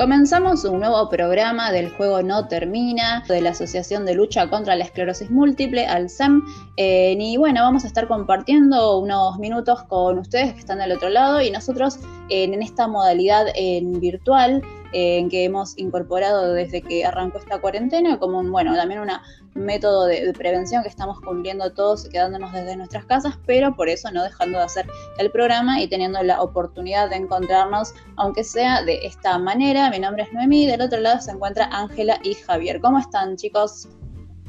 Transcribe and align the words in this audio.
Comenzamos 0.00 0.64
un 0.64 0.80
nuevo 0.80 1.10
programa 1.10 1.70
del 1.70 1.90
juego 1.90 2.22
No 2.22 2.48
Termina, 2.48 3.22
de 3.28 3.42
la 3.42 3.50
Asociación 3.50 4.06
de 4.06 4.14
Lucha 4.14 4.48
contra 4.48 4.74
la 4.74 4.84
Esclerosis 4.84 5.30
Múltiple, 5.30 5.86
ALSEM. 5.86 6.42
Eh, 6.78 7.18
y 7.20 7.36
bueno, 7.36 7.60
vamos 7.60 7.84
a 7.84 7.86
estar 7.86 8.08
compartiendo 8.08 8.98
unos 8.98 9.38
minutos 9.38 9.82
con 9.82 10.18
ustedes 10.18 10.54
que 10.54 10.60
están 10.60 10.78
del 10.78 10.92
otro 10.92 11.10
lado 11.10 11.42
y 11.42 11.50
nosotros 11.50 11.98
en 12.30 12.62
esta 12.62 12.88
modalidad 12.88 13.48
en 13.54 14.00
virtual 14.00 14.62
en 14.92 15.28
que 15.28 15.44
hemos 15.44 15.76
incorporado 15.76 16.54
desde 16.54 16.80
que 16.80 17.04
arrancó 17.04 17.36
esta 17.36 17.60
cuarentena 17.60 18.18
como 18.18 18.42
bueno, 18.42 18.74
también 18.74 19.00
un 19.00 19.10
método 19.54 20.06
de, 20.06 20.32
prevención 20.32 20.82
que 20.82 20.88
estamos 20.88 21.20
cumpliendo 21.20 21.72
todos 21.72 22.08
quedándonos 22.08 22.52
desde 22.52 22.76
nuestras 22.76 23.04
casas, 23.04 23.38
pero 23.46 23.74
por 23.74 23.88
eso 23.88 24.10
no 24.10 24.22
dejando 24.22 24.58
de 24.58 24.64
hacer 24.64 24.86
el 25.18 25.30
programa 25.30 25.80
y 25.80 25.88
teniendo 25.88 26.22
la 26.22 26.40
oportunidad 26.40 27.10
de 27.10 27.16
encontrarnos, 27.16 27.94
aunque 28.16 28.44
sea 28.44 28.82
de 28.82 29.06
esta 29.06 29.38
manera. 29.38 29.90
Mi 29.90 29.98
nombre 29.98 30.24
es 30.24 30.32
Noemí, 30.32 30.66
del 30.66 30.80
otro 30.82 31.00
lado 31.00 31.20
se 31.20 31.32
encuentra 31.32 31.68
Ángela 31.72 32.18
y 32.22 32.34
Javier. 32.34 32.80
¿Cómo 32.80 32.98
están, 32.98 33.36
chicos? 33.36 33.88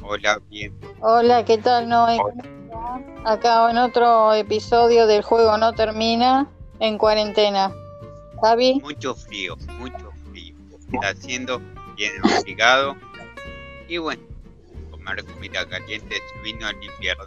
Hola, 0.02 0.40
bien. 0.48 0.78
Hola, 1.00 1.44
¿qué 1.44 1.58
tal, 1.58 1.88
Noé? 1.88 2.18
Acá 3.24 3.70
en 3.70 3.78
otro 3.78 4.34
episodio 4.34 5.06
del 5.06 5.22
juego 5.22 5.56
No 5.58 5.72
Termina 5.72 6.48
en 6.80 6.98
cuarentena. 6.98 7.72
Javi. 8.40 8.80
Mucho 8.82 9.14
frío, 9.14 9.56
mucho 9.78 10.12
está 10.92 11.08
haciendo, 11.08 11.60
bien 11.96 12.12
obligado. 12.40 12.96
Y 13.88 13.98
bueno, 13.98 14.22
comer 15.04 15.24
comida 15.24 15.66
caliente 15.68 16.14
se 16.14 16.42
vino 16.42 16.66
al 16.66 16.76
invierno. 16.82 17.24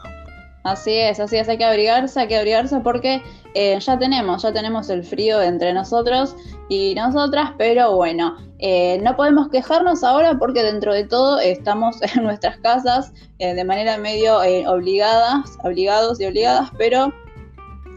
Así 0.63 0.95
es, 0.95 1.19
así 1.19 1.37
es, 1.37 1.47
hay 1.47 1.59
que 1.59 1.65
abrigarse, 1.65 2.19
hay 2.19 2.27
que 2.27 2.37
abrigarse 2.37 2.79
porque 2.79 3.21
eh, 3.53 3.79
ya 3.79 3.99
tenemos, 3.99 4.41
ya 4.41 4.51
tenemos 4.51 4.89
el 4.89 5.03
frío 5.03 5.39
entre 5.39 5.73
nosotros 5.73 6.35
y 6.69 6.95
nosotras, 6.95 7.51
pero 7.59 7.95
bueno, 7.95 8.35
eh, 8.57 8.99
no 9.03 9.15
podemos 9.15 9.49
quejarnos 9.49 10.03
ahora 10.03 10.39
porque 10.39 10.63
dentro 10.63 10.91
de 10.91 11.03
todo 11.03 11.39
estamos 11.39 11.97
en 12.15 12.23
nuestras 12.23 12.57
casas 12.57 13.13
eh, 13.37 13.53
de 13.53 13.63
manera 13.63 13.99
medio 13.99 14.39
obligadas, 14.67 15.55
obligados 15.63 16.19
y 16.19 16.25
obligadas, 16.25 16.71
pero 16.79 17.13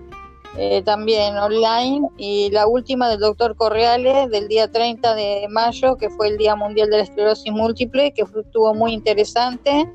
también 0.85 1.39
online 1.39 2.09
y 2.19 2.51
la 2.51 2.67
última 2.67 3.09
del 3.09 3.21
doctor 3.21 3.55
Correale 3.55 4.29
del 4.29 4.49
día 4.49 4.69
30 4.69 5.15
de 5.15 5.47
mayo 5.49 5.97
que 5.97 6.11
fue 6.11 6.27
el 6.27 6.39
Día 6.39 6.57
Mundial 6.57 6.91
de 6.91 6.97
la 6.97 7.03
Esclerosis 7.05 7.53
Múltiple 7.53 8.13
que 8.13 8.23
estuvo 8.23 8.75
muy 8.75 8.93
interesante 8.93 9.89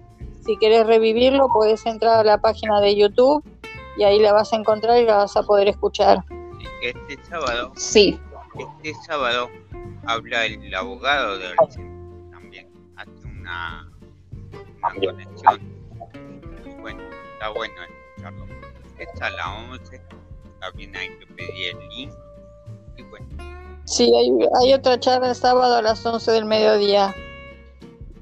si 0.45 0.57
querés 0.57 0.85
revivirlo, 0.85 1.47
puedes 1.50 1.85
entrar 1.85 2.19
a 2.19 2.23
la 2.23 2.38
página 2.38 2.79
de 2.79 2.95
YouTube 2.95 3.44
y 3.97 4.03
ahí 4.03 4.19
la 4.19 4.31
vas 4.31 4.53
a 4.53 4.57
encontrar 4.57 5.01
y 5.01 5.06
la 5.06 5.17
vas 5.17 5.35
a 5.35 5.44
poder 5.44 5.67
escuchar. 5.67 6.23
Este 6.81 7.17
sábado. 7.23 7.72
Sí. 7.75 8.19
Este 8.83 8.94
sábado 9.06 9.50
habla 10.06 10.45
el 10.45 10.73
abogado 10.73 11.39
de 11.39 11.56
también. 12.31 12.69
Hace 12.95 13.28
una, 13.28 13.91
conexión. 14.81 15.61
bueno, 16.81 17.01
está 17.33 17.50
bueno 17.50 17.75
escucharlo. 17.83 18.45
Está 19.00 19.27
a 19.27 19.29
las 19.31 19.47
11. 19.72 20.01
También 20.59 20.95
hay 20.95 21.09
que 21.17 21.25
pedir 21.27 21.75
el 21.75 21.89
link. 21.89 22.13
Y 22.97 23.03
bueno. 23.03 23.27
Sí, 23.85 24.13
hay, 24.16 24.29
hay 24.62 24.73
otra 24.73 25.00
charla 25.00 25.29
el 25.29 25.35
sábado 25.35 25.75
a 25.75 25.81
las 25.81 26.06
11 26.06 26.31
del 26.31 26.45
mediodía. 26.45 27.16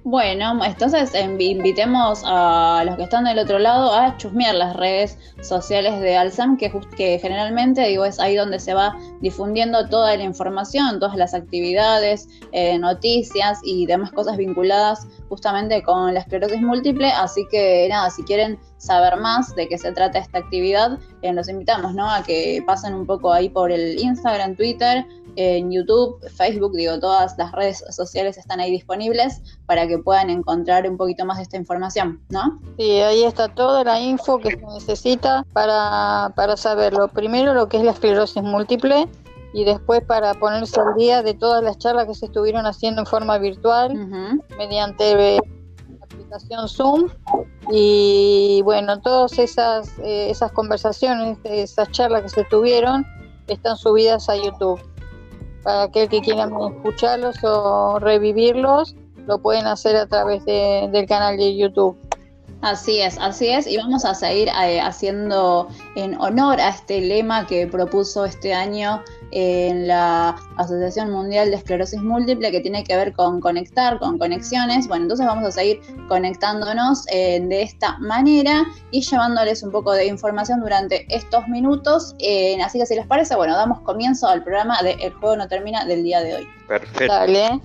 Bueno, 0.05 0.59
entonces 0.65 1.13
invitemos 1.15 2.23
a 2.25 2.83
los 2.85 2.97
que 2.97 3.03
están 3.03 3.23
del 3.23 3.39
otro 3.39 3.57
lado 3.57 3.93
a 3.93 4.17
chusmear 4.17 4.53
las 4.53 4.75
redes 4.75 5.17
sociales 5.41 6.01
de 6.01 6.17
Alzam, 6.17 6.57
que, 6.57 6.69
que 6.97 7.19
generalmente 7.19 7.87
digo 7.87 8.03
es 8.03 8.19
ahí 8.19 8.35
donde 8.35 8.59
se 8.59 8.73
va 8.73 8.97
difundiendo 9.21 9.87
toda 9.87 10.17
la 10.17 10.23
información, 10.23 10.99
todas 10.99 11.15
las 11.15 11.33
actividades, 11.33 12.27
eh, 12.51 12.77
noticias 12.79 13.61
y 13.63 13.85
demás 13.85 14.11
cosas 14.11 14.35
vinculadas 14.35 15.07
justamente 15.29 15.81
con 15.83 16.13
la 16.13 16.19
esclerosis 16.19 16.61
múltiple. 16.61 17.07
Así 17.09 17.47
que 17.49 17.87
nada, 17.89 18.09
si 18.09 18.23
quieren 18.23 18.59
saber 18.75 19.15
más 19.15 19.55
de 19.55 19.69
qué 19.69 19.77
se 19.77 19.93
trata 19.93 20.19
esta 20.19 20.39
actividad, 20.39 20.99
eh, 21.21 21.31
los 21.31 21.47
invitamos 21.47 21.95
¿no? 21.95 22.11
a 22.11 22.23
que 22.23 22.61
pasen 22.67 22.93
un 22.93 23.05
poco 23.05 23.31
ahí 23.31 23.47
por 23.47 23.71
el 23.71 23.97
Instagram, 23.97 24.57
Twitter 24.57 25.05
en 25.35 25.71
YouTube, 25.71 26.19
Facebook, 26.29 26.73
digo, 26.73 26.99
todas 26.99 27.37
las 27.37 27.51
redes 27.51 27.83
sociales 27.89 28.37
están 28.37 28.59
ahí 28.59 28.71
disponibles 28.71 29.41
para 29.65 29.87
que 29.87 29.97
puedan 29.97 30.29
encontrar 30.29 30.89
un 30.89 30.97
poquito 30.97 31.25
más 31.25 31.37
de 31.37 31.43
esta 31.43 31.57
información, 31.57 32.21
¿no? 32.29 32.59
Sí, 32.77 32.99
ahí 32.99 33.23
está 33.23 33.47
toda 33.47 33.83
la 33.83 33.99
info 33.99 34.39
que 34.39 34.51
se 34.51 34.65
necesita 34.65 35.45
para, 35.53 36.31
para 36.35 36.57
saberlo. 36.57 37.07
Primero 37.07 37.53
lo 37.53 37.67
que 37.67 37.77
es 37.77 37.83
la 37.83 37.91
esclerosis 37.91 38.43
múltiple 38.43 39.07
y 39.53 39.63
después 39.63 40.03
para 40.03 40.33
ponerse 40.33 40.79
al 40.79 40.95
día 40.95 41.21
de 41.21 41.33
todas 41.33 41.63
las 41.63 41.77
charlas 41.77 42.07
que 42.07 42.15
se 42.15 42.25
estuvieron 42.25 42.65
haciendo 42.65 43.01
en 43.01 43.07
forma 43.07 43.37
virtual 43.37 43.95
mediante 44.57 45.37
la 45.95 46.05
aplicación 46.05 46.67
Zoom 46.67 47.09
y 47.71 48.61
bueno, 48.63 48.99
todas 49.01 49.37
esas, 49.37 49.97
eh, 49.99 50.29
esas 50.29 50.51
conversaciones, 50.51 51.37
esas 51.43 51.89
charlas 51.91 52.23
que 52.23 52.29
se 52.29 52.43
tuvieron 52.45 53.05
están 53.47 53.77
subidas 53.77 54.27
a 54.29 54.35
YouTube 54.35 54.81
para 55.63 55.83
aquel 55.83 56.09
que 56.09 56.21
quiera 56.21 56.49
escucharlos 56.75 57.37
o 57.43 57.99
revivirlos, 57.99 58.95
lo 59.27 59.39
pueden 59.39 59.65
hacer 59.65 59.95
a 59.95 60.05
través 60.05 60.43
del 60.45 61.05
canal 61.07 61.37
de 61.37 61.55
YouTube. 61.55 61.97
Así 62.61 63.01
es, 63.01 63.17
así 63.19 63.49
es, 63.49 63.67
y 63.67 63.75
vamos 63.75 64.05
a 64.05 64.15
seguir 64.15 64.47
eh, 64.47 64.79
haciendo 64.79 65.67
en 65.95 66.19
honor 66.21 66.61
a 66.61 66.69
este 66.69 67.01
lema 67.01 67.45
que 67.45 67.67
propuso 67.67 68.23
este 68.23 68.53
año 68.53 69.03
en 69.35 69.87
la 69.87 70.35
Asociación 70.57 71.09
Mundial 71.09 71.49
de 71.49 71.57
Esclerosis 71.57 72.01
Múltiple 72.01 72.51
que 72.51 72.59
tiene 72.61 72.83
que 72.83 72.95
ver 72.95 73.13
con 73.13 73.41
conectar, 73.41 73.97
con 73.99 74.19
conexiones. 74.19 74.87
Bueno, 74.87 75.03
entonces 75.03 75.25
vamos 75.25 75.43
a 75.45 75.51
seguir 75.51 75.81
conectándonos 76.07 77.05
eh, 77.11 77.39
de 77.41 77.63
esta 77.63 77.97
manera 77.97 78.63
y 78.91 79.01
llevándoles 79.01 79.63
un 79.63 79.71
poco 79.71 79.91
de 79.93 80.05
información 80.05 80.59
durante 80.59 81.05
estos 81.09 81.47
minutos. 81.47 82.15
Eh, 82.19 82.61
así 82.61 82.79
que 82.79 82.85
si 82.85 82.95
les 82.95 83.07
parece, 83.07 83.35
bueno, 83.35 83.55
damos 83.55 83.79
comienzo 83.81 84.27
al 84.27 84.43
programa 84.43 84.81
de 84.83 84.91
El 85.01 85.13
juego 85.13 85.35
no 85.35 85.47
termina 85.47 85.83
del 85.85 86.03
día 86.03 86.21
de 86.21 86.35
hoy. 86.35 86.47
Perfecto. 86.67 87.11
Dale. 87.11 87.59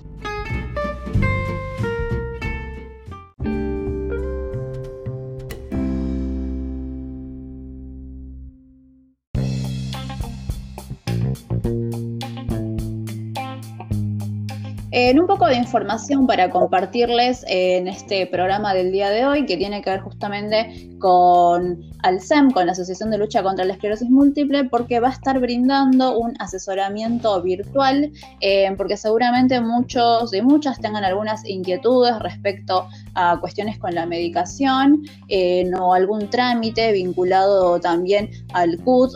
Un 15.17 15.27
poco 15.27 15.47
de 15.47 15.55
información 15.55 16.27
para 16.27 16.49
compartirles 16.49 17.43
en 17.47 17.87
este 17.87 18.27
programa 18.27 18.73
del 18.73 18.91
día 18.91 19.09
de 19.09 19.25
hoy, 19.25 19.45
que 19.45 19.57
tiene 19.57 19.81
que 19.81 19.89
ver 19.89 20.01
justamente 20.01 20.89
con 20.99 21.81
Alcem, 22.03 22.51
con 22.51 22.65
la 22.65 22.73
Asociación 22.73 23.09
de 23.09 23.17
Lucha 23.17 23.41
contra 23.41 23.65
la 23.65 23.73
Esclerosis 23.73 24.09
Múltiple, 24.09 24.65
porque 24.65 24.99
va 24.99 25.07
a 25.07 25.11
estar 25.11 25.39
brindando 25.39 26.17
un 26.17 26.33
asesoramiento 26.39 27.41
virtual, 27.41 28.11
eh, 28.41 28.71
porque 28.77 28.97
seguramente 28.97 29.59
muchos 29.61 30.33
y 30.33 30.41
muchas 30.41 30.79
tengan 30.79 31.03
algunas 31.03 31.47
inquietudes 31.47 32.19
respecto 32.19 32.87
a 33.15 33.39
cuestiones 33.39 33.79
con 33.79 33.95
la 33.95 34.05
medicación 34.05 35.03
eh, 35.29 35.69
o 35.79 35.93
algún 35.93 36.29
trámite 36.29 36.91
vinculado 36.91 37.79
también 37.79 38.29
al 38.53 38.77
CUT 38.79 39.13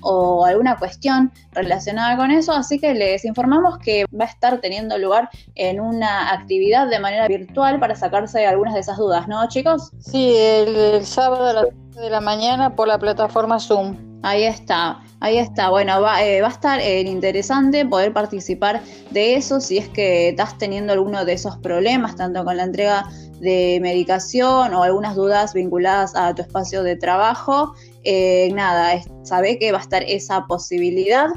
o 0.00 0.44
alguna 0.46 0.76
cuestión 0.76 1.30
relacionada 1.52 2.16
con 2.16 2.30
eso, 2.30 2.52
así 2.52 2.78
que 2.78 2.94
les 2.94 3.24
informamos 3.24 3.78
que 3.78 4.04
va 4.18 4.24
a 4.24 4.28
estar 4.28 4.60
teniendo 4.60 4.96
lugar 4.98 5.27
en 5.54 5.80
una 5.80 6.32
actividad 6.32 6.88
de 6.88 6.98
manera 6.98 7.28
virtual 7.28 7.78
para 7.80 7.94
sacarse 7.94 8.46
algunas 8.46 8.74
de 8.74 8.80
esas 8.80 8.98
dudas, 8.98 9.28
¿no, 9.28 9.46
chicos? 9.48 9.90
Sí, 10.00 10.34
el, 10.36 11.04
sábado 11.04 11.46
a 11.46 11.52
las 11.52 11.64
10 11.64 11.96
de 11.96 12.10
la 12.10 12.20
mañana 12.20 12.74
por 12.74 12.88
la 12.88 12.98
plataforma 12.98 13.58
Zoom. 13.58 13.96
Ahí 14.22 14.42
está, 14.42 15.00
ahí 15.20 15.38
está. 15.38 15.70
Bueno, 15.70 16.00
va, 16.00 16.24
eh, 16.24 16.40
va 16.40 16.48
a 16.48 16.50
estar 16.50 16.80
eh, 16.80 17.02
interesante 17.02 17.86
poder 17.86 18.12
participar 18.12 18.82
de 19.10 19.36
eso 19.36 19.60
si 19.60 19.78
es 19.78 19.88
que 19.88 20.30
estás 20.30 20.58
teniendo 20.58 20.92
alguno 20.92 21.24
de 21.24 21.34
esos 21.34 21.56
problemas, 21.58 22.16
tanto 22.16 22.44
con 22.44 22.56
la 22.56 22.64
entrega 22.64 23.06
de 23.40 23.78
medicación 23.80 24.74
o 24.74 24.82
algunas 24.82 25.14
dudas 25.14 25.54
vinculadas 25.54 26.14
a 26.16 26.34
tu 26.34 26.42
espacio 26.42 26.82
de 26.82 26.96
trabajo. 26.96 27.74
Eh, 28.04 28.50
nada, 28.54 29.00
sabe 29.22 29.58
que 29.58 29.72
va 29.72 29.78
a 29.78 29.82
estar 29.82 30.02
esa 30.02 30.46
posibilidad. 30.46 31.28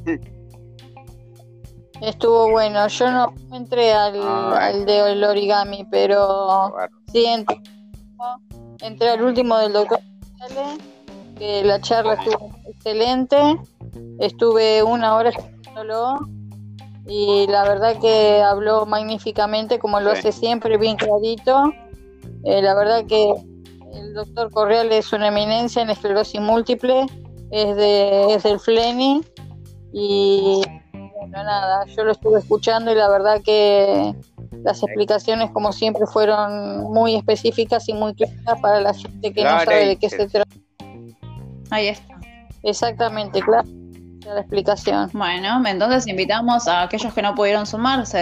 Estuvo 2.01 2.51
bueno, 2.51 2.87
yo 2.89 3.11
no 3.11 3.35
entré 3.53 3.93
al, 3.93 4.23
al 4.23 4.87
de 4.87 5.27
origami, 5.27 5.87
pero 5.91 6.73
sí 7.13 7.27
entré. 7.27 7.61
Entré 8.81 9.11
al 9.11 9.23
último 9.23 9.59
del 9.59 9.73
doctor 9.73 9.99
que 11.39 11.65
la 11.65 11.81
charla 11.81 12.15
estuvo 12.15 12.51
excelente. 12.69 13.37
Estuve 14.19 14.83
una 14.83 15.15
hora 15.15 15.31
escuchándolo 15.31 16.19
y 17.07 17.47
la 17.49 17.65
verdad 17.65 17.99
que 18.01 18.43
habló 18.43 18.85
magníficamente, 18.87 19.79
como 19.79 20.01
lo 20.01 20.11
hace 20.11 20.33
siempre, 20.33 20.77
bien 20.77 20.97
clarito. 20.97 21.73
Eh, 22.45 22.61
la 22.61 22.75
verdad 22.75 23.07
que 23.07 23.33
el 23.95 24.15
doctor 24.15 24.51
Correal 24.51 24.93
es 24.93 25.13
una 25.13 25.29
eminencia 25.29 25.83
en 25.83 25.91
esclerosis 25.91 26.41
múltiple, 26.41 27.07
es, 27.51 27.77
de, 27.77 28.35
es 28.35 28.43
del 28.43 28.61
FLENI 28.61 29.23
y 29.93 30.61
bueno, 31.31 31.45
nada, 31.45 31.85
yo 31.87 32.05
lo 32.05 32.13
estuve 32.13 32.39
escuchando 32.41 32.93
y 32.93 32.95
la 32.95 33.09
verdad 33.09 33.41
que 33.45 34.15
las 34.65 34.83
explicaciones, 34.83 35.51
como 35.51 35.73
siempre, 35.73 36.07
fueron 36.07 36.85
muy 36.93 37.15
específicas 37.15 37.89
y 37.89 37.95
muy 37.95 38.15
claras 38.15 38.61
para 38.61 38.81
la 38.81 38.95
gente 38.95 39.33
que 39.33 39.45
no 39.45 39.61
sabe 39.61 39.87
de 39.87 39.97
qué 39.97 40.11
se 40.11 40.27
trata. 40.29 40.51
Ahí 41.71 41.89
está. 41.89 42.19
Exactamente, 42.63 43.41
claro 43.41 43.69
la 44.27 44.41
explicación. 44.41 45.11
Bueno, 45.13 45.63
entonces 45.67 46.07
invitamos 46.07 46.69
a 46.69 46.83
aquellos 46.83 47.13
que 47.15 47.23
no 47.23 47.35
pudieron 47.35 47.67
sumarse 47.67 48.19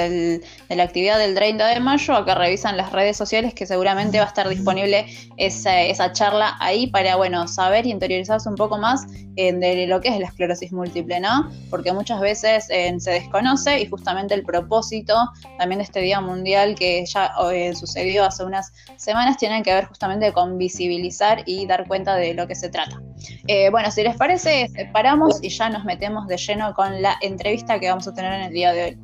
de 0.68 0.76
la 0.76 0.82
actividad 0.82 1.18
del 1.18 1.34
30 1.34 1.66
de 1.66 1.80
mayo 1.80 2.14
a 2.14 2.24
que 2.24 2.34
revisan 2.34 2.76
las 2.76 2.92
redes 2.92 3.16
sociales 3.16 3.54
que 3.54 3.66
seguramente 3.66 4.18
va 4.18 4.24
a 4.24 4.28
estar 4.28 4.48
disponible 4.48 5.06
esa, 5.36 5.80
esa 5.82 6.12
charla 6.12 6.56
ahí 6.60 6.86
para, 6.88 7.16
bueno, 7.16 7.48
saber 7.48 7.86
y 7.86 7.90
interiorizarse 7.90 8.48
un 8.48 8.56
poco 8.56 8.78
más 8.78 9.06
de 9.36 9.86
lo 9.86 10.00
que 10.00 10.08
es 10.08 10.18
la 10.18 10.26
esclerosis 10.26 10.72
múltiple, 10.72 11.20
¿no? 11.20 11.50
Porque 11.68 11.92
muchas 11.92 12.20
veces 12.20 12.68
eh, 12.70 12.94
se 12.98 13.10
desconoce 13.10 13.80
y 13.80 13.86
justamente 13.86 14.34
el 14.34 14.42
propósito 14.42 15.14
también 15.58 15.78
de 15.78 15.84
este 15.84 16.00
Día 16.00 16.20
Mundial 16.20 16.74
que 16.74 17.04
ya 17.04 17.32
eh, 17.52 17.74
sucedió 17.74 18.24
hace 18.24 18.44
unas 18.44 18.72
semanas 18.96 19.36
tiene 19.36 19.62
que 19.62 19.74
ver 19.74 19.84
justamente 19.84 20.32
con 20.32 20.56
visibilizar 20.56 21.42
y 21.44 21.66
dar 21.66 21.86
cuenta 21.86 22.16
de 22.16 22.32
lo 22.32 22.46
que 22.46 22.54
se 22.54 22.70
trata. 22.70 23.02
Eh, 23.46 23.68
bueno, 23.70 23.90
si 23.90 24.02
les 24.02 24.16
parece, 24.16 24.70
paramos 24.92 25.38
y 25.42 25.50
ya 25.50 25.68
nos 25.68 25.84
metemos 25.86 26.26
de 26.26 26.36
lleno 26.36 26.74
con 26.74 27.00
la 27.00 27.16
entrevista 27.22 27.80
que 27.80 27.88
vamos 27.88 28.06
a 28.06 28.12
tener 28.12 28.32
en 28.34 28.40
el 28.42 28.52
día 28.52 28.72
de 28.72 28.84
hoy. 28.84 28.98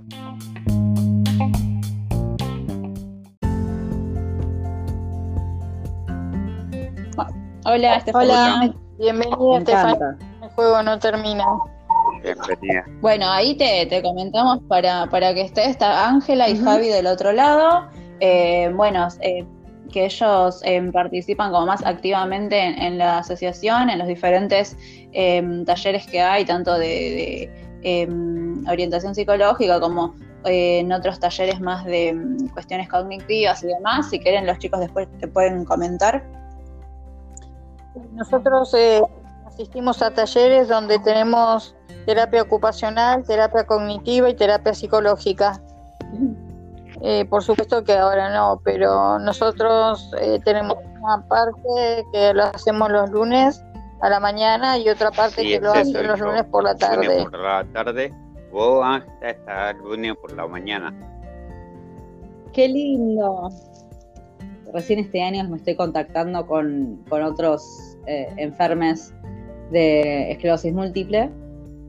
Hola, 7.64 7.96
Estefanía. 7.96 8.54
Hola, 8.60 8.74
bienvenida, 8.98 9.58
Estefanía. 9.58 10.16
El 10.42 10.48
juego 10.50 10.82
no 10.82 10.98
termina. 10.98 11.44
Bienvenida. 12.22 12.84
Bueno, 13.00 13.30
ahí 13.30 13.56
te, 13.56 14.02
comentamos 14.02 14.58
para, 14.68 15.06
para 15.06 15.32
que 15.32 15.42
esté 15.42 15.70
esta 15.70 16.08
Ángela 16.08 16.48
y 16.48 16.58
Javi 16.58 16.88
del 16.88 17.06
otro 17.06 17.32
lado. 17.32 17.88
Eh, 18.18 18.70
bueno, 18.74 19.06
eh, 19.20 19.46
que 19.92 20.06
ellos 20.06 20.60
em, 20.64 20.90
participan 20.90 21.52
como 21.52 21.66
más 21.66 21.84
activamente 21.86 22.58
en, 22.58 22.98
la 22.98 23.18
asociación, 23.18 23.90
en 23.90 23.98
los 23.98 24.08
diferentes 24.08 24.76
em, 25.12 25.64
talleres 25.64 26.06
que 26.06 26.20
hay, 26.20 26.44
tanto 26.44 26.74
de, 26.76 27.48
em, 27.82 28.66
orientación 28.68 29.14
psicológica 29.14 29.78
como 29.78 30.14
eh, 30.44 30.80
en 30.80 30.92
otros 30.92 31.20
talleres 31.20 31.60
más 31.60 31.84
de 31.84 32.16
cuestiones 32.52 32.88
cognitivas 32.88 33.62
y 33.62 33.68
demás. 33.68 34.10
Si 34.10 34.18
quieren, 34.18 34.46
los 34.46 34.58
chicos 34.58 34.80
después 34.80 35.06
te 35.20 35.28
pueden 35.28 35.64
comentar. 35.64 36.24
Nosotros 38.12 38.74
eh, 38.74 39.02
asistimos 39.46 40.02
a 40.02 40.12
talleres 40.12 40.68
donde 40.68 40.98
tenemos 40.98 41.76
terapia 42.06 42.42
ocupacional, 42.42 43.22
terapia 43.24 43.64
cognitiva 43.64 44.28
y 44.30 44.34
terapia 44.34 44.74
psicológica. 44.74 45.60
Eh, 47.04 47.24
por 47.24 47.42
supuesto 47.42 47.82
que 47.82 47.94
ahora 47.94 48.32
no, 48.32 48.60
pero 48.62 49.18
nosotros 49.18 50.12
eh, 50.20 50.38
tenemos 50.44 50.76
una 51.00 51.26
parte 51.26 52.06
que 52.12 52.32
lo 52.32 52.44
hacemos 52.44 52.90
los 52.92 53.10
lunes 53.10 53.60
a 54.00 54.08
la 54.08 54.20
mañana 54.20 54.78
y 54.78 54.88
otra 54.88 55.10
parte 55.10 55.42
que 55.42 55.60
lo 55.60 55.72
hacemos 55.72 56.06
los 56.06 56.20
lunes 56.20 56.44
por 56.44 56.62
la 56.62 56.76
tarde. 56.76 57.06
Lunes 57.06 57.24
por 57.24 57.40
la 57.40 57.64
tarde 57.72 58.14
o 58.52 58.84
hasta 58.84 59.70
el 59.70 59.78
lunes 59.78 60.14
por 60.16 60.32
la 60.32 60.46
mañana. 60.46 60.94
Qué 62.52 62.68
lindo. 62.68 63.50
Recién 64.72 65.00
este 65.00 65.22
año 65.22 65.42
me 65.48 65.56
estoy 65.56 65.74
contactando 65.74 66.46
con, 66.46 67.04
otros 67.10 67.96
eh, 68.06 68.32
enfermes 68.36 69.12
de 69.72 70.30
esclerosis 70.30 70.72
múltiple. 70.72 71.30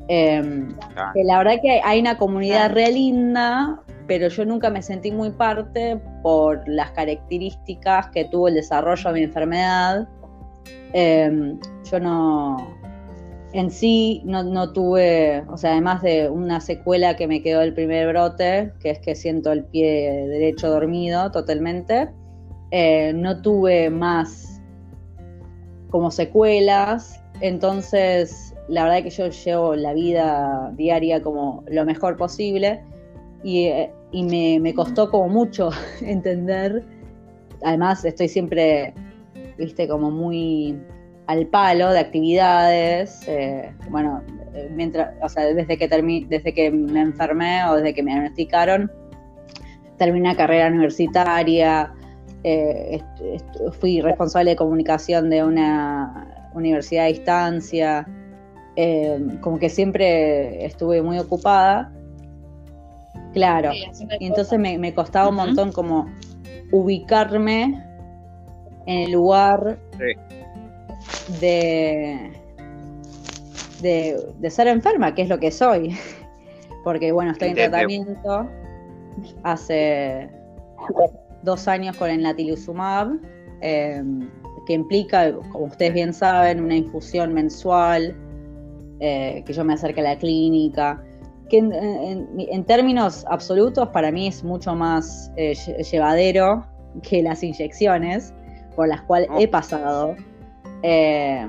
Em, 0.08 0.76
que 1.14 1.24
la 1.24 1.38
verdad 1.38 1.54
que 1.62 1.82
hay 1.84 2.00
una 2.00 2.18
comunidad 2.18 2.74
re 2.74 2.92
linda, 2.92 3.83
pero 4.08 4.28
yo 4.28 4.46
nunca 4.46 4.70
me 4.70 4.82
sentí 4.82 5.12
muy 5.12 5.32
parte 5.32 6.00
por 6.22 6.68
las 6.68 6.92
características 6.92 8.08
que 8.10 8.26
tuvo 8.26 8.48
el 8.48 8.56
desarrollo 8.56 9.10
de 9.10 9.14
mi 9.14 9.24
enfermedad. 9.24 10.08
Em, 10.94 11.60
yo 11.90 12.00
no, 12.00 12.58
en 13.54 13.72
sí 13.72 14.22
no, 14.26 14.44
no, 14.44 14.74
tuve, 14.74 15.44
o 15.50 15.58
sea, 15.58 15.72
además 15.72 16.02
de 16.02 16.30
una 16.30 16.60
secuela 16.60 17.16
que 17.16 17.28
me 17.28 17.42
quedó 17.42 17.62
del 17.62 17.74
primer 17.74 18.08
brote, 18.10 18.72
que 18.80 18.92
es 18.92 19.00
que 19.00 19.16
siento 19.16 19.52
el 19.52 19.64
pie 19.66 20.28
derecho 20.28 20.70
dormido 20.70 21.32
totalmente, 21.32 22.10
eh, 22.72 23.14
no 23.14 23.42
tuve 23.42 23.90
más 23.90 24.62
como 25.90 26.12
secuelas, 26.12 27.22
entonces 27.40 28.54
la 28.68 28.84
verdad 28.86 29.04
que 29.04 29.10
yo 29.10 29.28
llevo 29.30 29.76
la 29.76 29.94
vida 29.94 30.72
diaria 30.76 31.22
como 31.22 31.64
lo 31.68 31.86
mejor 31.86 32.18
posible 32.18 32.82
y, 33.44 33.66
eh, 33.66 33.92
me, 34.62 34.74
costó 34.74 35.10
como 35.10 35.28
mucho 35.30 35.70
entender, 36.02 36.84
además 37.64 38.04
estoy 38.06 38.28
siempre, 38.28 38.94
viste, 39.58 39.88
como 39.88 40.12
muy 40.12 40.78
al 41.28 41.48
palo 41.48 41.92
de 41.92 42.00
actividades, 42.00 43.26
eh, 43.28 43.72
bueno, 43.90 44.22
mientras, 44.72 45.16
o 45.22 45.30
sea, 45.30 45.46
desde 45.46 45.78
que, 45.78 45.88
desde 45.88 46.54
que 46.54 46.70
me 46.72 47.02
enfermé 47.02 47.66
o 47.66 47.76
desde 47.76 47.94
que 47.94 48.04
me 48.04 48.12
diagnosticaron, 48.12 48.92
terminé 49.98 50.30
una 50.30 50.36
carrera 50.36 50.68
universitaria, 50.68 51.94
eh, 52.44 53.02
fui 53.80 54.02
responsable 54.02 54.52
de 54.52 54.56
comunicación 54.58 55.30
de 55.30 55.44
una 55.44 56.50
universidad 56.54 57.06
a 57.06 57.08
distancia, 57.08 58.08
eh, 58.76 59.18
como 59.42 59.60
que 59.60 59.70
siempre 59.70 60.66
estuve 60.66 61.02
muy 61.02 61.20
ocupada. 61.20 61.94
Claro, 63.34 63.72
y 63.74 64.28
entonces 64.28 64.60
me, 64.60 64.78
me 64.78 64.94
costaba 64.94 65.30
un 65.30 65.36
montón 65.36 65.72
como 65.72 66.08
ubicarme 66.72 67.84
en 68.86 69.00
el 69.04 69.12
lugar 69.12 69.78
de, 71.40 72.32
de, 73.82 74.50
ser 74.50 74.68
enferma, 74.68 75.16
que 75.16 75.24
es 75.24 75.30
lo 75.30 75.40
que 75.40 75.52
soy. 75.52 75.98
Porque 76.84 77.12
bueno, 77.12 77.32
estoy 77.32 77.50
en 77.50 77.56
tratamiento 77.56 78.50
hace 79.44 80.30
dos 81.44 81.68
años 81.68 81.96
con 81.96 82.10
el 82.10 82.24
natiluzumab, 82.24 83.20
em, 83.62 84.30
que 84.66 84.74
implica, 84.74 85.34
como 85.52 85.66
ustedes 85.66 85.94
bien 85.94 86.14
saben, 86.14 86.62
una 86.62 86.76
infusión 86.76 87.34
mensual, 87.34 88.16
eh, 89.00 89.44
que 89.46 89.54
yo 89.54 89.64
me 89.64 89.74
acerque 89.74 90.02
a 90.02 90.04
la 90.04 90.18
clínica, 90.18 91.04
que 91.54 91.60
en, 91.60 92.64
términos 92.66 93.28
absolutos 93.30 93.90
para 93.90 94.12
mí 94.12 94.26
es 94.26 94.44
mucho 94.44 94.74
más 94.74 95.32
eh, 95.36 95.54
llevadero 95.92 96.66
que 97.04 97.22
las 97.22 97.44
inyecciones 97.44 98.34
por 98.76 98.88
las 98.88 99.04
cuales 99.04 99.30
he 99.38 99.48
pasado 99.48 100.16
eh, 100.82 101.48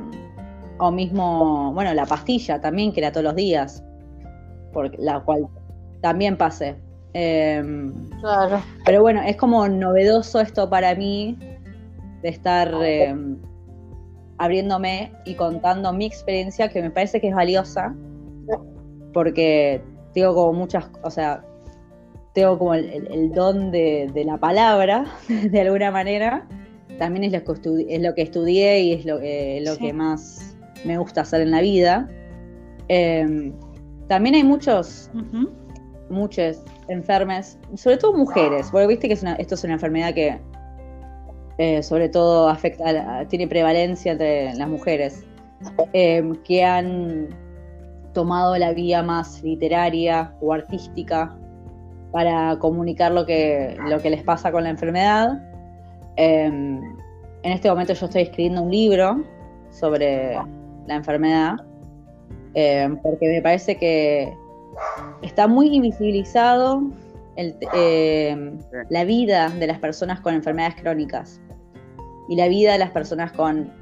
o 0.77 0.91
mismo, 0.91 1.73
bueno, 1.73 1.95
la 1.95 2.05
pastilla 2.05 2.61
también, 2.61 2.93
que 2.93 3.01
era 3.01 3.13
todos 3.13 3.25
los 3.25 3.35
días, 3.35 3.83
por 4.75 4.95
la 4.99 5.21
cual 5.21 5.49
también 6.03 6.37
pasé. 6.37 6.77
Em, 7.15 7.95
claro. 8.21 8.61
Pero 8.85 9.01
bueno, 9.01 9.23
es 9.23 9.37
como 9.37 9.67
novedoso 9.69 10.39
esto 10.39 10.69
para 10.69 10.95
mí 10.95 11.39
de 12.21 12.29
estar 12.29 12.75
em, 12.83 13.39
abriéndome 14.37 15.13
y 15.25 15.35
contando 15.35 15.95
mi 15.95 16.05
experiencia, 16.05 16.69
que 16.69 16.83
me 16.83 16.91
parece 16.91 17.23
que 17.23 17.29
es 17.29 17.35
valiosa, 17.35 17.95
porque 19.15 19.81
tengo 20.15 20.35
como 20.35 20.53
muchas, 20.53 20.87
o 21.03 21.11
sea, 21.11 21.45
tengo 22.33 22.59
como 22.59 22.75
el, 22.75 23.33
don 23.33 23.71
de, 23.71 24.11
de, 24.13 24.25
la 24.25 24.39
palabra, 24.39 25.05
de 25.29 25.61
alguna 25.61 25.91
manera, 25.91 26.47
también 26.99 27.25
es 27.25 27.33
lo 27.33 27.45
que, 27.45 27.87
es 27.89 28.03
lo 28.03 28.15
que 28.15 28.23
estudié 28.23 28.81
y 28.81 28.93
es 28.93 29.05
lo, 29.05 29.17
lo 29.17 29.79
que 29.79 29.93
más 29.93 30.57
me 30.85 30.99
gusta 30.99 31.23
hacer 31.23 31.41
en 31.43 31.51
la 31.51 31.61
vida. 31.61 32.09
Em, 32.89 33.53
también 34.09 34.35
hay 34.35 34.45
muchos, 34.45 35.11
muchos 36.11 36.63
enfermes, 36.89 37.59
sobre 37.75 37.97
todo 37.97 38.13
mujeres, 38.13 38.69
porque 38.71 38.87
viste 38.87 39.09
que 39.09 39.15
esto 39.15 39.55
es 39.55 39.65
una 39.65 39.75
enfermedad 39.75 40.15
que 40.15 40.39
eh, 41.59 41.83
sobre 41.83 42.09
todo 42.09 42.49
afecta, 42.49 43.27
tiene 43.29 43.47
prevalencia 43.49 44.13
entre 44.13 44.55
las 44.55 44.69
mujeres, 44.69 45.25
em, 45.93 46.35
que 46.43 46.65
han 46.65 47.29
tomado 48.15 48.57
la 48.57 48.73
vía 48.73 49.03
más 49.03 49.43
literaria 49.43 50.33
o 50.41 50.55
artística 50.55 51.37
para 52.13 52.57
comunicar 52.61 53.13
lo 53.13 53.27
que, 53.27 53.77
lo 53.89 53.99
que 54.01 54.09
les 54.09 54.23
pasa 54.23 54.51
con 54.53 54.63
la 54.65 54.71
enfermedad. 54.71 55.43
Em, 56.17 56.81
en 57.43 57.53
este 57.53 57.69
momento 57.69 57.93
yo 57.93 58.07
estoy 58.07 58.23
escribiendo 58.23 58.63
un 58.63 58.71
libro 58.71 59.25
sobre 59.71 60.35
la 60.87 60.95
enfermedad, 60.95 61.57
em, 62.55 62.97
porque 63.03 63.29
me 63.29 63.43
parece 63.43 63.77
que 63.77 64.33
está 65.23 65.49
muy 65.49 65.75
invisibilizado 65.75 66.83
em, 67.37 68.59
la 68.91 69.05
vida 69.05 69.49
de 69.49 69.67
las 69.67 69.81
personas 69.81 70.21
con 70.21 70.35
enfermedades 70.35 70.77
crónicas 70.77 71.41
y 72.29 72.37
la 72.37 72.47
vida 72.47 72.73
de 72.73 72.79
las 72.79 72.91
personas 72.91 73.33
con 73.33 73.73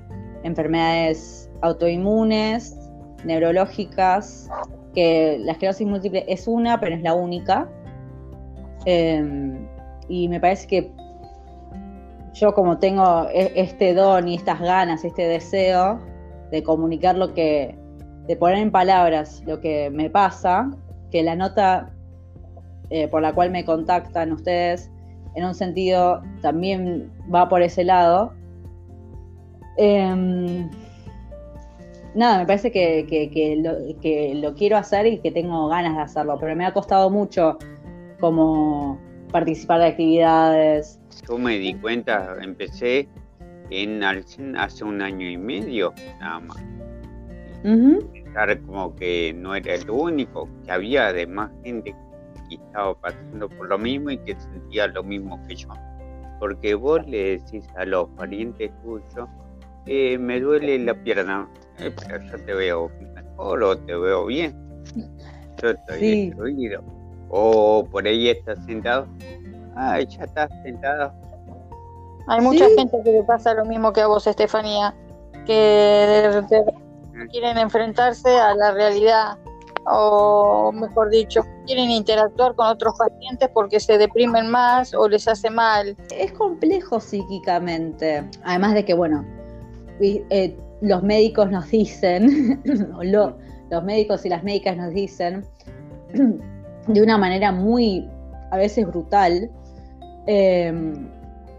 enfermedades 0.42 1.50
autoinmunes, 1.60 2.76
neurológicas, 3.24 4.50
que 4.94 5.38
la 5.40 5.52
esclerosis 5.52 5.86
múltiple 5.86 6.24
es 6.28 6.46
una, 6.46 6.80
pero 6.80 6.94
es 6.94 7.02
la 7.02 7.14
única. 7.14 7.68
y 10.08 10.28
me 10.28 10.40
parece 10.40 10.66
que 10.66 10.92
yo 12.34 12.54
como 12.54 12.78
tengo 12.78 13.28
e, 13.32 13.52
este 13.56 13.94
don 13.94 14.28
y 14.28 14.34
estas 14.34 14.60
ganas, 14.60 15.04
este 15.04 15.22
deseo 15.22 16.00
de 16.50 16.62
comunicar 16.62 17.16
lo 17.16 17.34
que, 17.34 17.76
de 18.26 18.36
poner 18.36 18.58
en 18.58 18.70
palabras 18.70 19.42
lo 19.46 19.60
que 19.60 19.90
me 19.90 20.10
pasa, 20.10 20.70
que 21.10 21.22
la 21.22 21.36
nota 21.36 21.90
eh, 22.90 23.08
por 23.08 23.22
la 23.22 23.32
cual 23.32 23.50
me 23.50 23.64
contactan 23.64 24.32
ustedes 24.32 24.90
en 25.34 25.44
un 25.44 25.54
sentido 25.54 26.22
también 26.42 27.10
va 27.34 27.48
por 27.48 27.62
ese 27.62 27.84
lado. 27.84 28.32
Em, 29.78 30.70
nada, 32.14 32.38
me 32.38 32.46
parece 32.46 32.70
que, 32.70 33.56
lo, 33.62 34.00
que 34.00 34.34
lo 34.34 34.54
quiero 34.54 34.76
hacer 34.76 35.06
y 35.06 35.18
que 35.18 35.30
tengo 35.30 35.68
ganas 35.68 35.96
de 35.96 36.02
hacerlo, 36.02 36.36
pero 36.40 36.54
me 36.56 36.66
ha 36.66 36.72
costado 36.72 37.10
mucho 37.10 37.58
como 38.20 38.98
participar 39.30 39.80
de 39.80 39.86
actividades, 39.86 41.00
yo 41.28 41.38
me 41.38 41.58
di 41.58 41.74
cuenta, 41.74 42.36
empecé 42.40 43.08
en 43.70 44.02
Alcen 44.02 44.56
hace 44.56 44.84
un 44.84 45.02
año 45.02 45.28
y 45.28 45.36
medio 45.36 45.92
nada 46.20 46.40
más. 46.40 46.62
como 48.66 48.96
que 48.96 49.32
no 49.36 49.54
era 49.54 49.74
el 49.74 49.88
único, 49.88 50.48
que 50.64 50.72
había 50.72 51.08
además 51.08 51.50
gente 51.64 51.94
que 52.48 52.54
estaba 52.56 52.94
pasando 52.94 53.48
por 53.48 53.68
lo 53.68 53.78
mismo 53.78 54.10
y 54.10 54.18
que 54.18 54.34
sentía 54.38 54.88
lo 54.88 55.04
mismo 55.04 55.40
que 55.46 55.54
yo. 55.54 55.68
Porque 56.40 56.74
vos 56.74 57.06
le 57.06 57.38
decís 57.38 57.68
a 57.76 57.84
los 57.84 58.08
parientes 58.10 58.72
tuyos, 58.82 59.28
eh, 59.86 60.18
me 60.18 60.40
duele 60.40 60.78
la 60.80 60.94
pierna, 60.94 61.48
eh, 61.78 61.92
pero 62.08 62.22
yo 62.24 62.44
te 62.44 62.54
veo 62.54 62.90
mejor 63.14 63.62
o 63.62 63.76
te 63.78 63.94
veo 63.94 64.26
bien. 64.26 64.54
Yo 65.62 65.70
estoy 65.70 66.26
destruido. 66.26 66.82
O 67.28 67.86
por 67.90 68.06
ahí 68.06 68.28
estás 68.28 68.58
sentado, 68.66 69.06
Ay, 69.74 70.06
ya 70.06 70.24
estás 70.24 70.50
sentada. 70.62 71.14
Hay 72.26 72.40
mucha 72.40 72.68
gente 72.76 72.96
que 73.02 73.12
le 73.12 73.22
pasa 73.24 73.54
lo 73.54 73.64
mismo 73.64 73.92
que 73.92 74.02
a 74.02 74.06
vos, 74.06 74.26
Estefanía, 74.26 74.94
que 75.46 76.42
quieren 77.30 77.58
enfrentarse 77.58 78.28
a 78.38 78.54
la 78.54 78.72
realidad, 78.72 79.38
o 79.86 80.70
mejor 80.72 81.10
dicho, 81.10 81.42
quieren 81.66 81.90
interactuar 81.90 82.54
con 82.54 82.66
otros 82.66 82.94
pacientes 82.96 83.48
porque 83.52 83.80
se 83.80 83.98
deprimen 83.98 84.50
más 84.50 84.94
o 84.94 85.08
les 85.08 85.26
hace 85.26 85.50
mal. 85.50 85.96
Es 86.10 86.32
complejo 86.32 87.00
psíquicamente, 87.00 88.24
además 88.44 88.74
de 88.74 88.84
que, 88.84 88.94
bueno, 88.94 89.24
eh, 90.00 90.56
los 90.82 91.02
médicos 91.02 91.50
nos 91.50 91.70
dicen, 91.70 92.60
los 93.00 93.84
médicos 93.84 94.26
y 94.26 94.28
las 94.28 94.44
médicas 94.44 94.76
nos 94.76 94.92
dicen 94.92 95.46
de 96.88 97.02
una 97.02 97.16
manera 97.16 97.52
muy, 97.52 98.06
a 98.50 98.58
veces 98.58 98.86
brutal, 98.86 99.50
Em, 100.26 101.08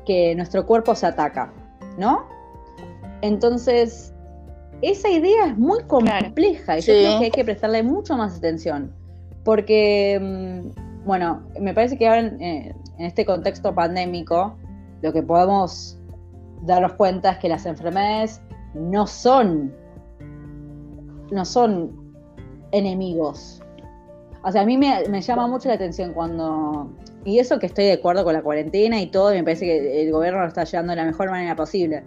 que 0.05 0.35
nuestro 0.35 0.65
cuerpo 0.65 0.95
se 0.95 1.05
ataca, 1.05 1.51
¿no? 1.97 2.25
Entonces, 3.21 4.13
esa 4.81 5.09
idea 5.09 5.47
es 5.47 5.57
muy 5.57 5.83
compleja 5.83 6.77
y 6.77 6.81
yo 6.81 6.93
creo 6.93 7.19
que 7.19 7.25
hay 7.25 7.31
que 7.31 7.45
prestarle 7.45 7.83
mucho 7.83 8.17
más 8.17 8.37
atención. 8.37 8.93
Porque, 9.45 10.15
em, 10.15 10.71
bueno, 11.05 11.43
me 11.59 11.73
parece 11.73 11.97
que 11.97 12.07
ahora 12.07 12.21
en, 12.21 12.41
en, 12.41 12.75
este 12.99 13.25
contexto 13.25 13.73
pandémico, 13.73 14.55
lo 15.01 15.11
que 15.13 15.23
podemos 15.23 15.97
darnos 16.63 16.93
cuenta 16.93 17.31
es 17.31 17.37
que 17.39 17.49
las 17.49 17.65
enfermedades 17.65 18.41
no 18.73 19.07
son, 19.07 19.73
no 21.31 21.45
son 21.45 21.91
enemigos. 22.71 23.61
O 24.43 24.51
sea, 24.51 24.61
a 24.61 24.65
mí 24.65 24.77
me, 24.77 25.07
me 25.09 25.21
llama 25.21 25.47
mucho 25.47 25.69
la 25.69 25.75
atención 25.75 26.13
cuando 26.13 26.89
y 27.25 27.39
eso 27.39 27.59
que 27.59 27.67
estoy 27.67 27.85
de 27.85 27.93
acuerdo 27.93 28.23
con 28.23 28.33
la 28.33 28.41
cuarentena 28.41 29.01
y 29.01 29.07
todo, 29.07 29.33
y 29.33 29.37
me 29.37 29.43
parece 29.43 29.65
que 29.65 30.03
el 30.03 30.11
gobierno 30.11 30.41
lo 30.41 30.47
está 30.47 30.63
llevando 30.65 30.91
de 30.91 30.97
la 30.97 31.05
mejor 31.05 31.29
manera 31.29 31.55
posible. 31.55 32.03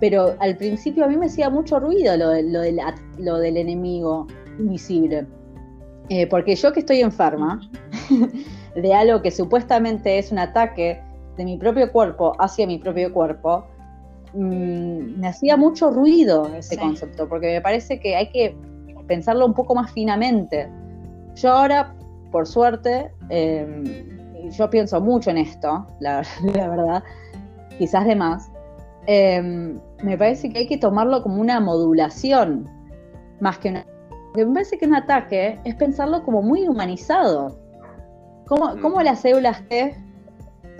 pero 0.00 0.34
al 0.40 0.56
principio 0.56 1.04
a 1.04 1.08
mí 1.08 1.16
me 1.16 1.26
hacía 1.26 1.48
mucho 1.48 1.80
ruido 1.80 2.16
lo, 2.16 2.32
lo, 3.18 3.38
del 3.38 3.56
enemigo 3.56 4.26
invisible. 4.58 5.26
Eh, 6.10 6.26
porque 6.26 6.54
yo 6.56 6.72
que 6.72 6.80
estoy 6.80 7.00
enferma 7.00 7.60
de 8.74 8.94
algo 8.94 9.22
que 9.22 9.30
supuestamente 9.30 10.18
es 10.18 10.30
un 10.30 10.38
ataque 10.38 11.00
de 11.38 11.44
mi 11.44 11.56
propio 11.56 11.90
cuerpo 11.90 12.34
hacia 12.38 12.66
mi 12.66 12.78
propio 12.78 13.12
cuerpo, 13.14 13.66
mm, 14.34 15.20
me 15.20 15.28
hacía 15.28 15.56
mucho 15.56 15.90
ruido 15.90 16.46
ese 16.54 16.76
concepto, 16.76 17.28
porque 17.28 17.52
me 17.54 17.60
parece 17.60 18.00
que 18.00 18.16
hay 18.16 18.28
que 18.30 18.56
pensarlo 19.06 19.46
un 19.46 19.54
poco 19.54 19.74
más 19.74 19.92
finamente. 19.92 20.68
Yo 21.36 21.52
ahora, 21.52 21.94
por 22.30 22.46
suerte, 22.46 23.10
em, 23.28 23.84
yo 24.50 24.70
pienso 24.70 25.00
mucho 25.00 25.30
en 25.30 25.38
esto, 25.38 25.86
la, 26.00 26.22
verdad, 26.54 27.02
quizás 27.78 28.06
de 28.06 28.16
más. 28.16 28.50
Em, 29.06 29.78
me 30.02 30.16
parece 30.16 30.50
que 30.50 30.60
hay 30.60 30.66
que 30.66 30.78
tomarlo 30.78 31.22
como 31.22 31.40
una 31.40 31.60
modulación, 31.60 32.68
más 33.40 33.58
que 33.58 33.70
una... 33.70 33.86
Me 34.34 34.46
parece 34.46 34.78
que 34.78 34.86
un 34.86 34.94
ataque 34.94 35.60
es 35.64 35.74
pensarlo 35.76 36.24
como 36.24 36.42
muy 36.42 36.66
humanizado. 36.66 37.56
¿Cómo, 38.46 38.74
cómo 38.82 39.00
las 39.00 39.20
células 39.20 39.62
T, 39.68 39.96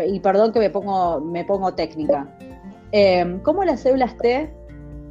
y 0.06 0.20
perdón 0.20 0.52
que 0.52 0.58
me 0.58 0.70
pongo, 0.70 1.20
me 1.20 1.44
pongo 1.44 1.72
técnica, 1.74 2.28
em, 2.92 3.40
cómo 3.40 3.64
las 3.64 3.80
células 3.80 4.16
T 4.18 4.52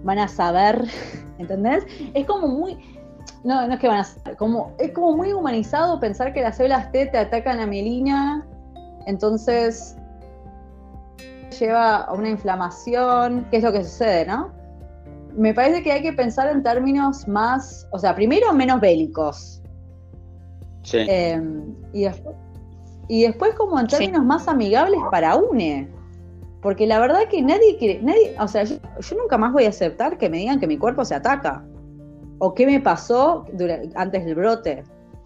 van 0.03 0.19
a 0.19 0.27
saber, 0.27 0.85
¿entendés? 1.37 1.85
Es 2.13 2.25
como 2.25 2.47
muy, 2.47 2.77
no, 3.43 3.67
no 3.67 3.73
es 3.73 3.79
que 3.79 3.87
van 3.87 3.99
a 3.99 4.03
ser, 4.03 4.35
como, 4.37 4.73
es 4.79 4.91
como 4.91 5.15
muy 5.15 5.33
humanizado 5.33 5.99
pensar 5.99 6.33
que 6.33 6.41
las 6.41 6.57
células 6.57 6.91
T 6.91 7.07
te 7.07 7.17
atacan 7.17 7.59
a 7.59 7.65
mielina, 7.65 8.45
entonces 9.05 9.97
lleva 11.59 11.97
a 11.97 12.13
una 12.13 12.29
inflamación, 12.29 13.45
¿qué 13.51 13.57
es 13.57 13.63
lo 13.63 13.71
que 13.71 13.83
sucede, 13.83 14.25
no? 14.25 14.51
Me 15.35 15.53
parece 15.53 15.81
que 15.81 15.91
hay 15.91 16.01
que 16.01 16.13
pensar 16.13 16.47
en 16.47 16.63
términos 16.63 17.27
más, 17.27 17.87
o 17.91 17.99
sea, 17.99 18.13
primero 18.13 18.53
menos 18.53 18.79
bélicos. 18.79 19.61
Sí. 20.83 20.99
Em, 21.07 21.75
y, 21.91 22.03
después, 22.03 22.35
y 23.07 23.23
después 23.23 23.55
como 23.55 23.79
en 23.79 23.87
términos 23.87 24.23
más 24.25 24.47
amigables 24.47 24.99
para 25.11 25.35
UNE. 25.35 25.89
Porque 26.63 26.87
la 26.87 26.97
verdad 26.99 27.27
que 27.29 27.41
nadie 27.41 27.77
quiere, 27.77 28.01
nadie, 28.01 28.35
o 28.39 28.47
sea, 28.47 28.63
yo 28.63 29.17
nunca 29.17 29.37
más 29.37 29.51
voy 29.51 29.65
a 29.65 29.69
aceptar 29.69 30.17
que 30.17 30.29
me 30.29 30.37
digan 30.37 30.61
que 30.61 30.65
mi 30.65 30.77
cuerpo 30.77 31.03
se 31.03 31.13
ataca. 31.13 31.63
¿O 32.39 32.53
qué 32.53 32.65
me 32.65 32.79
pasó 32.79 33.45
antes 33.95 34.25
del 34.25 34.35
brote? 34.35 34.83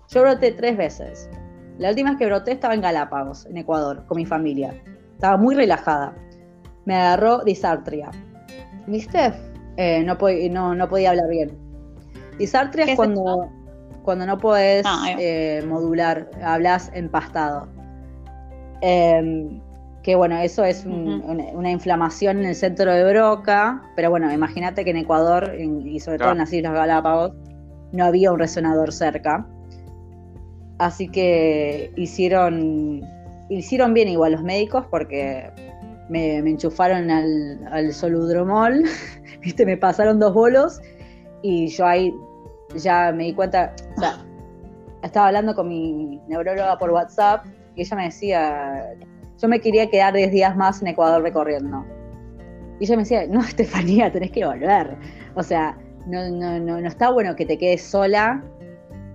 Yo 0.09 0.21
broté 0.21 0.51
tres 0.51 0.75
veces. 0.75 1.29
La 1.77 1.89
última 1.89 2.09
vez 2.09 2.19
que 2.19 2.25
broté 2.25 2.53
estaba 2.53 2.73
en 2.73 2.81
Galápagos, 2.81 3.45
en 3.45 3.57
Ecuador, 3.57 4.03
con 4.07 4.17
mi 4.17 4.25
familia. 4.25 4.73
Estaba 5.13 5.37
muy 5.37 5.53
relajada. 5.53 6.15
Me 6.85 6.95
agarró 6.95 7.43
disartria. 7.43 8.09
¿Viste? 8.87 9.31
Eh, 9.77 10.03
no, 10.03 10.73
no, 10.73 10.89
podía 10.89 11.11
hablar 11.11 11.29
bien. 11.29 11.55
Disartria 12.39 12.85
es, 12.85 12.95
cuando, 12.95 13.47
cuando 14.01 14.25
no 14.25 14.39
puedes 14.39 14.85
ah, 14.87 15.15
eh, 15.19 15.63
modular, 15.67 16.31
hablas 16.41 16.89
empastado. 16.95 17.67
Eh, 18.81 19.59
que 20.07 20.15
bueno, 20.15 20.39
eso 20.39 20.63
es 20.63 20.85
una, 20.85 21.69
inflamación 21.69 22.37
en 22.37 22.45
el 22.45 22.55
centro 22.55 22.93
de 22.93 23.03
Broca, 23.11 23.83
pero 23.93 24.09
bueno, 24.09 24.31
imagínate 24.31 24.85
que 24.85 24.91
en 24.91 24.95
Ecuador 24.95 25.53
y 25.59 25.99
sobre 25.99 26.19
todo 26.19 26.31
en 26.31 26.37
las 26.37 26.53
Islas 26.53 26.71
Galápagos 26.71 27.33
no 27.91 28.05
había 28.05 28.31
un 28.31 28.39
resonador 28.39 28.93
cerca. 28.93 29.45
Así 30.77 31.09
que 31.09 31.91
hicieron, 31.97 33.01
hicieron 33.49 33.93
bien 33.93 34.07
igual 34.07 34.31
los 34.31 34.43
médicos 34.43 34.85
porque 34.89 35.51
me, 36.07 36.37
enchufaron 36.37 37.11
al, 37.11 37.67
al 37.69 37.91
soludromol, 37.91 38.83
¿viste? 39.41 39.65
me 39.65 39.75
pasaron 39.75 40.21
dos 40.21 40.33
bolos 40.33 40.79
y 41.41 41.67
yo 41.67 41.85
ahí 41.85 42.13
ya 42.77 43.11
me 43.11 43.25
di 43.25 43.33
cuenta, 43.33 43.75
o 43.97 43.99
sea, 43.99 44.25
estaba 45.03 45.27
hablando 45.27 45.53
con 45.53 45.67
mi 45.67 46.21
neuróloga 46.29 46.77
por 46.77 46.91
WhatsApp 46.91 47.45
y 47.75 47.81
ella 47.81 47.97
me 47.97 48.03
decía, 48.05 48.85
yo 49.41 49.47
me 49.47 49.59
quería 49.59 49.89
quedar 49.89 50.13
10 50.13 50.31
días 50.31 50.55
más 50.55 50.81
en 50.81 50.87
Ecuador 50.87 51.21
recorriendo. 51.21 51.85
Y 52.79 52.85
ella 52.85 52.95
me 52.95 53.03
decía, 53.03 53.27
no, 53.27 53.41
Estefanía, 53.43 54.11
tenés 54.11 54.31
que 54.31 54.45
volver. 54.45 54.97
O 55.35 55.43
sea, 55.43 55.77
no, 56.07 56.29
no, 56.29 56.59
no, 56.59 56.81
no 56.81 56.87
está 56.87 57.11
bueno 57.11 57.35
que 57.35 57.45
te 57.45 57.57
quedes 57.57 57.81
sola 57.81 58.43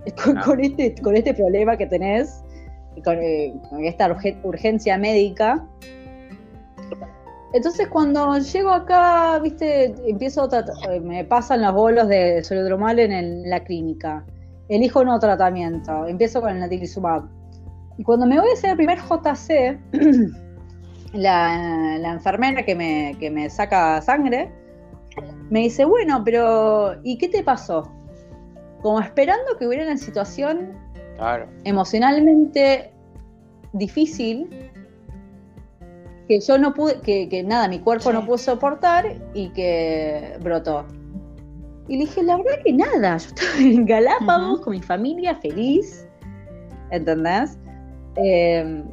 con, 0.45 0.59
este, 0.59 0.95
con 1.01 1.15
este 1.15 1.33
problema 1.33 1.77
que 1.77 1.87
tenés, 1.87 2.43
con, 3.03 3.17
eh, 3.21 3.53
con 3.69 3.83
esta 3.83 4.15
urgencia 4.43 4.97
médica. 4.97 5.65
Entonces 7.53 7.87
cuando 7.87 8.35
llego 8.39 8.71
acá, 8.71 9.39
viste, 9.39 9.93
empiezo 10.07 10.49
a 10.51 10.99
me 11.01 11.23
pasan 11.23 11.61
los 11.61 11.73
bolos 11.73 12.07
de 12.07 12.43
solidromal 12.43 12.97
en, 12.97 13.47
la 13.47 13.63
clínica. 13.63 14.25
Elijo 14.69 15.01
un 15.01 15.05
nuevo 15.05 15.19
tratamiento. 15.19 16.07
Empiezo 16.07 16.41
con 16.41 16.49
el 16.51 16.59
natilizumab 16.59 17.25
y 17.97 18.03
cuando 18.03 18.25
me 18.25 18.39
voy 18.39 18.49
a 18.49 18.53
hacer 18.53 18.71
el 18.71 18.77
primer 18.77 18.99
JC, 18.99 19.79
la, 21.13 22.11
enfermera 22.13 22.63
que 22.63 22.75
me, 22.75 23.15
que 23.19 23.29
me 23.29 23.49
saca 23.49 24.01
sangre 24.01 24.51
me 25.49 25.61
dice, 25.61 25.85
bueno, 25.85 26.23
pero 26.23 26.95
¿y 27.03 27.17
qué 27.17 27.29
te 27.29 27.43
pasó? 27.43 27.91
Como 28.81 28.99
esperando 28.99 29.57
que 29.57 29.67
hubiera 29.67 29.83
una 29.83 29.97
situación 29.97 30.73
emocionalmente 31.63 32.91
difícil 33.73 34.49
que 36.27 36.39
yo 36.39 36.57
no 36.57 36.73
pude, 36.73 36.99
que, 37.01 37.43
nada, 37.43 37.67
mi 37.67 37.79
cuerpo 37.79 38.11
no 38.11 38.25
pudo 38.25 38.37
soportar 38.37 39.21
y 39.33 39.49
que 39.49 40.37
brotó. 40.41 40.85
Y 41.87 41.97
le 41.97 42.05
dije, 42.05 42.23
la 42.23 42.37
verdad 42.37 42.59
que 42.63 42.73
nada, 42.73 43.17
yo 43.17 43.27
estaba 43.27 43.57
en 43.59 43.85
Galápagos 43.85 44.61
con 44.61 44.71
mi 44.71 44.81
familia 44.81 45.35
feliz, 45.35 46.07
¿entendés? 46.91 47.57
Eh, 48.15 48.83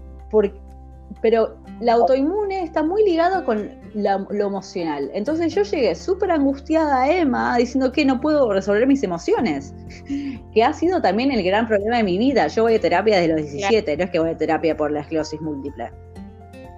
pero 1.20 1.56
la 1.80 1.94
autoinmune 1.94 2.62
está 2.62 2.82
muy 2.82 3.02
ligado 3.04 3.44
con 3.44 3.70
lo 3.94 4.46
emocional. 4.46 5.10
Entonces 5.12 5.54
yo 5.54 5.62
llegué 5.62 5.94
súper 5.94 6.30
angustiada 6.30 7.02
a 7.02 7.10
Emma 7.10 7.56
diciendo 7.56 7.90
que 7.90 8.04
no 8.04 8.20
puedo 8.20 8.52
resolver 8.52 8.86
mis 8.86 9.02
emociones, 9.02 9.74
que 10.54 10.62
ha 10.62 10.72
sido 10.72 11.02
también 11.02 11.32
el 11.32 11.42
gran 11.42 11.66
problema 11.66 11.96
de 11.96 12.04
mi 12.04 12.18
vida. 12.18 12.46
Yo 12.48 12.64
voy 12.64 12.74
a 12.74 12.80
terapia 12.80 13.18
desde 13.20 13.34
los 13.34 13.50
17, 13.50 13.96
no 13.96 14.04
es 14.04 14.10
que 14.10 14.18
voy 14.18 14.30
a 14.30 14.36
terapia 14.36 14.76
por 14.76 14.90
la 14.90 15.00
esclerosis 15.00 15.40
múltiple. 15.40 15.90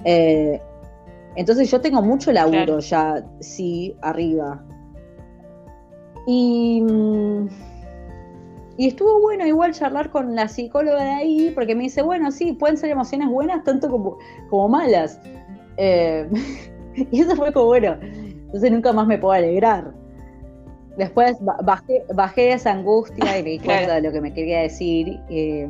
Eh, 0.05 0.61
entonces 1.37 1.71
yo 1.71 1.81
tengo 1.81 2.03
mucho 2.03 2.33
laburo 2.33 2.79
ya, 2.79 3.25
sí, 3.41 3.97
arriba. 4.03 4.65
Y... 6.27 6.83
Y 8.83 8.89
estuvo 8.89 9.21
bueno 9.21 9.47
igual 9.47 9.71
charlar 9.71 10.11
con 10.11 10.35
la 10.35 10.49
psicóloga 10.49 11.05
de 11.05 11.11
ahí, 11.11 11.53
porque 11.55 11.77
me 11.77 11.85
dice, 11.85 12.03
bueno, 12.03 12.33
sí, 12.33 12.53
pueden 12.55 12.77
ser 12.77 12.91
emociones 12.91 13.29
buenas 13.29 13.63
tanto 13.63 13.89
como, 13.89 14.19
como 14.51 14.69
malas. 14.69 15.21
Eh, 15.77 16.29
y 17.13 17.21
eso 17.21 17.37
fue 17.37 17.53
como, 17.53 17.67
bueno, 17.67 17.97
entonces 18.03 18.73
nunca 18.73 18.93
más 18.93 19.07
me 19.07 19.19
puedo 19.19 19.35
alegrar. 19.35 19.93
Después 20.99 21.37
bajé, 21.63 22.05
bajé 22.13 22.55
esa 22.55 22.73
angustia 22.73 23.39
y 23.39 23.45
me 23.45 23.51
di 23.51 23.59
cuenta 23.65 23.95
de 23.95 24.01
lo 24.01 24.11
que 24.11 24.21
me 24.21 24.35
quería 24.35 24.63
decir. 24.63 25.21
Eh, 25.31 25.69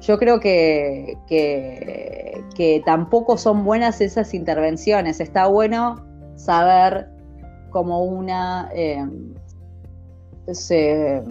yo 0.00 0.18
creo 0.18 0.40
que, 0.40 1.16
que, 1.28 2.82
tampoco 2.84 3.38
son 3.38 3.64
buenas 3.64 4.00
esas 4.00 4.34
intervenciones. 4.34 5.20
Está 5.20 5.46
bueno 5.46 6.04
saber 6.34 7.08
como 7.70 8.02
una... 8.02 8.70
Eh, 8.74 9.06
se 10.52 11.22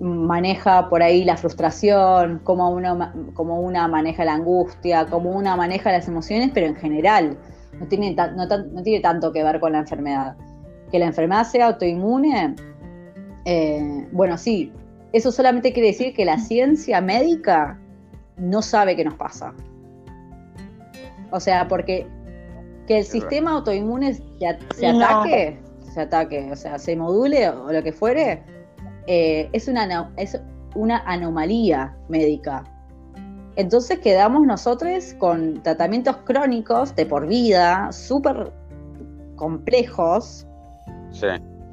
maneja 0.00 0.88
por 0.88 1.02
ahí 1.02 1.24
la 1.24 1.36
frustración, 1.36 2.40
cómo 2.44 2.70
uno, 2.70 3.12
cómo 3.34 3.60
una 3.60 3.88
maneja 3.88 4.24
la 4.24 4.34
angustia, 4.34 5.06
cómo 5.06 5.30
una 5.30 5.56
maneja 5.56 5.92
las 5.92 6.06
emociones, 6.06 6.50
pero 6.52 6.66
en 6.66 6.76
general 6.76 7.38
no 7.78 7.86
tiene, 7.86 8.14
no, 8.14 8.82
tiene 8.82 9.00
tanto 9.00 9.32
que 9.32 9.42
ver 9.42 9.60
con 9.60 9.72
la 9.72 9.78
enfermedad. 9.78 10.36
Que 10.90 10.98
la 10.98 11.06
enfermedad 11.06 11.44
sea 11.44 11.66
autoinmune, 11.66 12.54
eh, 13.44 14.06
bueno, 14.12 14.36
sí, 14.36 14.72
eso 15.12 15.32
solamente 15.32 15.72
quiere 15.72 15.88
decir 15.88 16.14
que 16.14 16.24
la 16.24 16.38
ciencia 16.38 17.00
médica 17.00 17.78
no 18.36 18.62
sabe 18.62 18.96
qué 18.96 19.04
nos 19.04 19.14
pasa. 19.14 19.54
O 21.30 21.40
sea, 21.40 21.66
porque 21.68 22.06
que 22.86 22.98
el 22.98 23.04
sistema 23.04 23.52
autoinmune 23.52 24.14
se, 24.14 24.86
ataque, 24.86 25.58
se 25.96 26.02
ataque, 26.02 26.50
o 26.52 26.56
sea, 26.56 26.78
se 26.78 26.94
module 26.94 27.48
o 27.48 27.72
lo 27.72 27.82
que 27.82 27.90
fuere, 27.90 28.42
eh, 29.06 29.48
es, 29.54 29.66
una, 29.66 30.12
es 30.18 30.38
una 30.74 30.98
anomalía 31.06 31.96
médica. 32.08 32.64
Entonces 33.56 34.00
quedamos 34.00 34.46
nosotros 34.46 35.14
con 35.14 35.62
tratamientos 35.62 36.18
crónicos 36.18 36.94
de 36.94 37.06
por 37.06 37.26
vida, 37.26 37.90
súper 37.92 38.52
complejos. 39.36 40.46
Sí. 41.12 41.28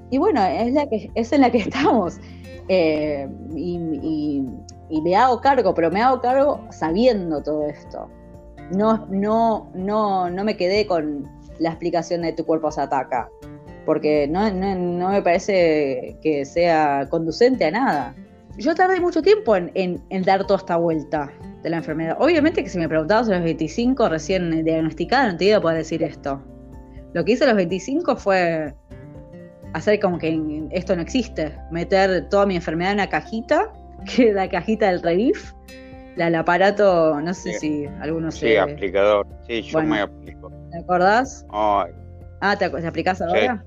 Y 0.09 0.17
bueno, 0.19 0.41
es, 0.45 0.71
la 0.71 0.87
que, 0.87 1.11
es 1.15 1.33
en 1.33 1.41
la 1.41 1.51
que 1.51 1.57
estamos. 1.67 2.17
Eh, 2.69 3.27
y, 3.53 4.41
me 5.03 5.15
hago 5.17 5.41
cargo, 5.41 5.73
pero 5.73 5.91
me 5.91 6.01
hago 6.01 6.21
cargo 6.21 6.61
sabiendo 6.69 7.41
todo 7.43 7.67
esto. 7.67 8.07
no, 8.71 9.05
no, 9.09 9.69
no, 9.73 10.29
no 10.29 10.43
me 10.45 10.55
quedé 10.55 10.87
con 10.87 11.27
la 11.59 11.69
explicación 11.69 12.21
de 12.21 12.33
tu 12.33 12.45
cuerpo 12.45 12.71
se 12.71 12.81
ataca, 12.81 13.29
porque 13.85 14.27
no, 14.27 14.49
no, 14.51 15.09
me 15.09 15.21
parece 15.21 16.17
que 16.21 16.45
sea 16.45 17.07
conducente 17.09 17.65
a 17.65 17.71
nada. 17.71 18.15
Yo 18.57 18.75
tardé 18.75 18.99
mucho 18.99 19.21
tiempo 19.21 19.55
en, 19.55 19.71
en, 19.73 20.23
dar 20.23 20.45
toda 20.45 20.59
esta 20.59 20.77
vuelta 20.77 21.31
de 21.63 21.69
la 21.69 21.77
enfermedad. 21.77 22.17
Obviamente 22.19 22.63
que 22.63 22.69
si 22.69 22.77
me 22.77 22.87
preguntabas 22.87 23.27
a 23.29 23.33
los 23.33 23.43
25 23.43 24.09
recién 24.09 24.63
diagnosticada, 24.63 25.31
no 25.31 25.37
te 25.37 25.45
iba 25.45 25.57
a 25.57 25.61
poder 25.61 25.77
decir 25.77 26.03
esto. 26.03 26.41
Lo 27.13 27.25
que 27.25 27.33
hice 27.33 27.43
a 27.45 27.47
los 27.47 27.55
25 27.55 28.15
fue 28.15 28.73
hacer 29.73 29.99
como 29.99 30.19
que 30.19 30.67
esto 30.71 30.95
no 30.95 31.01
existe, 31.01 31.55
meter 31.71 32.29
toda 32.29 32.45
mi 32.45 32.55
enfermedad 32.55 32.91
en 32.91 32.97
una 32.97 33.09
cajita, 33.09 33.73
que 34.15 34.29
es 34.29 34.35
la 34.35 34.47
cajita 34.49 34.87
del 34.87 35.01
Revif, 35.01 35.53
la, 36.15 36.27
el 36.27 36.35
aparato, 36.35 37.19
no 37.19 37.33
sé 37.33 37.53
si 37.53 37.87
algunos 38.01 38.35
Sí, 38.35 38.55
aplicador, 38.55 39.27
sí, 39.47 39.63
yo 39.63 39.81
me 39.81 40.01
aplico. 40.01 40.51
¿Te 40.71 40.77
acordás? 40.77 41.45
Ah, 41.49 42.55
¿te, 42.57 42.69
¿te 42.69 42.87
aplicás 42.87 43.21
ahora? 43.21 43.63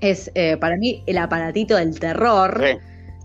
Es 0.00 0.30
eh, 0.34 0.56
para 0.56 0.76
mí 0.76 1.02
el 1.06 1.18
aparatito 1.18 1.76
del 1.76 1.98
terror. 1.98 2.60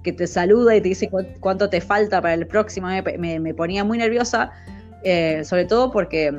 Que 0.04 0.12
te 0.12 0.28
saluda 0.28 0.76
y 0.76 0.82
te 0.82 0.90
dice 0.90 1.10
cuánto 1.40 1.70
te 1.70 1.80
falta 1.80 2.22
para 2.22 2.34
el 2.34 2.46
próximo. 2.46 2.88
Me, 2.88 3.54
ponía 3.54 3.84
muy 3.86 3.98
nerviosa, 3.98 4.52
eh, 5.04 5.44
sobre 5.46 5.66
todo 5.66 5.92
porque 5.92 6.34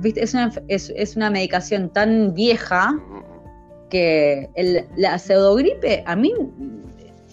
¿viste? 0.00 0.22
Es, 0.22 0.34
una, 0.34 0.52
es, 0.68 1.16
una 1.16 1.30
medicación 1.30 1.90
tan 1.90 2.34
vieja 2.34 2.92
que 3.90 4.48
el, 4.54 4.86
la 4.96 5.18
pseudogripe 5.18 6.02
a 6.06 6.16
mí 6.16 6.32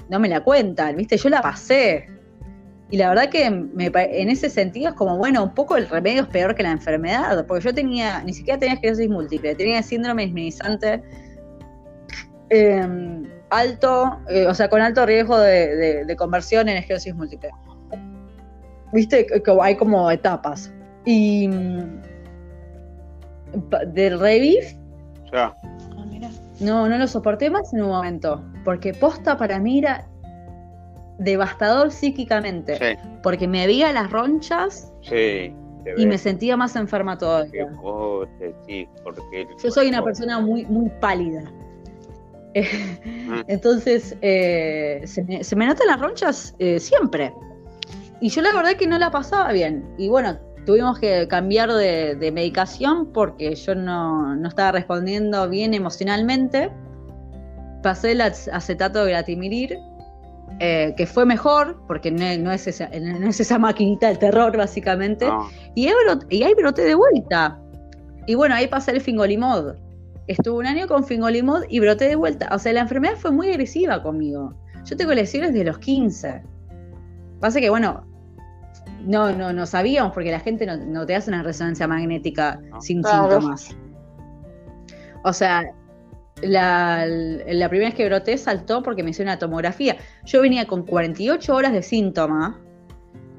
no 0.10 0.20
me 0.20 0.30
la 0.30 0.44
cuentan, 0.44 0.96
¿viste? 0.96 1.18
Yo 1.18 1.30
la 1.30 1.42
pasé. 1.42 2.08
Y 2.92 2.98
la 2.98 3.10
verdad 3.10 3.30
que 3.30 3.46
en 3.46 4.30
ese 4.30 4.50
sentido 4.50 4.90
es 4.90 4.96
como, 4.96 5.18
bueno, 5.18 5.44
un 5.44 5.54
poco 5.54 5.78
el 5.78 5.88
remedio 5.88 6.24
es 6.24 6.28
peor 6.28 6.56
que 6.56 6.64
la 6.64 6.72
enfermedad, 6.72 7.46
porque 7.46 7.66
yo 7.66 7.74
tenía, 7.74 8.24
ni 8.24 8.34
siquiera 8.34 8.60
tenía 8.60 8.74
esclerosis 8.76 9.08
múltiple, 9.10 9.54
tenía 9.54 9.84
síndrome 9.84 10.24
disminizante 10.24 11.04
em, 12.50 13.28
alto, 13.50 14.20
eh, 14.30 14.48
o 14.48 14.54
sea, 14.54 14.70
con 14.70 14.82
alto 14.82 15.06
riesgo 15.06 15.38
de, 15.38 16.16
conversión 16.18 16.70
en 16.70 16.78
esclerosis 16.78 17.16
múltiple. 17.16 17.50
Viste 18.92 19.26
que 19.26 19.58
hay 19.62 19.76
como 19.76 20.10
etapas. 20.10 20.72
Y 21.06 21.48
mm, 21.48 22.02
del 23.94 24.20
Revif, 24.20 24.74
ya. 25.32 25.56
No, 26.60 26.90
no 26.90 26.98
lo 26.98 27.08
soporté 27.08 27.50
más 27.50 27.74
en 27.74 27.84
un 27.84 27.90
momento, 27.90 28.44
porque 28.66 28.94
posta 28.94 29.38
para 29.38 29.60
mí 29.60 29.80
era 29.80 30.06
devastador 31.18 31.92
psíquicamente, 31.92 32.98
porque 33.24 33.48
me 33.48 33.66
veía 33.66 33.94
las 33.94 34.12
ronchas 34.12 34.92
y 35.10 36.06
me 36.06 36.18
sentía 36.18 36.58
más 36.58 36.76
enferma 36.76 37.18
todavía. 37.18 37.70
Yo 39.64 39.72
soy 39.72 39.88
una 39.88 40.04
persona 40.04 40.40
muy, 40.40 40.66
muy 40.66 40.90
pálida. 41.00 41.44
Entonces, 43.48 44.18
eh, 44.22 45.02
se, 45.06 45.24
me, 45.24 45.44
se, 45.44 45.56
me, 45.56 45.68
notan 45.68 45.88
las 45.88 46.00
ronchas 46.00 46.56
eh, 46.60 46.80
siempre. 46.80 47.34
Y 48.22 48.30
yo 48.30 48.42
la 48.42 48.54
verdad 48.54 48.74
que 48.74 48.88
no 48.88 48.98
la 48.98 49.12
pasaba 49.12 49.52
bien. 49.52 49.86
Y 49.98 50.10
bueno, 50.10 50.38
tuvimos 50.66 51.00
que 51.00 51.28
cambiar 51.28 51.72
de, 51.72 52.32
medicación 52.34 53.12
porque 53.14 53.56
yo 53.56 53.76
no, 53.76 54.48
estaba 54.48 54.74
respondiendo 54.74 55.48
bien 55.50 55.74
emocionalmente. 55.74 56.72
Pasé 57.82 58.12
el 58.12 58.22
acetato 58.22 59.06
de 59.06 59.12
gratimirir, 59.12 59.78
eh, 60.60 60.94
que 60.98 61.06
fue 61.06 61.26
mejor, 61.26 61.82
porque 61.88 62.12
no, 62.12 62.52
es 62.52 62.68
esa, 62.68 62.90
no 62.90 63.30
es 63.30 63.40
esa 63.40 63.58
maquinita 63.58 64.08
del 64.10 64.20
terror, 64.20 64.58
básicamente. 64.58 65.30
Y, 65.76 65.88
ahí 65.88 65.94
y 66.30 66.44
ahí 66.44 66.54
broté 66.56 66.84
de 66.84 66.96
vuelta. 66.96 67.58
Y 68.28 68.36
bueno, 68.36 68.56
ahí 68.56 68.68
pasé 68.68 68.92
el 68.92 69.02
fingolimod. 69.02 69.76
Estuve 70.30 70.60
un 70.60 70.68
año 70.68 70.88
con 70.88 71.04
fingolimod 71.04 71.64
y 71.70 71.80
broté 71.80 72.08
de 72.08 72.16
vuelta. 72.16 72.50
O 72.52 72.60
sea, 72.60 72.72
la 72.72 72.82
enfermedad 72.82 73.16
fue 73.16 73.32
muy 73.32 73.50
agresiva 73.50 74.04
conmigo. 74.04 74.54
Yo 74.86 74.96
tengo 74.96 75.12
lesiones 75.12 75.54
desde 75.54 75.66
los 75.66 75.80
15. 75.80 76.44
Pasa 77.40 77.60
que, 77.60 77.72
bueno, 77.72 78.06
no, 79.08 79.36
no, 79.36 79.52
no 79.52 79.66
sabíamos 79.66 80.14
porque 80.14 80.30
la 80.30 80.40
gente 80.40 80.68
no, 80.68 81.06
te 81.08 81.16
hace 81.16 81.32
una 81.32 81.42
resonancia 81.42 81.88
magnética 81.88 82.62
sin 82.80 83.04
síntomas. 83.04 83.76
O 85.24 85.34
sea, 85.34 85.64
la, 86.44 87.08
la, 87.08 87.70
primera 87.70 87.90
vez 87.90 87.96
que 87.96 88.06
broté 88.06 88.38
saltó 88.38 88.84
porque 88.84 89.02
me 89.02 89.10
hice 89.10 89.24
una 89.24 89.40
tomografía. 89.40 89.98
Yo 90.26 90.44
venía 90.44 90.68
con 90.68 90.86
48 90.86 91.56
horas 91.56 91.74
de 91.74 91.82
síntoma, 91.82 92.62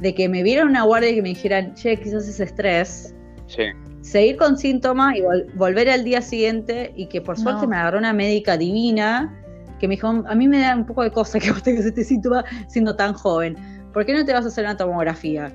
de 0.00 0.12
que 0.12 0.29
me 0.29 0.42
vieron 0.42 0.66
una 0.66 0.83
guardia 0.83 1.11
y 1.11 1.14
que 1.14 1.22
me 1.22 1.29
dijeran, 1.29 1.72
che, 1.74 1.96
quizás 1.98 2.26
es 2.26 2.40
estrés. 2.40 3.14
Sí. 3.46 3.62
Seguir 4.02 4.36
con 4.36 4.56
síntomas 4.56 5.16
y 5.16 5.22
volver 5.56 5.90
al 5.90 6.04
día 6.04 6.22
siguiente 6.22 6.92
y 6.96 7.06
que 7.06 7.20
por 7.20 7.38
suerte 7.38 7.66
me 7.66 7.76
agarró 7.76 7.98
una 7.98 8.12
médica 8.12 8.56
divina 8.56 9.36
que 9.78 9.88
me 9.88 9.94
dijo, 9.94 10.08
a 10.08 10.34
mí 10.34 10.46
me 10.46 10.60
da 10.60 10.76
un 10.76 10.86
poco 10.86 11.02
de 11.02 11.10
cosa 11.10 11.38
que 11.38 11.50
vos 11.52 11.62
tengas 11.62 11.84
este 11.84 12.04
síntoma 12.04 12.44
siendo 12.68 12.96
tan 12.96 13.14
joven 13.14 13.56
¿por 13.92 14.06
qué 14.06 14.12
no 14.12 14.24
te 14.24 14.32
vas 14.32 14.44
a 14.44 14.48
hacer 14.48 14.64
una 14.64 14.76
tomografía? 14.76 15.52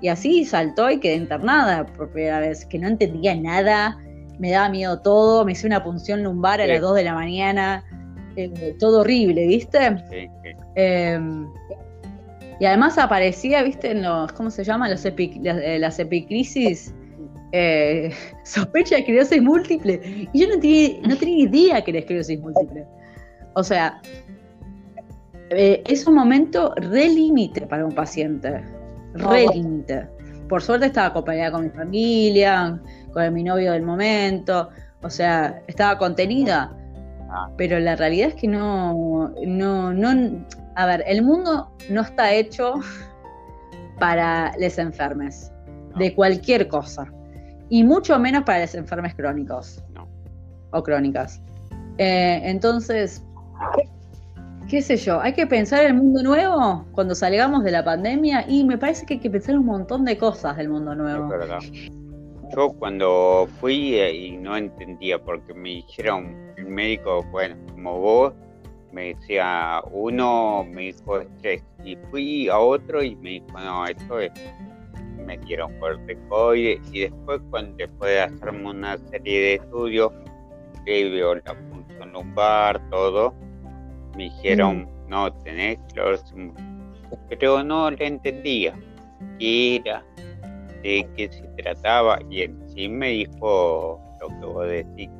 Y 0.00 0.08
así 0.08 0.44
saltó 0.44 0.90
y 0.90 1.00
quedé 1.00 1.16
internada 1.16 1.86
por 1.86 2.10
primera 2.10 2.40
vez, 2.40 2.64
que 2.64 2.78
no 2.78 2.86
entendía 2.86 3.34
nada, 3.34 3.98
me 4.38 4.50
daba 4.50 4.68
miedo 4.68 5.00
todo, 5.00 5.44
me 5.44 5.52
hice 5.52 5.66
una 5.66 5.82
punción 5.82 6.22
lumbar 6.22 6.60
a 6.60 6.66
las 6.66 6.80
2 6.80 6.94
de 6.94 7.04
la 7.04 7.14
mañana, 7.14 7.84
eh, 8.36 8.76
todo 8.78 9.00
horrible, 9.00 9.46
¿viste? 9.46 9.96
Sí, 10.10 10.28
em, 10.76 11.48
y 12.60 12.66
además 12.66 12.96
aparecía, 12.98 13.62
¿viste? 13.64 13.90
En 13.90 14.02
los, 14.02 14.32
¿cómo 14.32 14.50
se 14.50 14.62
llama? 14.62 14.88
Los 14.88 15.04
eh, 15.04 15.78
las, 15.80 15.98
epicrisis. 15.98 16.94
Eh, 17.52 18.12
sospecha 18.44 18.96
de 18.96 19.00
esclerosis 19.00 19.42
múltiple. 19.42 20.28
Y 20.32 20.40
yo 20.40 20.48
no 20.48 20.60
tenía, 20.60 21.00
no 21.06 21.16
tenía 21.16 21.44
idea 21.44 21.82
que 21.82 21.90
era 21.90 22.00
esclerosis 22.00 22.40
múltiple. 22.40 22.86
O 23.54 23.64
sea, 23.64 24.00
eh, 25.50 25.82
es 25.86 26.06
un 26.06 26.14
momento 26.14 26.74
re 26.76 27.08
límite 27.08 27.66
para 27.66 27.84
un 27.84 27.94
paciente, 27.94 28.62
re 29.14 29.46
límite. 29.54 30.06
Por 30.48 30.62
suerte 30.62 30.86
estaba 30.86 31.08
acompañada 31.08 31.52
con 31.52 31.64
mi 31.64 31.70
familia, 31.70 32.80
con 33.12 33.32
mi 33.32 33.42
novio 33.42 33.72
del 33.72 33.82
momento, 33.82 34.68
o 35.02 35.10
sea, 35.10 35.62
estaba 35.66 35.98
contenida. 35.98 36.72
Ah. 37.30 37.50
Pero 37.56 37.78
la 37.78 37.96
realidad 37.96 38.28
es 38.28 38.34
que 38.34 38.48
no, 38.48 39.32
no, 39.46 39.92
no, 39.92 40.44
a 40.76 40.86
ver, 40.86 41.04
el 41.06 41.22
mundo 41.22 41.70
no 41.90 42.02
está 42.02 42.32
hecho 42.32 42.74
para 43.98 44.52
les 44.58 44.78
enfermes, 44.78 45.52
de 45.96 46.14
cualquier 46.14 46.68
cosa, 46.68 47.10
y 47.70 47.84
mucho 47.84 48.18
menos 48.18 48.44
para 48.44 48.60
los 48.60 48.74
enfermes 48.74 49.14
crónicos 49.14 49.82
o 50.70 50.82
crónicas. 50.82 51.40
Eh, 51.98 52.40
entonces, 52.44 53.24
qué 54.68 54.82
sé 54.82 54.96
yo, 54.96 55.20
hay 55.20 55.32
que 55.32 55.46
pensar 55.46 55.84
el 55.84 55.94
mundo 55.94 56.22
nuevo 56.22 56.86
cuando 56.92 57.14
salgamos 57.14 57.64
de 57.64 57.72
la 57.72 57.84
pandemia 57.84 58.44
y 58.48 58.64
me 58.64 58.78
parece 58.78 59.06
que 59.06 59.14
hay 59.14 59.20
que 59.20 59.30
pensar 59.30 59.58
un 59.58 59.66
montón 59.66 60.04
de 60.04 60.16
cosas 60.16 60.56
del 60.56 60.68
mundo 60.68 60.94
nuevo. 60.94 61.24
Es 61.24 61.40
verdad. 61.40 61.58
Yo 62.54 62.72
cuando 62.78 63.46
fui 63.60 63.96
eh, 63.96 64.14
y 64.14 64.36
no 64.36 64.56
entendía 64.56 65.22
porque 65.22 65.52
me 65.52 65.68
dijeron 65.70 66.34
el 66.56 66.66
médico, 66.66 67.22
bueno, 67.30 67.56
como 67.72 67.98
vos, 67.98 68.34
me 68.92 69.14
decía 69.14 69.82
uno, 69.92 70.64
me 70.64 70.92
dijo 70.92 71.20
estrés 71.20 71.62
y 71.84 71.96
fui 72.10 72.48
a 72.48 72.58
otro 72.58 73.02
y 73.02 73.16
me 73.16 73.30
dijo 73.30 73.58
no, 73.58 73.86
esto 73.86 74.20
es, 74.20 74.32
me 75.28 75.36
dieron 75.36 75.78
corticoides 75.78 76.80
y 76.90 77.00
después 77.00 77.40
cuando 77.50 77.76
después 77.76 78.10
de 78.10 78.20
hacerme 78.22 78.70
una 78.70 78.96
serie 78.96 79.40
de 79.40 79.54
estudios, 79.56 80.10
que 80.86 81.10
veo 81.10 81.34
la 81.34 81.54
función 81.70 82.12
lumbar, 82.14 82.80
todo, 82.88 83.34
me 84.16 84.24
dijeron, 84.24 84.84
mm. 84.84 85.10
no, 85.10 85.32
tenés 85.44 85.78
esclerosis 85.78 86.34
pero 87.28 87.62
no 87.62 87.90
le 87.90 88.06
entendía 88.06 88.74
qué 89.38 89.76
era, 89.76 90.02
de 90.82 91.06
qué 91.14 91.28
se 91.30 91.42
trataba, 91.62 92.18
y 92.30 92.42
él 92.42 92.58
sí 92.68 92.88
me 92.88 93.08
dijo 93.08 94.00
lo 94.20 94.28
que 94.28 94.46
vos 94.46 94.66
decís, 94.66 95.10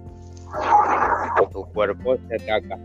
tu 1.52 1.64
cuerpo 1.72 2.16
se 2.28 2.34
ataca. 2.36 2.78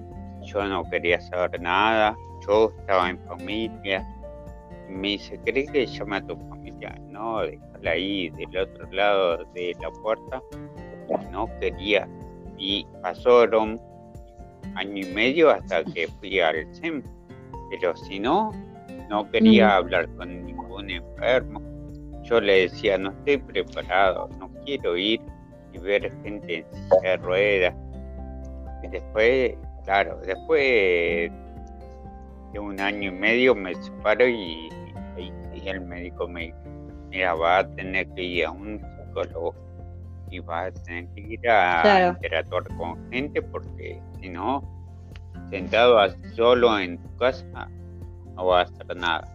Yo 0.43 0.65
no 0.65 0.83
quería 0.89 1.21
saber 1.21 1.61
nada, 1.61 2.15
yo 2.45 2.69
estaba 2.79 3.09
en 3.09 3.19
familia, 3.19 4.05
me 4.89 5.09
dice, 5.09 5.39
¿crees 5.45 5.71
que 5.71 5.85
llame 5.85 6.17
a 6.17 6.21
tu? 6.27 6.37
No, 7.13 7.41
déjala 7.41 7.91
ahí 7.91 8.31
del 8.31 8.57
otro 8.57 8.91
lado 8.91 9.45
de 9.53 9.75
la 9.79 9.91
puerta. 9.91 10.41
No 11.31 11.47
quería. 11.59 12.07
Y 12.57 12.87
pasaron 13.03 13.79
año 14.75 15.05
y 15.05 15.13
medio 15.13 15.51
hasta 15.51 15.83
que 15.83 16.07
fui 16.07 16.39
al 16.39 16.67
SEM. 16.73 17.03
Pero 17.69 17.95
si 17.95 18.19
no, 18.19 18.51
no 19.09 19.29
quería 19.29 19.75
hablar 19.75 20.09
con 20.15 20.43
ningún 20.43 20.89
enfermo. 20.89 21.61
Yo 22.23 22.41
le 22.41 22.61
decía, 22.61 22.97
no 22.97 23.11
estoy 23.11 23.37
preparado, 23.37 24.27
no 24.39 24.49
quiero 24.65 24.97
ir 24.97 25.21
y 25.71 25.77
ver 25.77 26.11
gente 26.23 26.57
en 26.57 26.65
silla 26.73 27.09
de 27.11 27.17
ruedas. 27.17 27.75
Y 28.81 28.87
después, 28.87 29.55
claro, 29.85 30.19
después 30.25 31.31
de 32.53 32.59
un 32.59 32.79
año 32.79 33.09
y 33.09 33.11
medio 33.11 33.53
me 33.53 33.75
separo 33.75 34.27
y, 34.27 34.69
el 35.65 35.79
médico 35.79 36.27
me 36.27 36.53
mira, 37.13 37.33
vas 37.35 37.65
a 37.65 37.75
tener 37.75 38.07
que 38.15 38.23
ir 38.23 38.45
a 38.45 38.51
un 38.51 38.79
psicólogo 38.79 39.55
y 40.31 40.39
vas 40.39 40.67
a 40.75 40.83
tener 40.83 41.07
que 41.13 41.21
ir 41.21 41.49
a 41.49 41.81
Claro. 41.83 42.09
interactuar 42.15 42.63
con 42.75 43.11
gente 43.11 43.41
porque 43.41 44.01
si 44.19 44.29
no, 44.29 44.63
sentado 45.51 45.99
solo 46.35 46.79
en 46.79 46.97
tu 46.97 47.17
casa, 47.17 47.69
no 48.35 48.47
vas 48.47 48.69
a 48.71 48.73
hacer 48.83 48.97
nada. 48.97 49.29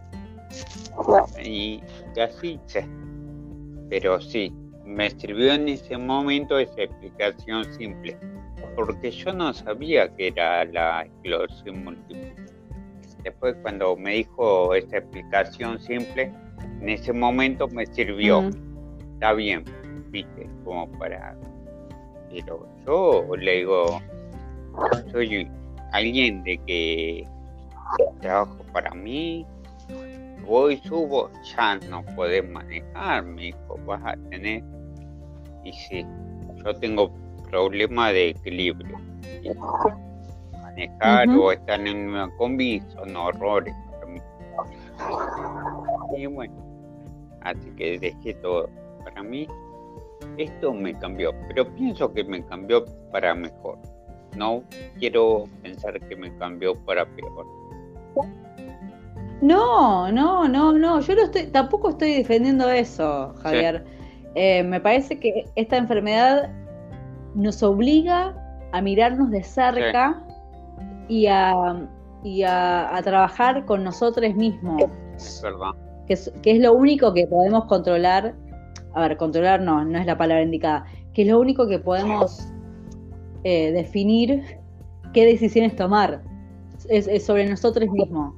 Y, 1.43 1.81
y 2.15 2.19
así. 2.19 2.59
Pero 3.89 4.19
sí, 4.19 4.53
me 4.85 5.09
sirvió 5.11 5.53
en 5.53 5.69
ese 5.69 5.97
momento 5.97 6.59
esa 6.59 6.81
explicación 6.83 7.63
simple, 7.73 8.17
porque 8.75 9.09
yo 9.09 9.31
no 9.31 9.53
sabía 9.53 10.13
que 10.15 10.27
era 10.27 10.65
la 10.65 11.03
esclerosis 11.03 11.73
múltiple. 11.73 12.35
Después 13.23 13.55
cuando 13.61 13.95
me 13.95 14.15
dijo 14.15 14.75
esa 14.75 14.97
explicación 14.97 15.79
simple, 15.79 16.31
en 16.81 16.89
ese 16.89 17.13
momento 17.13 17.67
me 17.67 17.85
sirvió. 17.85 18.49
Está 19.13 19.33
bien, 19.33 19.63
viste, 20.09 20.49
como 20.63 20.89
para... 20.93 21.35
Pero 22.29 22.65
yo 22.85 23.35
le 23.35 23.57
digo, 23.57 24.01
soy 25.11 25.49
alguien 25.91 26.43
de 26.43 26.57
que 26.59 27.27
trabajo 28.21 28.57
para 28.71 28.91
mí, 28.91 29.45
voy, 30.45 30.77
subo, 30.77 31.29
ya 31.55 31.77
no 31.89 32.03
podés 32.15 32.47
manejar, 32.47 33.23
mi 33.25 33.47
hijo, 33.47 33.79
vas 33.85 34.01
a 34.05 34.13
tener. 34.29 34.63
Y 35.63 35.73
sí, 35.73 36.05
yo 36.63 36.75
tengo 36.75 37.11
problemas 37.49 38.13
de 38.13 38.29
equilibrio. 38.29 38.97
Manejar 40.53 41.29
o 41.29 41.51
estar 41.51 41.79
en 41.79 42.09
una 42.09 42.29
combi 42.37 42.81
son 42.93 43.15
horrores. 43.15 43.73
Y 46.15 46.25
bueno, 46.27 46.68
así 47.41 47.69
que 47.77 47.99
dejé 47.99 48.33
todo. 48.35 48.69
Para 49.03 49.23
mí, 49.23 49.47
esto 50.37 50.73
me 50.73 50.93
cambió, 50.97 51.33
pero 51.47 51.67
pienso 51.75 52.11
que 52.13 52.23
me 52.23 52.43
cambió 52.45 52.85
para 53.11 53.33
mejor. 53.35 53.77
No 54.37 54.63
quiero 54.99 55.45
pensar 55.61 55.99
que 55.99 56.15
me 56.15 56.35
cambió 56.37 56.75
para 56.85 57.05
peor. 57.05 57.45
No, 59.41 60.11
no, 60.11 60.47
no, 60.47 60.73
no. 60.73 60.99
Yo 60.99 61.15
no 61.15 61.23
estoy, 61.23 61.47
tampoco 61.47 61.89
estoy 61.91 62.15
defendiendo 62.15 62.69
eso, 62.69 63.33
Javier. 63.41 63.85
Eh, 64.35 64.63
me 64.63 64.79
parece 64.79 65.19
que 65.19 65.45
esta 65.55 65.77
enfermedad 65.77 66.51
nos 67.35 67.63
obliga 67.63 68.35
a 68.71 68.81
mirarnos 68.81 69.31
de 69.31 69.43
cerca 69.43 70.21
y, 71.07 71.27
a, 71.27 71.87
y 72.23 72.43
a, 72.43 72.95
a 72.95 73.01
trabajar 73.01 73.65
con 73.65 73.83
nosotros 73.83 74.35
mismos, 74.35 74.83
Es 75.15 75.41
verdad. 75.41 75.71
Que 76.09 76.51
es, 76.51 76.59
lo 76.59 76.73
único 76.73 77.13
que 77.13 77.27
podemos 77.27 77.65
controlar. 77.65 78.35
A 78.93 79.01
ver, 79.01 79.17
controlar 79.17 79.61
no, 79.61 79.85
no 79.85 79.99
es 79.99 80.05
la 80.05 80.17
palabra 80.17 80.43
indicada, 80.43 80.85
que 81.13 81.21
es 81.21 81.27
lo 81.27 81.39
único 81.39 81.67
que 81.67 81.77
podemos 81.77 82.47
eh, 83.43 83.71
definir 83.71 84.57
qué 85.13 85.25
decisiones 85.25 85.75
tomar. 85.75 86.21
Es, 86.89 87.23
sobre 87.23 87.47
nosotros 87.47 87.89
mismos. 87.91 88.33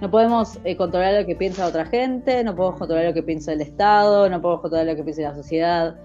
No 0.00 0.10
podemos 0.10 0.58
eh, 0.64 0.76
controlar 0.76 1.20
lo 1.20 1.26
que 1.26 1.34
piensa 1.34 1.66
otra 1.66 1.86
gente, 1.86 2.44
no 2.44 2.54
podemos 2.54 2.78
controlar 2.78 3.06
lo 3.06 3.14
que 3.14 3.22
piensa 3.22 3.52
el 3.52 3.62
Estado, 3.62 4.28
no 4.28 4.42
podemos 4.42 4.60
controlar 4.60 4.86
lo 4.86 4.96
que 4.96 5.04
piensa 5.04 5.22
la 5.22 5.34
sociedad. 5.34 5.96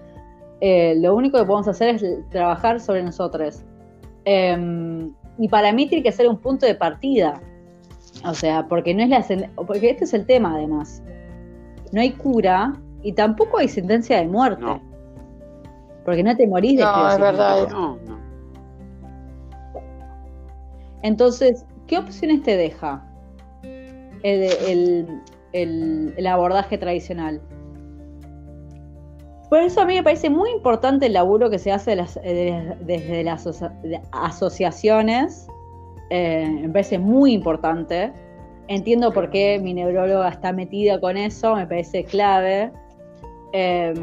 Eh, 0.62 0.94
lo 0.98 1.14
único 1.14 1.38
que 1.38 1.44
podemos 1.44 1.68
hacer 1.68 1.96
es 1.96 2.04
trabajar 2.30 2.80
sobre 2.80 3.02
nosotros. 3.02 3.62
Eh, 4.24 5.10
y 5.38 5.48
para 5.48 5.72
mí 5.72 5.86
tiene 5.86 6.02
que 6.02 6.12
ser 6.12 6.28
un 6.28 6.38
punto 6.38 6.66
de 6.66 6.74
partida. 6.74 7.40
O 8.24 8.34
sea, 8.34 8.66
porque 8.68 8.94
no 8.94 9.02
es 9.02 9.08
la 9.08 9.48
porque 9.54 9.90
este 9.90 10.04
es 10.04 10.14
el 10.14 10.26
tema 10.26 10.54
además. 10.54 11.02
No 11.92 12.00
hay 12.00 12.12
cura 12.12 12.74
y 13.02 13.12
tampoco 13.12 13.58
hay 13.58 13.68
sentencia 13.68 14.18
de 14.18 14.26
muerte. 14.28 14.62
No. 14.62 14.80
Porque 16.04 16.22
no 16.22 16.36
te 16.36 16.46
morís 16.46 16.76
de 16.78 16.84
No, 16.84 17.08
es 17.10 17.18
verdad. 17.18 17.68
No, 17.70 17.96
no. 18.06 18.20
Entonces, 21.02 21.64
¿qué 21.86 21.98
opciones 21.98 22.42
te 22.42 22.56
deja 22.56 23.02
el, 24.22 24.42
el- 24.42 25.20
el- 25.52 26.14
el 26.16 26.26
abordaje 26.26 26.76
tradicional? 26.78 27.40
Por 29.48 29.58
eso 29.60 29.80
a 29.80 29.84
mí 29.86 29.94
me 29.94 30.02
parece 30.02 30.30
muy 30.30 30.50
importante 30.50 31.06
el 31.06 31.14
laburo 31.14 31.50
que 31.50 31.58
se 31.58 31.72
hace 31.72 31.90
de 31.90 31.96
las- 31.96 32.14
de- 32.16 32.76
desde 32.82 33.24
las 33.24 33.44
de 33.82 34.00
asociaciones. 34.12 35.48
Eh, 36.10 36.48
me 36.62 36.68
parece 36.68 36.98
muy 36.98 37.32
importante. 37.32 38.12
Entiendo 38.68 39.12
por 39.12 39.30
qué 39.30 39.58
mi 39.60 39.74
neuróloga 39.74 40.28
está 40.28 40.52
metida 40.52 41.00
con 41.00 41.16
eso, 41.16 41.56
me 41.56 41.66
parece 41.66 42.04
clave. 42.04 42.70
Eh, 43.52 43.94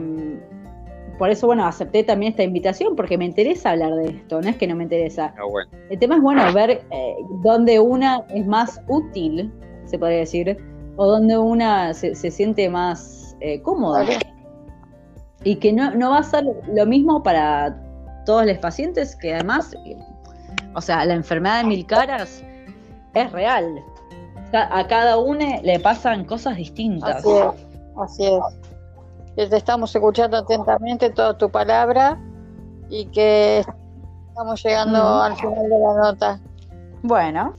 por 1.18 1.32
eso, 1.32 1.48
bueno, 1.48 1.66
acepté 1.66 2.04
también 2.04 2.32
esta 2.32 2.44
invitación 2.44 2.96
porque 2.96 3.18
me 3.18 3.26
interesa 3.26 3.72
hablar 3.72 3.96
de 3.96 4.10
esto, 4.10 4.42
no 4.42 4.50
es 4.50 4.56
que 4.58 4.68
no 4.68 4.76
me 4.76 4.84
interesa. 4.84 5.34
Bueno. 5.50 5.70
El 5.90 5.98
tema 5.98 6.16
es, 6.16 6.22
bueno, 6.22 6.54
ver 6.54 6.82
eh, 6.92 7.16
dónde 7.44 7.80
una 7.80 8.24
es 8.30 8.46
más 8.46 8.82
útil, 8.88 9.52
se 9.86 9.98
podría 9.98 10.20
decir, 10.20 10.58
o 10.96 11.08
dónde 11.08 11.38
una 11.38 11.94
se, 11.94 12.14
se 12.14 12.30
siente 12.30 12.70
más 12.70 13.36
eh, 13.40 13.62
cómoda. 13.62 14.06
Y 15.44 15.56
que 15.56 15.74
no, 15.74 15.94
no 15.96 16.12
va 16.12 16.20
a 16.20 16.24
ser 16.24 16.44
lo 16.72 16.86
mismo 16.86 17.24
para 17.24 17.84
todos 18.26 18.46
los 18.46 18.58
pacientes, 18.60 19.16
que 19.16 19.34
además, 19.34 19.76
o 20.78 20.82
sea, 20.82 21.04
la 21.06 21.16
enfermedad 21.16 21.64
de 21.64 21.68
mil 21.68 21.86
caras 21.88 22.44
es 23.16 23.32
real. 23.32 23.84
A 24.54 24.86
cada 24.88 25.18
uno 25.18 25.60
le 25.64 25.80
pasan 25.80 26.24
cosas 26.24 26.56
distintas. 26.56 27.18
Así 27.18 27.30
es, 27.32 27.46
así 28.00 28.26
es. 28.26 28.44
Que 29.36 29.48
te 29.48 29.58
estamos 29.58 29.94
escuchando 29.96 30.38
atentamente 30.38 31.10
toda 31.10 31.36
tu 31.36 31.50
palabra 31.50 32.20
y 32.90 33.08
que 33.08 33.66
estamos 34.30 34.64
llegando 34.64 35.22
al 35.24 35.36
final 35.36 35.64
de 35.64 35.80
la 35.80 35.94
nota. 36.12 36.40
Bueno, 37.02 37.56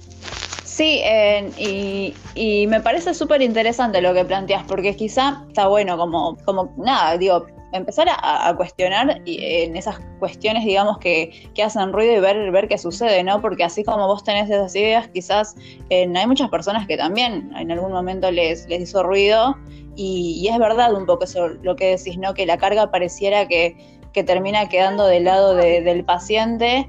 Sí, 0.64 1.00
eh, 1.02 1.50
y, 1.58 2.14
y 2.36 2.68
me 2.68 2.80
parece 2.80 3.12
súper 3.12 3.42
interesante 3.42 4.00
lo 4.00 4.14
que 4.14 4.24
planteas, 4.24 4.62
porque 4.68 4.94
quizá 4.94 5.42
está 5.48 5.66
bueno 5.66 5.98
como, 5.98 6.36
como 6.44 6.72
nada, 6.76 7.16
digo, 7.16 7.46
empezar 7.72 8.08
a, 8.08 8.48
a 8.48 8.56
cuestionar 8.56 9.20
y, 9.24 9.38
en 9.44 9.76
esas 9.76 9.98
cuestiones, 10.18 10.64
digamos, 10.64 10.98
que, 10.98 11.50
que 11.54 11.62
hacen 11.62 11.92
ruido 11.92 12.14
y 12.16 12.20
ver, 12.20 12.50
ver 12.50 12.68
qué 12.68 12.78
sucede, 12.78 13.22
¿no? 13.22 13.40
Porque 13.40 13.64
así 13.64 13.84
como 13.84 14.06
vos 14.06 14.24
tenés 14.24 14.48
esas 14.50 14.74
ideas, 14.74 15.08
quizás 15.08 15.54
eh, 15.90 16.10
hay 16.14 16.26
muchas 16.26 16.48
personas 16.50 16.86
que 16.86 16.96
también 16.96 17.50
en 17.56 17.70
algún 17.70 17.92
momento 17.92 18.30
les, 18.30 18.66
les 18.68 18.82
hizo 18.82 19.02
ruido, 19.02 19.56
y, 19.96 20.40
y 20.42 20.48
es 20.48 20.58
verdad 20.58 20.94
un 20.94 21.06
poco 21.06 21.24
eso 21.24 21.48
lo 21.48 21.76
que 21.76 21.96
decís, 21.96 22.16
¿no? 22.18 22.32
Que 22.34 22.46
la 22.46 22.56
carga 22.56 22.90
pareciera 22.90 23.46
que, 23.48 23.76
que 24.12 24.24
termina 24.24 24.68
quedando 24.68 25.06
del 25.06 25.24
lado 25.24 25.54
de- 25.54 25.82
del 25.82 26.04
paciente, 26.04 26.88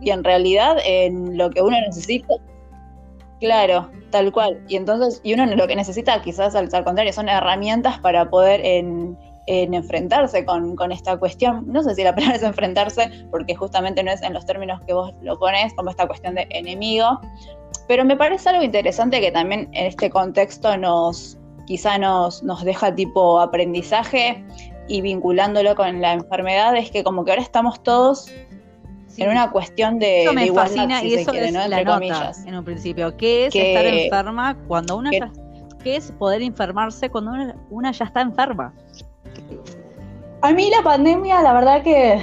y 0.00 0.10
en 0.10 0.22
realidad 0.22 0.76
en 0.84 1.36
lo 1.36 1.50
que 1.50 1.60
uno 1.60 1.76
necesita 1.80 2.34
Claro, 3.40 3.88
tal 4.10 4.32
cual. 4.32 4.60
Y 4.68 4.76
entonces, 4.76 5.20
y 5.22 5.34
uno 5.34 5.46
lo 5.46 5.66
que 5.68 5.76
necesita 5.76 6.20
quizás 6.22 6.54
al, 6.54 6.68
al 6.72 6.84
contrario 6.84 7.12
son 7.12 7.28
herramientas 7.28 7.98
para 8.00 8.28
poder 8.28 8.60
en, 8.64 9.16
en 9.50 9.72
enfrentarse 9.72 10.44
con, 10.44 10.76
con 10.76 10.92
esta 10.92 11.16
cuestión. 11.16 11.64
No 11.66 11.82
sé 11.82 11.94
si 11.94 12.04
la 12.04 12.14
palabra 12.14 12.36
es 12.36 12.42
enfrentarse, 12.42 13.10
porque 13.30 13.54
justamente 13.54 14.02
no 14.02 14.10
es 14.12 14.22
en 14.22 14.34
los 14.34 14.44
términos 14.44 14.80
que 14.86 14.92
vos 14.92 15.12
lo 15.22 15.38
pones, 15.38 15.72
como 15.74 15.90
esta 15.90 16.06
cuestión 16.06 16.34
de 16.34 16.46
enemigo. 16.50 17.20
Pero 17.88 18.04
me 18.04 18.16
parece 18.16 18.50
algo 18.50 18.62
interesante 18.62 19.20
que 19.20 19.30
también 19.32 19.68
en 19.72 19.86
este 19.86 20.10
contexto 20.10 20.76
nos, 20.76 21.38
quizá 21.66 21.96
nos, 21.96 22.42
nos 22.42 22.62
deja 22.62 22.94
tipo 22.94 23.40
aprendizaje 23.40 24.44
y 24.86 25.00
vinculándolo 25.00 25.74
con 25.74 26.00
la 26.02 26.12
enfermedad, 26.12 26.76
es 26.76 26.90
que 26.90 27.02
como 27.02 27.24
que 27.24 27.30
ahora 27.32 27.42
estamos 27.42 27.82
todos 27.82 28.30
sí. 29.06 29.22
en 29.22 29.30
una 29.30 29.50
cuestión 29.50 29.98
de, 29.98 30.22
eso 30.24 30.30
de 30.30 30.34
me 30.36 30.46
igualdad, 30.46 30.74
fascina 30.74 31.00
si 31.00 31.08
y 31.08 31.14
eso 31.14 31.30
quiere, 31.30 31.46
es 31.48 31.52
¿no? 31.54 31.66
la 31.66 31.78
nota 31.84 31.94
comillas. 31.94 32.44
en 32.46 32.54
un 32.54 32.64
principio. 32.64 33.16
¿Qué 33.16 33.46
es 33.46 33.52
Que- 33.52 33.72
estar 33.74 33.86
enferma 33.86 34.56
cuando 34.66 34.96
una 34.96 35.10
que- 35.10 35.20
ya, 35.20 35.32
qué 35.82 35.96
es 35.96 36.12
poder 36.12 36.42
enfermarse 36.42 37.08
cuando 37.10 37.30
una, 37.32 37.56
una 37.70 37.92
ya 37.92 38.04
está 38.06 38.20
enferma? 38.20 38.74
A 40.40 40.52
mí 40.52 40.70
la 40.70 40.82
pandemia, 40.82 41.42
la 41.42 41.52
verdad 41.52 41.82
que 41.82 42.20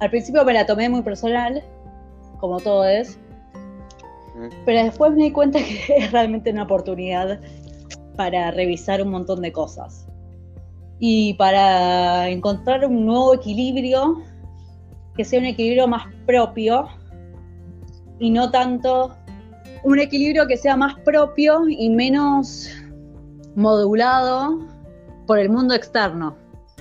al 0.00 0.10
principio 0.10 0.44
me 0.44 0.52
la 0.52 0.66
tomé 0.66 0.88
muy 0.88 1.02
personal, 1.02 1.62
como 2.38 2.60
todo 2.60 2.84
es, 2.84 3.18
Mm. 4.34 4.48
pero 4.64 4.84
después 4.84 5.12
me 5.12 5.24
di 5.24 5.32
cuenta 5.32 5.58
que 5.60 5.80
es 5.96 6.12
realmente 6.12 6.50
una 6.50 6.64
oportunidad 6.64 7.40
para 8.16 8.50
revisar 8.50 9.02
un 9.02 9.10
montón 9.10 9.42
de 9.42 9.52
cosas 9.52 10.06
y 10.98 11.34
para 11.34 12.28
encontrar 12.28 12.86
un 12.86 13.06
nuevo 13.06 13.34
equilibrio 13.34 14.22
que 15.16 15.24
sea 15.24 15.38
un 15.38 15.46
equilibrio 15.46 15.86
más 15.86 16.06
propio 16.26 16.88
y 18.18 18.30
no 18.30 18.50
tanto 18.50 19.14
un 19.82 19.98
equilibrio 19.98 20.46
que 20.46 20.56
sea 20.56 20.76
más 20.76 20.98
propio 21.00 21.68
y 21.68 21.90
menos 21.90 22.70
modulado 23.54 24.60
por 25.26 25.38
el 25.38 25.50
mundo 25.50 25.74
externo. 25.74 26.36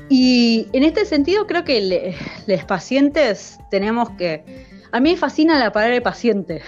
Y 0.10 0.68
en 0.74 0.84
este 0.84 1.06
sentido 1.06 1.48
creo 1.48 1.64
que 1.64 1.82
le- 1.82 2.16
los 2.48 2.64
pacientes 2.66 3.58
tenemos 3.72 4.10
que... 4.12 4.44
A 4.92 5.00
mí 5.00 5.12
me 5.12 5.18
fascina 5.18 5.58
la 5.58 5.72
palabra 5.72 5.96
de 5.96 6.02
paciente, 6.02 6.62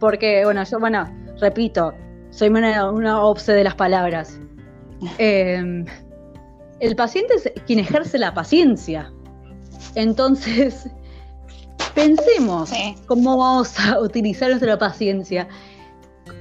porque, 0.00 0.44
bueno, 0.44 0.64
yo, 0.64 0.78
bueno, 0.80 1.06
repito, 1.40 1.92
soy 2.30 2.48
una, 2.48 2.90
una 2.90 3.22
obse 3.22 3.52
de 3.52 3.64
las 3.64 3.74
palabras. 3.74 4.40
eh, 5.18 5.84
el 6.80 6.96
paciente 6.96 7.34
es 7.34 7.52
quien 7.66 7.78
ejerce 7.78 8.18
la 8.18 8.32
paciencia. 8.34 9.12
Entonces, 9.94 10.88
pensemos 11.94 12.70
Sí. 12.70 12.94
cómo 13.06 13.36
vamos 13.36 13.78
a 13.80 14.00
utilizar 14.00 14.48
nuestra 14.50 14.78
paciencia, 14.78 15.46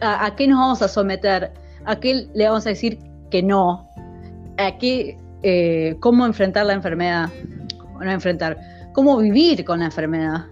a, 0.02 0.26
a 0.26 0.36
qué 0.36 0.48
nos 0.48 0.60
vamos 0.60 0.82
a 0.82 0.88
someter, 0.88 1.52
a 1.86 2.00
qué 2.00 2.28
le 2.34 2.48
vamos 2.48 2.66
a 2.66 2.70
decir 2.70 3.00
que 3.30 3.44
no, 3.44 3.88
a 4.58 4.78
qué, 4.78 5.18
eh, 5.44 5.96
cómo 6.00 6.26
enfrentar 6.26 6.66
la 6.66 6.74
enfermedad, 6.74 7.30
no 8.00 8.12
enfrentar, 8.12 8.58
cómo 8.94 9.18
vivir 9.18 9.64
con 9.64 9.80
la 9.80 9.86
enfermedad, 9.86 10.46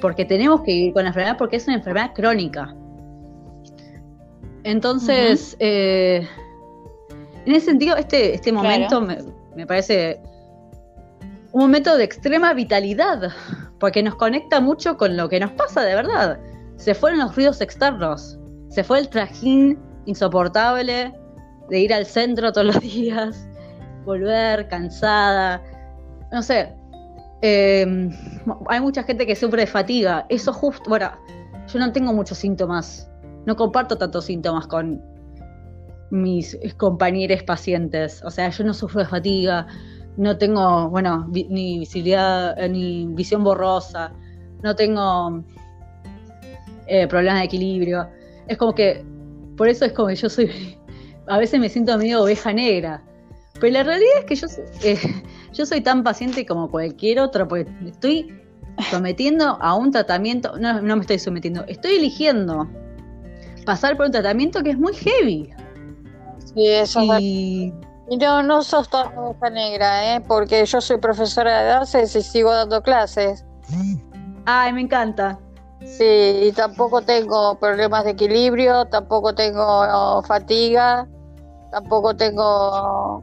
porque 0.00 0.24
tenemos 0.24 0.62
que 0.62 0.72
vivir 0.72 0.92
con 0.92 1.04
la 1.04 1.08
enfermedad 1.08 1.36
porque 1.36 1.56
es 1.56 1.66
una 1.66 1.76
enfermedad 1.76 2.12
crónica. 2.14 2.74
Entonces, 4.64 5.56
eh, 5.60 6.26
en 7.46 7.54
ese 7.54 7.66
sentido, 7.66 7.96
este, 7.96 8.34
este 8.34 8.50
Claro. 8.50 8.68
momento 8.68 9.00
me, 9.00 9.18
me 9.56 9.66
parece 9.66 10.20
un 11.52 11.62
momento 11.62 11.96
de 11.96 12.04
extrema 12.04 12.52
vitalidad, 12.52 13.32
porque 13.80 14.02
nos 14.02 14.16
conecta 14.16 14.60
mucho 14.60 14.96
con 14.96 15.16
lo 15.16 15.28
que 15.28 15.40
nos 15.40 15.52
pasa 15.52 15.82
de 15.82 15.94
verdad. 15.94 16.38
Se 16.76 16.94
fueron 16.94 17.20
los 17.20 17.34
ruidos 17.34 17.60
externos, 17.60 18.38
se 18.68 18.84
fue 18.84 18.98
el 18.98 19.08
trajín 19.08 19.78
insoportable 20.04 21.12
de 21.70 21.78
ir 21.78 21.92
al 21.92 22.06
centro 22.06 22.52
todos 22.52 22.66
los 22.66 22.80
días, 22.82 23.47
volver 24.08 24.66
cansada, 24.68 25.62
no 26.32 26.42
sé. 26.42 26.74
eh, 27.42 27.86
hay 28.68 28.80
mucha 28.80 29.02
gente 29.04 29.26
que 29.26 29.36
sufre 29.36 29.60
de 29.60 29.66
fatiga, 29.66 30.26
eso 30.28 30.52
justo, 30.52 30.88
bueno, 30.88 31.10
yo 31.72 31.78
no 31.78 31.92
tengo 31.92 32.12
muchos 32.12 32.38
síntomas, 32.38 33.08
no 33.46 33.54
comparto 33.54 33.96
tantos 33.96 34.24
síntomas 34.24 34.66
con 34.66 35.00
mis 36.10 36.56
compañeros 36.78 37.42
pacientes, 37.42 38.22
o 38.24 38.30
sea, 38.30 38.48
yo 38.48 38.64
no 38.64 38.72
sufro 38.72 39.00
de 39.02 39.06
fatiga, 39.06 39.66
no 40.16 40.36
tengo, 40.36 40.88
bueno, 40.88 41.28
ni 41.28 41.78
visibilidad, 41.78 42.58
eh, 42.58 42.68
ni 42.68 43.06
visión 43.10 43.44
borrosa, 43.44 44.12
no 44.62 44.74
tengo 44.74 45.44
eh, 46.86 47.06
problemas 47.06 47.40
de 47.40 47.44
equilibrio. 47.46 48.08
Es 48.48 48.56
como 48.56 48.74
que, 48.74 49.04
por 49.56 49.68
eso 49.68 49.84
es 49.84 49.92
como 49.92 50.08
que 50.08 50.16
yo 50.16 50.28
soy, 50.28 50.76
a 51.28 51.38
veces 51.38 51.60
me 51.60 51.68
siento 51.68 51.96
medio 51.98 52.22
oveja 52.22 52.52
negra. 52.52 53.02
Pero 53.60 53.72
la 53.72 53.82
realidad 53.82 54.12
es 54.20 54.24
que 54.24 54.34
yo, 54.36 54.48
soy- 54.48 54.64
eh, 54.82 54.98
yo 55.52 55.66
soy 55.66 55.80
tan 55.80 56.02
paciente 56.02 56.46
como 56.46 56.70
cualquier 56.70 57.20
otro, 57.20 57.46
porque 57.48 57.70
estoy 57.86 58.34
sometiendo 58.90 59.58
a 59.60 59.74
un 59.74 59.90
tratamiento, 59.90 60.56
no, 60.58 60.80
no 60.80 60.96
me 60.96 61.00
estoy 61.02 61.18
sometiendo, 61.18 61.64
estoy 61.66 61.96
eligiendo 61.96 62.68
pasar 63.66 63.96
por 63.96 64.06
un 64.06 64.12
tratamiento 64.12 64.62
que 64.62 64.70
es 64.70 64.78
muy 64.78 64.94
heavy. 64.94 65.50
Sí, 66.54 66.66
eso. 66.66 67.00
Y 67.20 68.16
no, 68.16 68.42
no 68.42 68.62
sos 68.62 68.88
toda 68.88 69.12
negra, 69.52 70.14
¿eh? 70.16 70.20
porque 70.26 70.64
yo 70.64 70.80
soy 70.80 70.96
profesora 70.98 71.60
de 71.60 71.68
danzas 71.68 72.16
y 72.16 72.22
sigo 72.22 72.50
dando 72.52 72.82
clases. 72.82 73.44
Ay, 74.46 74.72
me 74.72 74.80
encanta. 74.80 75.38
Sí, 75.84 76.04
y 76.04 76.52
tampoco 76.52 77.02
tengo 77.02 77.58
problemas 77.58 78.04
de 78.04 78.12
equilibrio, 78.12 78.86
tampoco 78.86 79.34
tengo 79.34 80.22
fatiga, 80.22 81.06
tampoco 81.70 82.16
tengo 82.16 83.22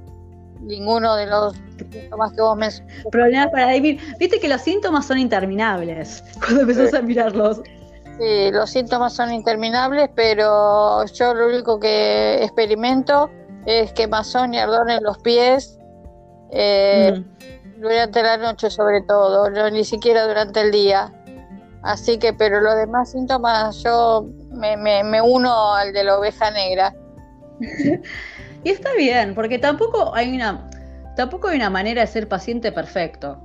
ninguno 0.65 1.15
de 1.15 1.25
los 1.28 1.56
síntomas 1.91 2.34
que 2.34 2.41
vos 2.41 2.58
mencionaste. 2.58 3.10
Problemas 3.10 3.47
para 3.51 3.71
vivir. 3.73 3.99
Viste 4.19 4.39
que 4.39 4.47
los 4.47 4.62
síntomas 4.62 5.06
son 5.06 5.17
interminables 5.19 6.23
cuando 6.39 6.62
empezás 6.62 6.89
Sí. 6.91 6.95
a 6.97 7.01
mirarlos. 7.01 7.62
Sí, 8.19 8.51
los 8.51 8.69
síntomas 8.69 9.13
son 9.13 9.34
interminables, 9.34 10.10
pero 10.15 11.06
yo 11.06 11.34
lo 11.34 11.47
único 11.47 11.80
que 11.80 12.41
experimento 12.43 13.30
es 13.65 13.91
quemazón 13.93 14.54
y 14.54 14.60
ardor 14.60 14.89
en 14.89 15.04
los 15.04 15.17
pies 15.19 15.78
eh, 16.51 17.12
Mm. 17.13 17.82
durante 17.82 18.23
la 18.23 18.38
noche 18.38 18.69
sobre 18.69 19.01
todo, 19.01 19.49
no 19.49 19.69
ni 19.69 19.84
siquiera 19.84 20.25
durante 20.28 20.62
el 20.62 20.71
día. 20.71 21.12
Así 21.84 22.17
que, 22.17 22.32
pero 22.34 22.62
los 22.62 22.75
demás 22.78 23.12
síntomas 23.12 23.84
yo 23.84 24.25
me, 24.51 24.78
me, 24.78 25.04
me 25.04 25.21
uno 25.21 25.73
al 25.75 25.91
de 25.91 26.04
la 26.06 26.17
oveja 26.17 26.49
negra. 26.51 26.95
Y 28.65 28.69
está 28.71 28.89
bien, 28.97 29.34
porque 29.36 29.60
tampoco 29.60 30.13
hay 30.15 30.36
una, 30.36 30.69
tampoco 31.15 31.47
hay 31.49 31.56
una 31.58 31.69
manera 31.69 32.01
de 32.01 32.08
ser 32.08 32.28
paciente 32.28 32.71
perfecto. 32.71 33.41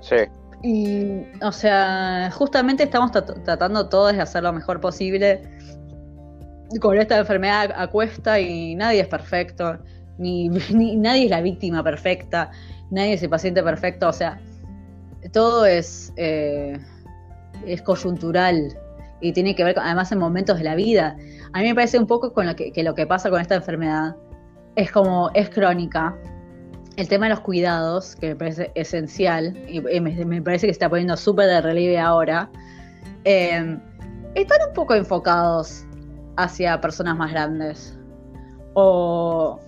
Sí, 0.00 0.16
Y, 0.62 1.22
o 1.42 1.52
sea, 1.52 2.30
justamente 2.34 2.82
estamos 2.82 3.12
trat- 3.12 3.42
tratando 3.44 3.88
todos 3.88 4.12
de 4.12 4.20
hacer 4.20 4.42
lo 4.42 4.52
mejor 4.52 4.80
posible. 4.80 5.40
Con 6.80 6.98
esta 6.98 7.16
enfermedad 7.18 7.70
a 7.76 7.86
cuesta 7.86 8.40
y 8.40 8.74
nadie 8.74 9.00
es 9.02 9.06
perfecto, 9.06 9.78
ni, 10.18 10.48
ni- 10.70 10.96
nadie 10.96 11.24
es 11.26 11.30
la 11.30 11.40
víctima 11.40 11.84
perfecta, 11.84 12.50
nadie 12.90 13.12
es 13.14 13.22
el 13.22 13.30
paciente 13.30 13.62
perfecto, 13.62 14.08
o 14.08 14.12
sea, 14.12 14.40
todo 15.32 15.64
es, 15.64 16.12
eh, 16.16 16.76
es 17.66 17.82
coyuntural 17.82 18.76
y 19.24 19.32
tiene 19.32 19.54
que 19.54 19.64
ver 19.64 19.78
además 19.78 20.12
en 20.12 20.18
momentos 20.18 20.58
de 20.58 20.64
la 20.64 20.74
vida. 20.74 21.16
A 21.52 21.60
mí 21.60 21.68
me 21.68 21.74
parece 21.74 21.98
un 21.98 22.06
poco 22.06 22.32
con 22.32 22.46
lo 22.46 22.54
que, 22.56 22.72
lo 22.82 22.94
que 22.94 23.06
pasa 23.06 23.30
con 23.30 23.40
esta 23.40 23.54
enfermedad 23.56 24.16
es 24.76 24.90
como 24.90 25.30
es 25.34 25.48
crónica, 25.50 26.16
el 26.96 27.08
tema 27.08 27.26
de 27.26 27.30
los 27.30 27.40
cuidados, 27.40 28.16
que 28.16 28.28
me 28.28 28.36
parece 28.36 28.70
esencial, 28.74 29.56
y, 29.68 29.80
me, 30.00 30.42
parece 30.42 30.66
que 30.66 30.72
se 30.72 30.76
está 30.76 30.88
poniendo 30.88 31.16
súper 31.16 31.46
de 31.46 31.60
relieve 31.60 31.98
ahora, 31.98 32.50
eh, 33.24 33.78
están 34.34 34.58
un 34.68 34.74
poco 34.74 34.94
enfocados 34.94 35.84
hacia 36.36 36.80
personas 36.80 37.16
más 37.16 37.32
grandes. 37.32 37.98
O, 38.74 39.58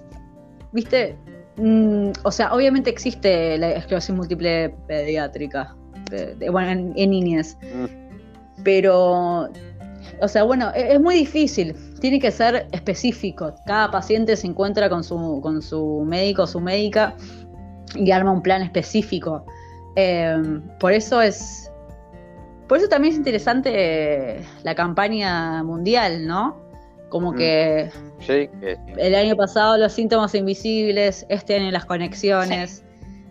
viste, 0.72 1.16
Mm, 1.56 2.10
o 2.22 2.30
sea, 2.30 2.52
obviamente 2.52 2.90
existe 2.90 3.56
la 3.56 3.70
esclerosis 3.70 4.14
múltiple 4.14 4.74
pediátrica, 4.86 5.74
de- 6.10 6.50
bueno, 6.50 6.70
en, 6.70 6.92
en 6.96 7.10
niñez, 7.10 7.56
Mm. 7.62 8.05
Pero, 8.66 9.48
o 10.20 10.28
sea, 10.28 10.42
bueno, 10.42 10.72
e- 10.74 10.94
es, 10.94 11.00
muy 11.00 11.14
difícil, 11.14 11.72
tiene 12.00 12.18
que 12.18 12.32
ser 12.32 12.66
específico. 12.72 13.54
Cada 13.64 13.92
paciente 13.92 14.36
se 14.36 14.48
encuentra 14.48 14.88
con 14.88 15.04
su, 15.04 15.38
con 15.40 15.62
su 15.62 16.02
médico 16.04 16.42
o 16.42 16.46
su 16.48 16.58
médica 16.60 17.14
y 17.94 18.10
arma 18.10 18.32
un 18.32 18.42
plan 18.42 18.62
específico. 18.62 19.46
Eh, 19.94 20.36
por 20.80 20.92
eso 20.92 21.22
es, 21.22 21.70
por 22.66 22.78
eso 22.78 22.88
también 22.88 23.12
es 23.12 23.18
interesante 23.18 24.44
la 24.64 24.74
campaña 24.74 25.62
mundial, 25.62 26.26
¿no? 26.26 26.56
Como 27.08 27.30
Mm. 27.32 27.36
que 27.36 27.90
sí, 28.18 28.48
que 28.60 28.76
el 28.98 29.14
año 29.14 29.36
pasado 29.36 29.76
los 29.78 29.92
síntomas 29.92 30.34
invisibles, 30.34 31.24
este 31.28 31.54
año 31.54 31.70
las 31.70 31.84
conexiones. 31.84 32.82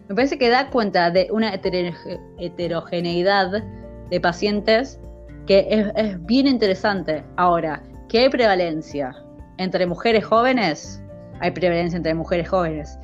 Me 0.07 0.15
parece 0.15 0.37
que 0.37 0.47
da 0.49 0.69
cuenta 0.69 1.11
de 1.11 1.27
una 1.29 1.53
heteroge- 1.53 2.21
heterogeneidad 2.39 3.63
de 4.09 4.21
pacientes 4.21 4.97
que 5.45 5.67
es, 5.69 5.87
es 5.95 6.25
bien 6.25 6.47
interesante. 6.47 7.23
Ahora, 7.37 7.81
que 8.09 8.19
hay 8.19 8.29
prevalencia 8.29 9.15
entre 9.57 9.85
mujeres 9.85 10.25
jóvenes, 10.25 11.01
hay 11.39 11.51
prevalencia 11.51 11.97
entre 11.97 12.13
mujeres 12.13 12.49
jóvenes. 12.49 12.97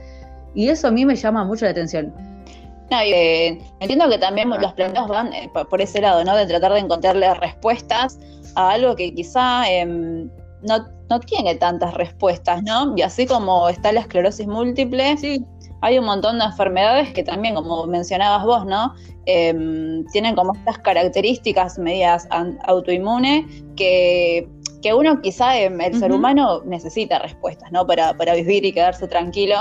Y 0.53 0.69
eso 0.69 0.87
a 0.87 0.91
mí 0.91 1.05
me 1.05 1.15
llama 1.15 1.43
mucho 1.43 1.65
la 1.65 1.71
atención. 1.71 2.13
No, 2.89 3.01
y, 3.03 3.13
eh, 3.13 3.61
entiendo 3.79 4.09
que 4.09 4.17
también 4.17 4.49
los 4.49 4.73
planteos 4.73 5.07
van 5.07 5.33
eh, 5.33 5.49
por, 5.53 5.67
por 5.69 5.81
ese 5.81 6.01
lado, 6.01 6.25
¿no? 6.25 6.35
De 6.35 6.45
tratar 6.45 6.73
de 6.73 6.79
encontrarle 6.79 7.33
respuestas 7.35 8.19
a 8.55 8.71
algo 8.71 8.95
que 8.97 9.13
quizá 9.13 9.69
em, 9.71 10.29
no, 10.61 10.87
no 11.09 11.19
tiene 11.21 11.55
tantas 11.55 11.93
respuestas, 11.93 12.61
¿no? 12.63 12.93
Y 12.97 13.01
así 13.01 13.25
como 13.25 13.69
está 13.69 13.93
la 13.93 14.01
esclerosis 14.01 14.45
múltiple, 14.45 15.17
Sí, 15.17 15.45
hay 15.81 15.97
un 15.97 16.05
montón 16.05 16.39
de 16.39 16.45
enfermedades 16.45 17.11
que 17.13 17.23
también, 17.23 17.55
como 17.55 17.85
mencionabas 17.87 18.45
vos, 18.45 18.65
¿no? 18.65 18.93
Em, 19.25 20.05
tienen 20.11 20.35
como 20.35 20.53
estas 20.53 20.77
características 20.79 21.77
medias 21.79 22.27
an- 22.29 22.57
autoinmunes 22.65 23.45
que, 23.75 24.47
que 24.81 24.93
uno 24.93 25.21
quizá, 25.21 25.57
el 25.57 25.95
ser 25.99 26.11
Ujú. 26.11 26.19
humano, 26.19 26.61
necesita 26.65 27.19
respuestas, 27.19 27.71
¿no? 27.71 27.85
Para, 27.85 28.13
para 28.15 28.33
vivir 28.35 28.63
y 28.65 28.71
quedarse 28.71 29.07
tranquilo. 29.07 29.55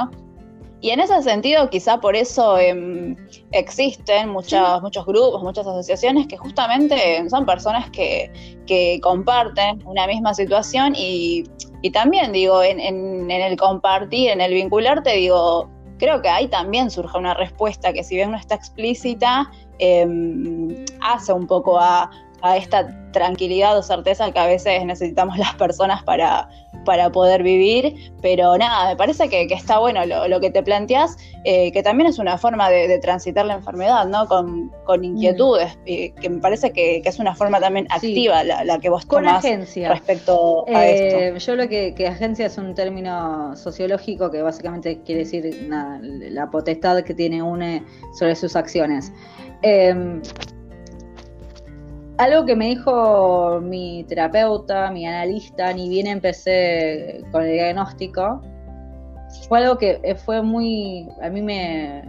Y 0.83 0.91
en 0.91 1.01
ese 1.01 1.23
sentido, 1.23 1.69
quizá 1.69 2.01
por 2.01 2.17
eso 2.17 2.57
em, 2.59 3.15
existen 3.53 4.31
muchas, 4.31 4.81
muchos 4.81 5.05
grupos, 5.05 5.43
muchas 5.43 5.67
asociaciones 5.67 6.27
que 6.27 6.39
justamente 6.39 7.29
son 7.29 7.45
personas 7.45 7.91
que, 7.91 8.33
que 8.67 8.99
comparten 9.03 9.87
una 9.87 10.07
misma 10.07 10.33
situación 10.33 10.95
y, 10.97 11.45
y 11.83 11.91
también 11.91 12.33
digo, 12.33 12.63
en, 12.63 12.81
en- 12.81 13.31
en 13.31 13.43
el 13.43 13.57
compartir, 13.59 14.31
en 14.31 14.41
el 14.41 14.55
vincularte, 14.55 15.17
digo, 15.17 15.69
creo 16.01 16.21
que 16.23 16.29
ahí 16.29 16.49
también 16.49 16.91
surge 16.91 17.17
una 17.17 17.35
respuesta 17.35 17.93
que 17.93 18.03
si 18.03 18.17
bien 18.17 18.33
no 18.33 18.39
está 18.39 18.57
explícita, 18.57 19.51
em, 19.79 20.85
hace 21.01 21.33
un 21.33 21.47
poco 21.47 21.79
a 21.79 22.11
a 22.43 22.57
esta 22.57 22.89
tranquilidad 23.13 23.77
o 23.77 23.83
certeza 23.83 24.31
que 24.31 24.39
a 24.39 24.47
veces 24.47 24.85
necesitamos 24.85 25.37
las 25.39 25.55
personas 25.55 26.03
para, 26.03 26.49
para 26.85 27.11
poder 27.11 27.43
vivir, 27.43 28.13
pero 28.23 28.57
nada, 28.57 28.91
me 28.91 28.97
parece 28.97 29.29
que, 29.29 29.47
que 29.47 29.55
está 29.55 29.79
bueno 29.79 30.05
lo, 30.07 30.29
lo, 30.29 30.41
que 30.41 30.51
te 30.51 30.63
planteas, 30.63 31.17
eh, 31.45 31.73
que 31.73 31.83
también 31.83 32.09
es 32.09 32.19
una 32.19 32.39
forma 32.39 32.71
de, 32.71 32.89
de 32.89 32.99
transitar 32.99 33.47
la 33.47 33.55
enfermedad, 33.55 34.07
¿no? 34.07 34.27
Con, 34.27 34.71
con 34.85 35.05
inquietudes, 35.05 35.77
mm. 35.79 36.21
que 36.21 36.31
me 36.31 36.41
parece 36.41 36.73
que, 36.73 37.03
que, 37.03 37.09
es 37.09 37.19
una 37.19 37.35
forma 37.35 37.61
también 37.61 37.87
activa 37.91 38.43
sí. 38.43 38.47
la, 38.47 38.65
la, 38.65 38.79
que 38.79 38.89
vos 38.89 39.05
con 39.07 39.25
tomás 39.25 39.45
agencia. 39.45 39.91
respecto 39.91 40.65
a 40.69 40.87
eh, 40.87 41.29
esto. 41.29 41.53
Yo 41.53 41.57
lo 41.57 41.69
que, 41.69 41.95
que, 41.95 42.07
agencia 42.07 42.47
es 42.47 42.59
un 42.59 42.75
término 42.75 43.57
sociológico 43.57 44.31
que 44.31 44.43
básicamente 44.43 45.01
quiere 45.03 45.21
decir 45.21 45.67
nada, 45.69 45.99
la 46.03 46.51
potestad 46.51 47.03
que 47.03 47.15
tiene 47.15 47.43
UNE 47.43 47.83
sobre 48.19 48.37
sus 48.37 48.57
acciones. 48.57 49.13
Eh, 49.63 50.21
algo 52.21 52.45
que 52.45 52.55
me 52.55 52.67
dijo 52.67 53.61
mi 53.63 54.05
terapeuta, 54.05 54.91
mi 54.91 55.07
analista, 55.07 55.73
ni 55.73 55.89
bien 55.89 56.07
empecé 56.07 57.25
con 57.33 57.45
el 57.45 57.53
diagnóstico, 57.53 58.43
fue 59.49 59.61
algo 59.61 59.79
que 59.79 60.01
eh, 60.03 60.15
fue 60.15 60.43
muy, 60.43 61.09
a 61.23 61.31
mí 61.31 61.41
me, 61.41 62.05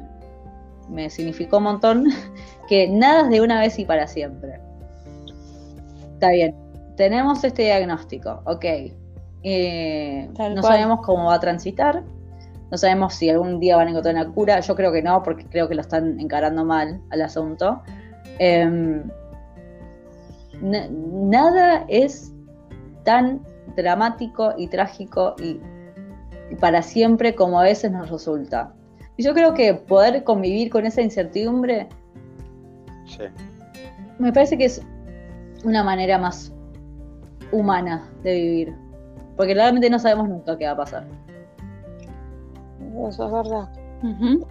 me 0.89 1.09
significó 1.09 1.57
un 1.57 1.63
montón, 1.63 2.07
que 2.67 2.89
nada 2.89 3.21
es 3.21 3.29
de 3.29 3.41
una 3.41 3.61
vez 3.61 3.79
y 3.79 3.85
para 3.85 4.05
siempre. 4.05 4.59
Está 6.13 6.31
bien, 6.31 6.55
tenemos 6.97 7.41
este 7.45 7.63
diagnóstico, 7.63 8.41
ok. 8.45 8.65
Eh, 9.43 10.29
no 10.37 10.61
sabemos 10.61 10.99
cómo 11.05 11.27
va 11.27 11.35
a 11.35 11.39
transitar, 11.39 12.03
no 12.69 12.77
sabemos 12.77 13.13
si 13.13 13.29
algún 13.29 13.61
día 13.61 13.77
van 13.77 13.87
a 13.87 13.91
encontrar 13.91 14.15
una 14.15 14.29
cura, 14.33 14.59
yo 14.59 14.75
creo 14.75 14.91
que 14.91 15.01
no, 15.01 15.23
porque 15.23 15.45
creo 15.45 15.69
que 15.69 15.75
lo 15.75 15.81
están 15.81 16.19
encarando 16.19 16.65
mal 16.65 17.01
al 17.11 17.21
asunto. 17.21 17.81
Eh, 18.39 19.01
nada 20.61 21.85
es 21.87 22.33
tan 23.03 23.41
dramático 23.75 24.53
y 24.57 24.67
trágico 24.67 25.35
y, 25.39 25.59
y, 26.49 26.55
para 26.55 26.81
siempre 26.81 27.35
como 27.35 27.59
a 27.59 27.63
veces 27.63 27.91
nos 27.91 28.09
resulta. 28.09 28.73
Y 29.17 29.23
yo 29.23 29.33
creo 29.33 29.53
que 29.53 29.73
poder 29.73 30.23
convivir 30.23 30.69
con 30.69 30.85
esa 30.85 31.01
incertidumbre 31.01 31.89
sí. 33.05 33.23
me 34.19 34.31
parece 34.31 34.57
que 34.57 34.65
es 34.65 34.81
una 35.63 35.83
manera 35.83 36.17
más 36.17 36.53
humana 37.51 38.09
de 38.23 38.33
vivir. 38.33 38.75
Porque 39.37 39.53
realmente 39.53 39.89
no 39.89 39.99
sabemos 39.99 40.29
nunca 40.29 40.57
qué 40.57 40.65
va 40.65 40.71
a 40.71 40.77
pasar. 40.77 41.07
Eso 43.07 43.25
es 43.25 43.31
verdad. 43.31 43.69
Uh 44.03 44.07
-huh. 44.07 44.47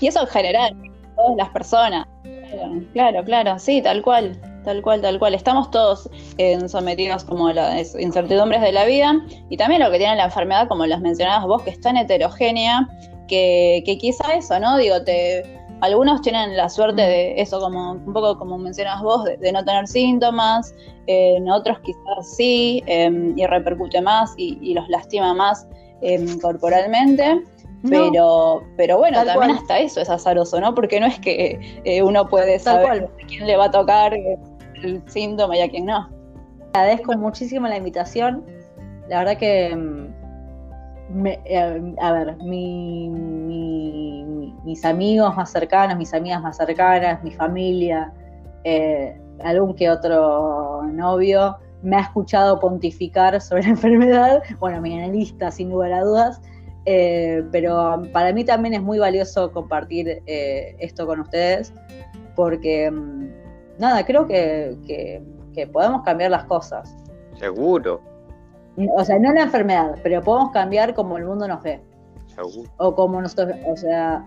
Y 0.00 0.06
eso 0.06 0.20
en 0.20 0.26
general, 0.26 0.76
todas 1.16 1.36
las 1.36 1.48
personas. 1.50 2.06
Claro, 2.22 2.84
claro, 2.92 3.24
claro, 3.24 3.58
sí, 3.58 3.82
tal 3.82 4.02
cual. 4.02 4.38
Tal 4.64 4.82
cual, 4.82 5.00
tal 5.00 5.18
cual. 5.18 5.34
Estamos 5.34 5.70
todos 5.70 6.08
eh, 6.38 6.68
sometidos 6.68 7.24
como 7.24 7.48
a 7.48 7.52
las 7.54 7.94
incertidumbres 7.98 8.60
de 8.60 8.72
la 8.72 8.84
vida 8.84 9.14
y 9.50 9.56
también 9.56 9.82
lo 9.82 9.90
que 9.90 9.98
tiene 9.98 10.16
la 10.16 10.24
enfermedad, 10.24 10.68
como 10.68 10.86
las 10.86 11.00
mencionabas 11.00 11.46
vos, 11.46 11.62
que 11.62 11.70
es 11.70 11.80
tan 11.80 11.96
heterogénea 11.96 12.88
que, 13.28 13.82
que 13.84 13.98
quizá 13.98 14.34
eso, 14.34 14.60
¿no? 14.60 14.76
Digo, 14.76 15.02
te, 15.02 15.42
algunos 15.82 16.22
tienen 16.22 16.56
la 16.56 16.68
suerte 16.68 17.02
de 17.02 17.40
eso, 17.40 17.58
como 17.58 17.92
un 17.92 18.12
poco 18.12 18.38
como 18.38 18.56
mencionabas 18.56 19.02
vos, 19.02 19.24
de, 19.24 19.36
de 19.38 19.52
no 19.52 19.64
tener 19.64 19.88
síntomas, 19.88 20.72
eh, 21.08 21.34
en 21.36 21.50
otros 21.50 21.80
quizás 21.80 22.36
sí, 22.36 22.82
eh, 22.86 23.10
y 23.36 23.46
repercute 23.46 24.00
más 24.00 24.32
y, 24.36 24.58
y 24.62 24.74
los 24.74 24.88
lastima 24.88 25.34
más 25.34 25.66
em, 26.00 26.38
corporalmente. 26.38 27.42
No, 27.82 27.90
pero, 27.90 28.62
pero 28.76 28.98
bueno, 28.98 29.24
también 29.24 29.50
cual. 29.50 29.50
hasta 29.50 29.80
eso 29.80 30.00
es 30.00 30.08
azaroso, 30.08 30.60
¿no? 30.60 30.72
Porque 30.72 31.00
no 31.00 31.06
es 31.06 31.18
que 31.18 31.58
eh, 31.84 32.00
uno 32.00 32.28
puede 32.28 32.60
saber 32.60 33.10
a 33.20 33.26
quién 33.26 33.44
le 33.44 33.56
va 33.56 33.64
a 33.64 33.70
tocar 33.72 34.16
el 34.82 35.02
síntoma 35.06 35.56
y 35.56 35.60
a 35.60 35.70
quién 35.70 35.86
no. 35.86 36.08
Agradezco 36.72 37.16
muchísimo 37.16 37.68
la 37.68 37.76
invitación. 37.76 38.44
La 39.08 39.18
verdad 39.18 39.36
que, 39.36 39.76
me, 41.10 41.40
eh, 41.44 41.94
a 42.00 42.12
ver, 42.12 42.36
mi, 42.38 43.08
mi, 43.10 44.54
mis 44.64 44.84
amigos 44.84 45.36
más 45.36 45.50
cercanos, 45.50 45.96
mis 45.98 46.14
amigas 46.14 46.42
más 46.42 46.56
cercanas, 46.56 47.22
mi 47.22 47.32
familia, 47.32 48.12
eh, 48.64 49.20
algún 49.44 49.74
que 49.74 49.90
otro 49.90 50.82
novio, 50.84 51.56
me 51.82 51.96
ha 51.96 52.00
escuchado 52.00 52.58
pontificar 52.60 53.40
sobre 53.40 53.64
la 53.64 53.68
enfermedad. 53.70 54.42
Bueno, 54.58 54.80
mi 54.80 54.98
analista, 54.98 55.50
sin 55.50 55.70
lugar 55.70 55.92
a 55.92 56.00
dudas. 56.02 56.40
Eh, 56.84 57.44
pero 57.52 58.02
para 58.12 58.32
mí 58.32 58.44
también 58.44 58.74
es 58.74 58.82
muy 58.82 58.98
valioso 58.98 59.52
compartir 59.52 60.20
esto 60.26 61.06
con 61.06 61.20
ustedes 61.20 61.72
porque 62.34 62.90
mm, 62.90 63.41
nada, 63.78 64.04
creo 64.04 64.26
que, 64.26 64.76
que, 64.86 65.22
que, 65.54 65.66
podemos 65.66 66.02
cambiar 66.02 66.30
las 66.30 66.44
cosas. 66.44 66.94
Seguro. 67.38 68.00
O 68.96 69.04
sea, 69.04 69.18
no 69.18 69.32
la 69.32 69.42
enfermedad, 69.42 69.96
pero 70.02 70.22
podemos 70.22 70.50
cambiar 70.52 70.94
como 70.94 71.18
el 71.18 71.24
mundo 71.24 71.46
nos 71.46 71.62
ve. 71.62 71.80
Seguro. 72.34 72.70
O 72.78 72.94
como 72.94 73.20
nosotros, 73.20 73.56
o 73.66 73.76
sea, 73.76 74.24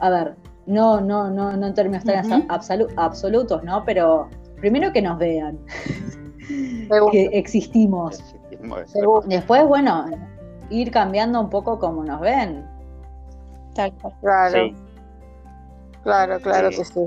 a 0.00 0.10
ver, 0.10 0.34
no, 0.66 1.00
no, 1.00 1.30
no, 1.30 1.56
no 1.56 1.66
en 1.66 1.74
términos 1.74 2.04
tan 2.04 2.24
uh 2.24 2.28
-huh. 2.28 2.46
absolu 2.48 2.86
absolutos, 2.96 3.62
¿no? 3.64 3.84
Pero 3.84 4.28
primero 4.56 4.92
que 4.92 5.02
nos 5.02 5.18
vean, 5.18 5.58
que 7.10 7.24
existimos. 7.32 8.20
existimos 8.50 9.28
Después, 9.28 9.66
bueno, 9.66 10.06
ir 10.70 10.90
cambiando 10.90 11.40
un 11.40 11.50
poco 11.50 11.78
como 11.78 12.04
nos 12.04 12.20
ven. 12.20 12.64
Tal 13.74 13.92
Claro. 14.20 14.52
Sí. 14.52 14.74
Claro, 16.02 16.40
claro 16.40 16.70
sí. 16.70 16.78
que 16.78 16.84
sí. 16.84 17.00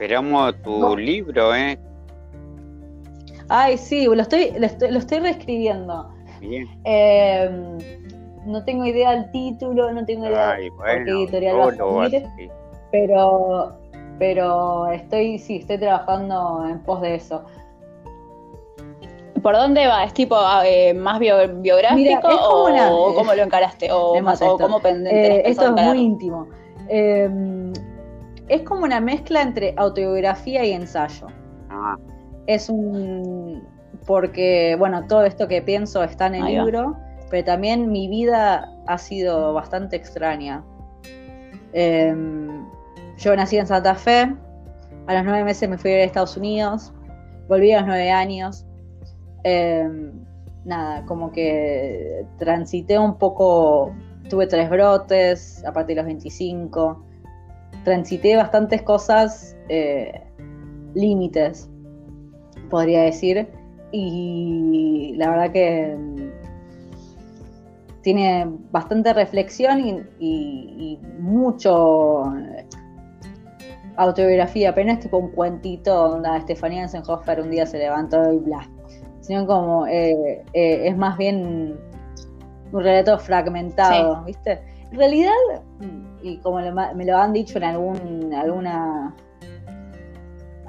Esperamos 0.00 0.54
tu 0.62 0.78
no. 0.78 0.96
libro, 0.96 1.54
¿eh? 1.54 1.78
Ay, 3.50 3.76
sí, 3.76 4.06
lo 4.06 4.22
estoy, 4.22 4.50
lo 4.58 4.64
estoy, 4.64 4.92
lo 4.92 4.98
estoy 4.98 5.18
reescribiendo. 5.18 6.08
Bien. 6.40 6.66
Eh, 6.84 7.50
no 8.46 8.64
tengo 8.64 8.86
idea 8.86 9.10
del 9.10 9.30
título, 9.30 9.92
no 9.92 10.02
tengo 10.06 10.26
idea 10.26 10.52
Ay, 10.52 10.70
bueno, 10.70 11.04
qué 11.04 11.10
editorial 11.10 11.58
va 11.58 11.64
a 11.66 11.76
salir, 12.08 12.50
pero, 12.90 13.76
pero 14.18 14.86
estoy, 14.86 15.38
sí, 15.38 15.56
estoy 15.56 15.76
trabajando 15.76 16.66
en 16.66 16.82
pos 16.82 17.02
de 17.02 17.16
eso. 17.16 17.44
¿Por 19.42 19.54
dónde 19.54 19.86
va? 19.86 20.04
¿Es 20.04 20.14
tipo 20.14 20.34
eh, 20.64 20.94
más 20.94 21.18
bio, 21.18 21.46
biográfico 21.56 21.98
Mira, 21.98 22.20
o, 22.24 22.68
una, 22.70 22.90
o, 22.90 23.14
cómo 23.14 23.34
lo 23.34 23.42
encaraste? 23.42 23.92
¿O, 23.92 24.14
o 24.14 24.58
cómo 24.58 24.80
eh, 24.82 25.42
Esto 25.44 25.76
es 25.76 25.84
muy 25.84 25.98
íntimo. 25.98 26.48
Eh, 26.88 27.28
es 28.50 28.62
como 28.62 28.82
una 28.82 29.00
mezcla 29.00 29.42
entre 29.42 29.74
autobiografía 29.76 30.64
y 30.64 30.72
ensayo. 30.72 31.28
Ah. 31.70 31.96
Es 32.48 32.68
un... 32.68 33.62
porque, 34.06 34.74
bueno, 34.76 35.06
todo 35.06 35.24
esto 35.24 35.46
que 35.46 35.62
pienso 35.62 36.02
está 36.02 36.26
en 36.26 36.34
el 36.34 36.42
Ahí 36.42 36.56
libro, 36.56 36.92
va. 36.92 37.00
pero 37.30 37.44
también 37.44 37.92
mi 37.92 38.08
vida 38.08 38.68
ha 38.88 38.98
sido 38.98 39.54
bastante 39.54 39.94
extraña. 39.94 40.64
Em, 41.72 42.66
yo 43.18 43.36
nací 43.36 43.56
en 43.56 43.68
Santa 43.68 43.94
Fe, 43.94 44.34
a 45.06 45.14
los 45.14 45.24
nueve 45.24 45.44
meses 45.44 45.68
me 45.68 45.78
fui 45.78 45.92
a 45.92 46.02
Estados 46.02 46.36
Unidos, 46.36 46.92
volví 47.48 47.72
a 47.72 47.78
los 47.78 47.86
nueve 47.86 48.10
años, 48.10 48.66
eh, 49.44 49.88
nada, 50.64 51.04
como 51.06 51.30
que 51.30 52.26
transité 52.38 52.98
un 52.98 53.16
poco, 53.16 53.94
tuve 54.28 54.48
tres 54.48 54.68
brotes 54.68 55.64
a 55.64 55.72
partir 55.72 55.94
de 55.94 56.02
los 56.02 56.06
25, 56.06 57.09
transité 57.84 58.36
bastantes 58.36 58.82
cosas, 58.82 59.56
eh, 59.68 60.22
límites, 60.94 61.68
podría 62.68 63.02
decir, 63.02 63.48
y 63.92 65.14
la 65.16 65.30
verdad 65.30 65.52
que 65.52 65.96
mm, 65.96 66.30
tiene 68.02 68.46
bastante 68.70 69.12
reflexión 69.12 69.80
y, 69.80 69.90
y, 70.18 70.76
y 70.78 70.98
mucho 71.18 72.24
autobiografía, 73.96 74.74
pero 74.74 74.86
no 74.86 74.92
es 74.94 75.00
tipo 75.00 75.18
un 75.18 75.30
cuentito 75.32 76.08
donde 76.08 76.36
Estefanía 76.36 76.82
Ensenhofer 76.82 77.40
un 77.40 77.50
día 77.50 77.66
se 77.66 77.78
levantó 77.78 78.32
y 78.32 78.38
bla 78.38 78.66
sino 79.30 79.46
como 79.46 79.86
eh, 79.86 80.42
eh, 80.54 80.88
es 80.88 80.96
más 80.96 81.16
bien 81.16 81.78
un 82.72 82.82
relato 82.82 83.16
fragmentado, 83.18 84.16
sí. 84.16 84.22
¿viste? 84.26 84.60
En 84.90 84.98
realidad, 84.98 85.32
y 86.22 86.38
como 86.38 86.60
lo, 86.60 86.72
me 86.72 87.04
lo 87.04 87.16
han 87.16 87.32
dicho 87.32 87.58
en 87.58 87.64
algún, 87.64 88.32
alguna 88.34 89.14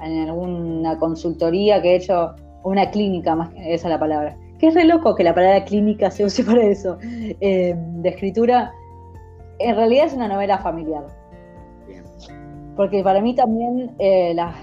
en 0.02 0.28
alguna 0.28 0.98
consultoría 0.98 1.80
que 1.80 1.92
he 1.92 1.96
hecho, 1.96 2.34
una 2.64 2.90
clínica, 2.90 3.36
más 3.36 3.50
esa 3.56 3.88
es 3.88 3.92
la 3.92 4.00
palabra, 4.00 4.36
que 4.58 4.68
es 4.68 4.74
re 4.74 4.84
loco 4.84 5.14
que 5.14 5.22
la 5.22 5.34
palabra 5.34 5.64
clínica 5.64 6.10
se 6.10 6.24
use 6.24 6.42
para 6.44 6.62
eso, 6.62 6.98
eh, 7.02 7.74
de 7.76 8.08
escritura, 8.08 8.72
en 9.58 9.76
realidad 9.76 10.06
es 10.06 10.14
una 10.14 10.28
novela 10.28 10.58
familiar. 10.58 11.04
Bien. 11.86 12.02
Porque 12.76 13.02
para 13.02 13.20
mí 13.20 13.34
también 13.34 13.94
eh, 13.98 14.32
las 14.34 14.54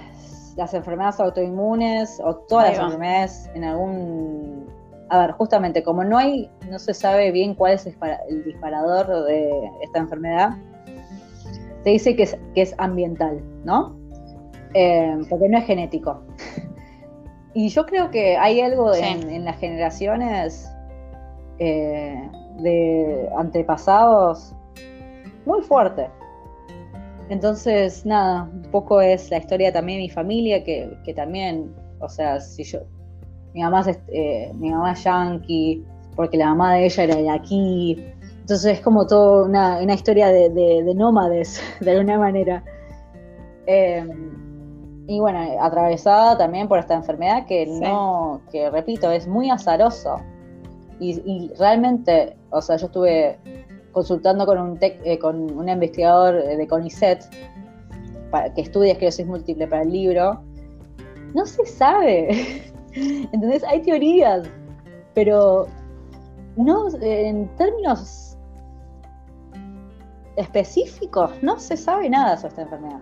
las 0.59 0.73
enfermedades 0.73 1.19
autoinmunes 1.21 2.21
o 2.23 2.35
todas 2.35 2.65
Ahí 2.65 2.71
las 2.71 2.81
va. 2.81 2.85
enfermedades 2.85 3.49
en 3.55 3.63
algún... 3.63 4.67
A 5.07 5.19
ver, 5.19 5.31
justamente 5.31 5.81
como 5.81 6.03
no 6.03 6.17
hay, 6.17 6.51
no 6.69 6.77
se 6.77 6.93
sabe 6.93 7.31
bien 7.31 7.55
cuál 7.55 7.73
es 7.73 7.87
el 7.87 8.43
disparador 8.43 9.23
de 9.23 9.71
esta 9.81 9.99
enfermedad, 9.99 10.49
se 11.83 11.89
dice 11.89 12.15
que 12.15 12.23
es, 12.23 12.37
que 12.55 12.61
es 12.61 12.75
ambiental, 12.77 13.41
¿no? 13.63 13.97
eh, 14.73 15.17
porque 15.29 15.49
no 15.49 15.57
es 15.57 15.65
genético. 15.65 16.21
Y 17.55 17.69
yo 17.69 17.85
creo 17.85 18.11
que 18.11 18.37
hay 18.37 18.61
algo 18.61 18.93
Sí. 18.93 19.03
en, 19.03 19.29
en 19.29 19.43
las 19.45 19.57
generaciones 19.57 20.69
eh, 21.57 22.29
de 22.59 23.27
antepasados 23.37 24.53
muy 25.45 25.61
fuerte. 25.63 26.07
Entonces, 27.29 28.05
nada, 28.05 28.43
un 28.53 28.61
poco 28.71 29.01
es 29.01 29.29
la 29.31 29.37
historia 29.37 29.73
también 29.73 29.99
de 29.99 30.03
mi 30.03 30.09
familia, 30.09 30.63
que, 30.63 30.95
que 31.03 31.13
también, 31.13 31.73
o 31.99 32.09
sea, 32.09 32.39
si 32.39 32.63
yo, 32.63 32.79
mi 33.53 33.61
mamá 33.61 33.81
es, 33.81 33.99
eh, 34.09 34.51
mi 34.55 34.69
mamá 34.71 34.91
es 34.93 35.03
yankee, 35.03 35.83
porque 36.15 36.37
la 36.37 36.47
mamá 36.49 36.75
de 36.75 36.85
ella 36.85 37.03
era 37.03 37.15
de 37.15 37.29
aquí, 37.29 38.03
entonces 38.49 38.77
es 38.79 38.81
como 38.81 39.05
toda 39.05 39.45
una, 39.45 39.77
una 39.79 39.93
historia 39.93 40.29
de, 40.29 40.49
de- 40.49 40.83
de 40.83 40.95
nómades, 40.95 41.61
de 41.81 41.91
alguna 41.91 42.17
manera. 42.17 42.63
Eh, 43.67 44.03
y 45.05 45.19
bueno, 45.19 45.39
atravesada 45.61 46.35
también 46.35 46.67
por 46.67 46.79
esta 46.79 46.95
enfermedad 46.95 47.45
que 47.45 47.65
Sí. 47.67 47.79
no, 47.79 48.41
que 48.51 48.71
repito, 48.71 49.11
es 49.11 49.27
muy 49.27 49.51
azaroso. 49.51 50.15
Y, 50.99 51.11
y 51.31 51.51
realmente, 51.59 52.35
o 52.49 52.59
sea, 52.59 52.77
yo 52.77 52.87
estuve 52.87 53.37
consultando 53.91 54.47
con 54.47 54.57
un 54.59 54.79
tec- 54.79 54.99
eh, 55.03 55.19
con 55.19 55.35
un 55.55 55.69
investigador 55.69 56.35
eh, 56.35 56.57
de 56.57 56.67
CONICET 56.67 57.23
para, 58.31 58.51
que 58.53 58.61
estudia 58.61 58.93
esclerosis 58.93 59.27
múltiple 59.27 59.67
para 59.67 59.83
el 59.83 59.91
libro. 59.91 60.41
No 61.35 61.45
se 61.45 61.63
sabe. 61.67 62.63
Entonces 63.31 63.63
hay 63.63 63.81
teorías, 63.83 64.47
pero 65.13 65.67
no 66.57 66.87
en 66.99 67.47
términos 67.55 68.28
específicos 70.39 71.31
no 71.41 71.59
se 71.59 71.75
sabe 71.77 72.09
nada 72.09 72.35
sobre 72.37 72.49
esta 72.49 72.61
enfermedad. 72.63 72.99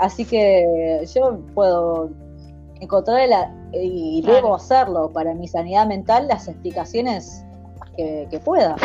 Así 0.00 0.24
que 0.24 1.04
yo 1.14 1.38
puedo 1.54 2.10
encontrar 2.80 3.28
la- 3.28 3.52
y 3.72 4.22
Claro. 4.22 4.36
debo 4.36 4.54
hacerlo 4.54 5.10
para 5.12 5.34
mi 5.34 5.48
sanidad 5.48 5.86
mental 5.86 6.28
las 6.28 6.48
explicaciones 6.48 7.44
que, 7.96 8.26
que 8.30 8.38
pueda. 8.38 8.76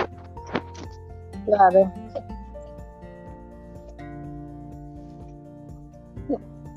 Claro. 1.45 1.91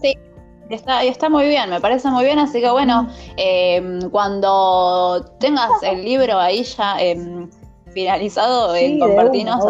Y 0.03 0.75
está, 0.75 1.05
está 1.05 1.29
muy 1.29 1.49
bien, 1.49 1.69
me 1.69 1.81
parece 1.81 2.09
muy 2.11 2.25
bien, 2.25 2.39
así 2.39 2.61
que 2.61 2.71
bueno, 2.71 3.09
eh, 3.37 3.99
cuando 4.11 5.23
tengas 5.39 5.71
el 5.83 6.03
libro 6.03 6.39
ahí 6.39 6.63
ya 6.65 6.97
eh, 6.99 7.47
finalizado, 7.93 8.75
Sí, 8.75 8.99
una, 9.01 9.07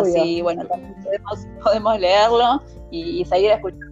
obvio. 0.02 0.22
así 0.22 0.42
bueno, 0.42 0.64
también 0.66 0.94
podemos, 1.02 1.38
podemos 1.62 1.98
leerlo 2.00 2.62
y, 2.90 3.20
y 3.20 3.24
seguir 3.24 3.50
escuchando 3.50 3.86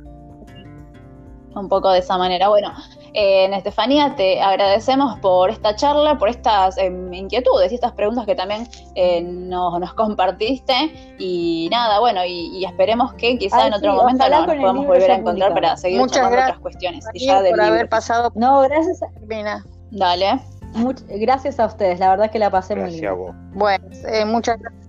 un 1.54 1.68
poco 1.68 1.90
de 1.90 1.98
esa 1.98 2.16
manera. 2.16 2.48
Bueno, 2.48 2.72
eh, 3.12 3.50
Estefanía, 3.52 4.14
te 4.16 4.40
agradecemos 4.40 5.18
por 5.18 5.50
esta 5.50 5.74
charla, 5.74 6.16
por 6.16 6.28
estas 6.28 6.78
em, 6.78 7.12
inquietudes 7.12 7.72
y 7.72 7.74
estas 7.74 7.92
preguntas 7.92 8.24
que 8.24 8.36
también 8.36 8.68
eh, 8.94 9.20
nos, 9.22 9.78
nos 9.80 9.92
compartiste. 9.94 11.14
Y 11.18 11.68
nada, 11.72 11.98
bueno, 12.00 12.24
y, 12.24 12.56
y 12.56 12.64
esperemos 12.64 13.12
que 13.14 13.36
quizá 13.36 13.62
Ay, 13.62 13.68
en 13.68 13.74
otro 13.74 13.90
sí, 13.90 13.96
momento 13.96 14.28
nos, 14.28 14.46
podamos 14.46 14.86
volver 14.86 15.10
a 15.10 15.14
encontrar 15.16 15.50
publicado. 15.50 15.54
para 15.54 15.76
seguir 15.76 15.98
Muchas 15.98 16.30
gracias, 16.30 16.42
otras 16.50 16.58
cuestiones. 16.60 17.04
Y 17.14 17.26
ya 17.26 17.40
por 17.40 17.60
haber 17.60 17.72
libro. 17.72 17.88
pasado 17.88 18.32
No, 18.36 18.60
gracias, 18.62 19.00
Carolina. 19.00 19.64
Dale. 19.90 20.40
Much- 20.74 21.02
gracias 21.08 21.58
a 21.60 21.66
ustedes, 21.66 21.98
la 21.98 22.10
verdad 22.10 22.30
que 22.30 22.38
la 22.38 22.50
pasé 22.50 22.74
muy 22.76 22.84
a 22.84 22.86
bien. 22.88 23.16
vos. 23.18 23.34
Bueno, 23.52 23.84
eh, 24.08 24.24
muchas 24.24 24.58
gracias. 24.58 24.80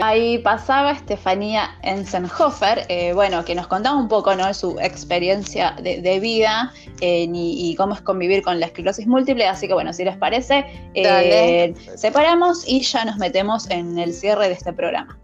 Ahí 0.00 0.38
pasaba 0.38 0.90
Estefanía 0.92 1.70
Ensenhofer, 1.82 2.86
eh, 2.88 3.12
bueno, 3.12 3.44
que 3.44 3.54
nos 3.54 3.68
contaba 3.68 3.96
un 3.96 4.08
poco 4.08 4.34
¿no? 4.34 4.46
de 4.46 4.54
su 4.54 4.78
experiencia 4.80 5.76
de, 5.80 6.00
de 6.00 6.18
vida 6.18 6.72
eh, 7.00 7.28
y, 7.32 7.70
y 7.70 7.74
cómo 7.76 7.94
es 7.94 8.00
convivir 8.00 8.42
con 8.42 8.58
la 8.58 8.66
esclerosis 8.66 9.06
múltiple. 9.06 9.46
Así 9.46 9.68
que 9.68 9.74
bueno, 9.74 9.92
si 9.92 10.04
les 10.04 10.16
parece, 10.16 10.64
eh, 10.94 11.72
separamos 11.96 12.66
y 12.66 12.80
ya 12.82 13.04
nos 13.04 13.16
metemos 13.18 13.70
en 13.70 13.96
el 13.98 14.12
cierre 14.12 14.48
de 14.48 14.54
este 14.54 14.72
programa. 14.72 15.16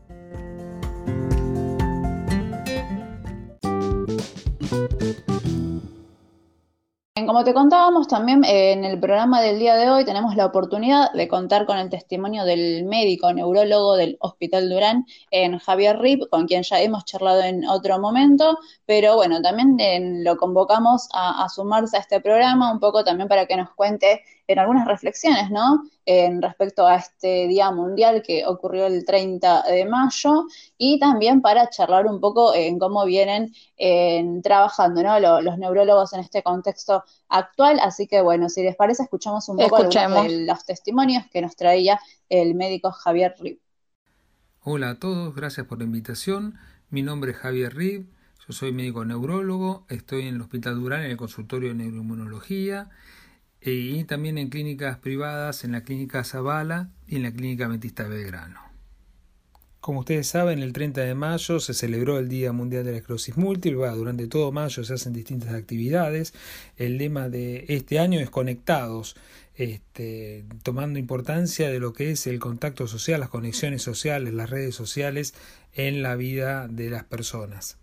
Como 7.30 7.44
te 7.44 7.54
contábamos 7.54 8.08
también 8.08 8.42
eh, 8.42 8.72
en 8.72 8.84
el 8.84 8.98
programa 8.98 9.40
del 9.40 9.60
día 9.60 9.76
de 9.76 9.88
hoy 9.88 10.04
tenemos 10.04 10.34
la 10.34 10.46
oportunidad 10.46 11.12
de 11.12 11.28
contar 11.28 11.64
con 11.64 11.78
el 11.78 11.88
testimonio 11.88 12.44
del 12.44 12.82
médico 12.82 13.32
neurólogo 13.32 13.94
del 13.94 14.16
Hospital 14.18 14.68
Durán, 14.68 15.06
en 15.30 15.56
Javier 15.60 16.00
Rip, 16.00 16.28
con 16.28 16.48
quien 16.48 16.64
ya 16.64 16.80
hemos 16.80 17.04
charlado 17.04 17.40
en 17.42 17.64
otro 17.66 18.00
momento, 18.00 18.58
pero 18.84 19.14
bueno, 19.14 19.40
también 19.42 19.78
eh, 19.78 20.00
lo 20.24 20.36
convocamos 20.38 21.08
a, 21.12 21.44
a 21.44 21.48
sumarse 21.48 21.98
a 21.98 22.00
este 22.00 22.20
programa 22.20 22.72
un 22.72 22.80
poco 22.80 23.04
también 23.04 23.28
para 23.28 23.46
que 23.46 23.56
nos 23.56 23.70
cuente 23.76 24.22
en 24.52 24.58
algunas 24.58 24.86
reflexiones, 24.86 25.50
¿no? 25.50 25.82
En 26.06 26.42
respecto 26.42 26.86
a 26.86 26.96
este 26.96 27.46
Día 27.48 27.70
Mundial 27.70 28.22
que 28.22 28.44
ocurrió 28.46 28.86
el 28.86 29.04
30 29.04 29.62
de 29.62 29.84
mayo 29.86 30.44
y 30.78 30.98
también 30.98 31.40
para 31.42 31.68
charlar 31.70 32.06
un 32.06 32.20
poco 32.20 32.54
en 32.54 32.78
cómo 32.78 33.04
vienen 33.04 33.52
en 33.76 34.42
trabajando, 34.42 35.02
¿no? 35.02 35.18
Lo- 35.20 35.40
los 35.40 35.58
neurólogos 35.58 36.12
en 36.12 36.20
este 36.20 36.42
contexto 36.42 37.04
actual. 37.28 37.78
Así 37.80 38.06
que 38.06 38.20
bueno, 38.22 38.48
si 38.48 38.62
les 38.62 38.76
parece, 38.76 39.02
escuchamos 39.04 39.48
un 39.48 39.60
poco 39.60 39.76
algunos 39.76 40.08
Escuchemos. 40.08 40.22
de 40.22 40.46
los 40.46 40.64
testimonios 40.64 41.24
que 41.32 41.42
nos 41.42 41.56
traía 41.56 42.00
el 42.28 42.54
médico 42.54 42.90
Javier 42.92 43.34
Rip. 43.38 43.60
Hola 44.62 44.90
a 44.90 44.98
todos, 44.98 45.34
gracias 45.34 45.66
por 45.66 45.78
la 45.78 45.84
invitación. 45.84 46.56
Mi 46.90 47.02
nombre 47.02 47.32
es 47.32 47.38
Javier 47.38 47.74
Rib, 47.74 48.06
yo 48.46 48.52
soy 48.52 48.72
médico 48.72 49.04
neurólogo, 49.04 49.86
estoy 49.88 50.22
en 50.26 50.34
el 50.36 50.40
Hospital 50.40 50.76
Durán 50.80 51.02
en 51.02 51.10
el 51.12 51.16
consultorio 51.16 51.70
de 51.70 51.74
neuroinmunología 51.76 52.90
y 53.62 54.04
también 54.04 54.38
en 54.38 54.48
clínicas 54.48 54.98
privadas, 54.98 55.64
en 55.64 55.72
la 55.72 55.82
clínica 55.82 56.24
Zavala 56.24 56.90
y 57.06 57.16
en 57.16 57.24
la 57.24 57.32
clínica 57.32 57.68
Metista 57.68 58.04
Belgrano. 58.08 58.70
Como 59.80 60.00
ustedes 60.00 60.26
saben, 60.28 60.58
el 60.58 60.74
30 60.74 61.00
de 61.00 61.14
mayo 61.14 61.58
se 61.58 61.72
celebró 61.72 62.18
el 62.18 62.28
Día 62.28 62.52
Mundial 62.52 62.84
de 62.84 62.92
la 62.92 62.98
Esclerosis 62.98 63.38
Múltiple. 63.38 63.88
Durante 63.88 64.26
todo 64.26 64.52
mayo 64.52 64.84
se 64.84 64.92
hacen 64.92 65.14
distintas 65.14 65.54
actividades. 65.54 66.34
El 66.76 66.98
lema 66.98 67.30
de 67.30 67.64
este 67.68 67.98
año 67.98 68.20
es 68.20 68.28
Conectados, 68.28 69.16
este, 69.54 70.44
tomando 70.62 70.98
importancia 70.98 71.70
de 71.70 71.80
lo 71.80 71.94
que 71.94 72.10
es 72.10 72.26
el 72.26 72.38
contacto 72.40 72.86
social, 72.86 73.20
las 73.20 73.30
conexiones 73.30 73.80
sociales, 73.80 74.34
las 74.34 74.50
redes 74.50 74.74
sociales 74.74 75.32
en 75.72 76.02
la 76.02 76.14
vida 76.14 76.68
de 76.68 76.90
las 76.90 77.04
personas. 77.04 77.78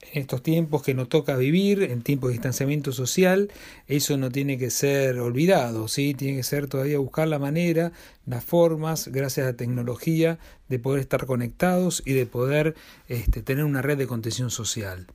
En 0.00 0.22
estos 0.22 0.42
tiempos 0.42 0.82
que 0.82 0.94
nos 0.94 1.08
toca 1.08 1.36
vivir, 1.36 1.82
en 1.82 2.02
tiempos 2.02 2.28
de 2.28 2.32
distanciamiento 2.32 2.90
social, 2.90 3.50
eso 3.86 4.16
no 4.16 4.30
tiene 4.30 4.58
que 4.58 4.70
ser 4.70 5.18
olvidado, 5.20 5.88
¿sí? 5.88 6.14
tiene 6.14 6.38
que 6.38 6.42
ser 6.42 6.68
todavía 6.68 6.98
buscar 6.98 7.28
la 7.28 7.38
manera, 7.38 7.92
las 8.24 8.42
formas, 8.42 9.08
gracias 9.08 9.46
a 9.46 9.50
la 9.50 9.56
tecnología, 9.56 10.38
de 10.68 10.78
poder 10.78 11.00
estar 11.00 11.26
conectados 11.26 12.02
y 12.06 12.14
de 12.14 12.26
poder 12.26 12.74
este, 13.08 13.42
tener 13.42 13.64
una 13.64 13.82
red 13.82 13.98
de 13.98 14.06
contención 14.06 14.50
social. 14.50 15.06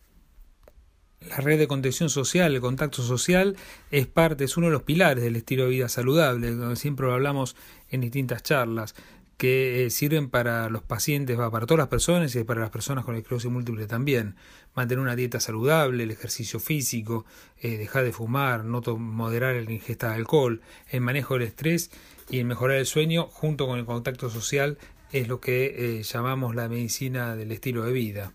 La 1.29 1.37
red 1.37 1.57
de 1.57 1.67
contención 1.67 2.09
social, 2.09 2.53
el 2.53 2.61
contacto 2.61 3.01
social, 3.01 3.55
es 3.89 4.05
parte, 4.05 4.43
es 4.43 4.57
uno 4.57 4.67
de 4.67 4.73
los 4.73 4.83
pilares 4.83 5.23
del 5.23 5.35
estilo 5.35 5.63
de 5.63 5.69
vida 5.69 5.89
saludable, 5.89 6.55
como 6.55 6.75
siempre 6.75 7.07
lo 7.07 7.13
hablamos 7.13 7.55
en 7.89 8.01
distintas 8.01 8.43
charlas, 8.43 8.93
que 9.37 9.85
eh, 9.85 9.89
sirven 9.89 10.29
para 10.29 10.69
los 10.69 10.81
pacientes, 10.83 11.37
para 11.37 11.65
todas 11.65 11.79
las 11.79 11.87
personas 11.87 12.35
y 12.35 12.43
para 12.43 12.61
las 12.61 12.69
personas 12.69 13.03
con 13.03 13.15
esclerosis 13.15 13.51
múltiple 13.51 13.87
también. 13.87 14.35
Mantener 14.75 15.01
una 15.01 15.15
dieta 15.15 15.39
saludable, 15.39 16.03
el 16.03 16.11
ejercicio 16.11 16.59
físico, 16.59 17.25
eh, 17.57 17.77
dejar 17.77 18.03
de 18.05 18.11
fumar, 18.11 18.63
no 18.63 18.81
moderar 18.97 19.55
la 19.55 19.71
ingesta 19.71 20.09
de 20.09 20.15
alcohol, 20.15 20.61
el 20.89 21.01
manejo 21.01 21.33
del 21.33 21.43
estrés 21.43 21.91
y 22.29 22.39
el 22.39 22.45
mejorar 22.45 22.77
el 22.77 22.85
sueño 22.85 23.27
junto 23.27 23.67
con 23.67 23.77
el 23.79 23.85
contacto 23.85 24.29
social 24.29 24.77
es 25.11 25.27
lo 25.27 25.39
que 25.39 25.99
eh, 25.99 26.03
llamamos 26.03 26.55
la 26.55 26.67
medicina 26.67 27.35
del 27.35 27.51
estilo 27.51 27.83
de 27.83 27.91
vida, 27.91 28.33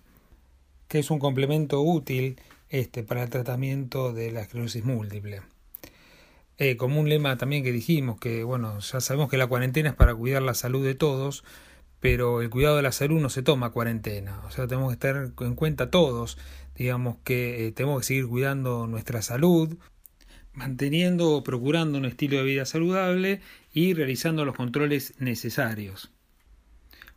que 0.89 0.99
es 0.99 1.11
un 1.11 1.19
complemento 1.19 1.81
útil 1.81 2.41
este, 2.69 3.03
para 3.03 3.23
el 3.23 3.31
tratamiento 3.31 4.13
de 4.13 4.33
la 4.33 4.43
esclerosis 4.43 4.85
múltiple. 4.85 5.43
Eh, 6.63 6.77
como 6.77 7.01
un 7.01 7.09
lema 7.09 7.39
también 7.39 7.65
que 7.65 7.73
dijimos, 7.73 8.21
que 8.21 8.45
bueno, 8.45 8.81
ya 8.81 9.01
sabemos 9.01 9.31
que 9.31 9.39
la 9.39 9.47
cuarentena 9.47 9.89
es 9.89 9.95
para 9.95 10.15
cuidar 10.15 10.43
la 10.43 10.53
salud 10.53 10.85
de 10.85 10.95
todos, 10.95 11.43
pero 12.01 12.43
el 12.43 12.51
cuidado 12.51 12.77
de 12.77 12.83
la 12.83 12.93
salud 12.93 13.19
no 13.19 13.31
se 13.31 13.43
toma 13.43 13.71
cuarentena, 13.71 14.43
o 14.47 14.51
sea, 14.51 14.67
tenemos 14.67 14.93
que 14.93 14.99
tener 14.99 15.33
en 15.41 15.55
cuenta 15.55 15.91
todos, 15.91 16.37
digamos 16.77 17.17
que 17.25 17.67
eh, 17.67 17.73
tenemos 17.73 18.01
que 18.01 18.09
seguir 18.09 18.27
cuidando 18.27 18.87
nuestra 18.87 19.23
salud, 19.23 19.79
manteniendo 20.53 21.31
o 21.31 21.43
procurando 21.43 21.97
un 21.97 22.05
estilo 22.05 22.37
de 22.37 22.45
vida 22.45 22.67
saludable 22.67 23.41
y 23.73 23.95
realizando 23.95 24.45
los 24.45 24.55
controles 24.55 25.15
necesarios. 25.19 26.13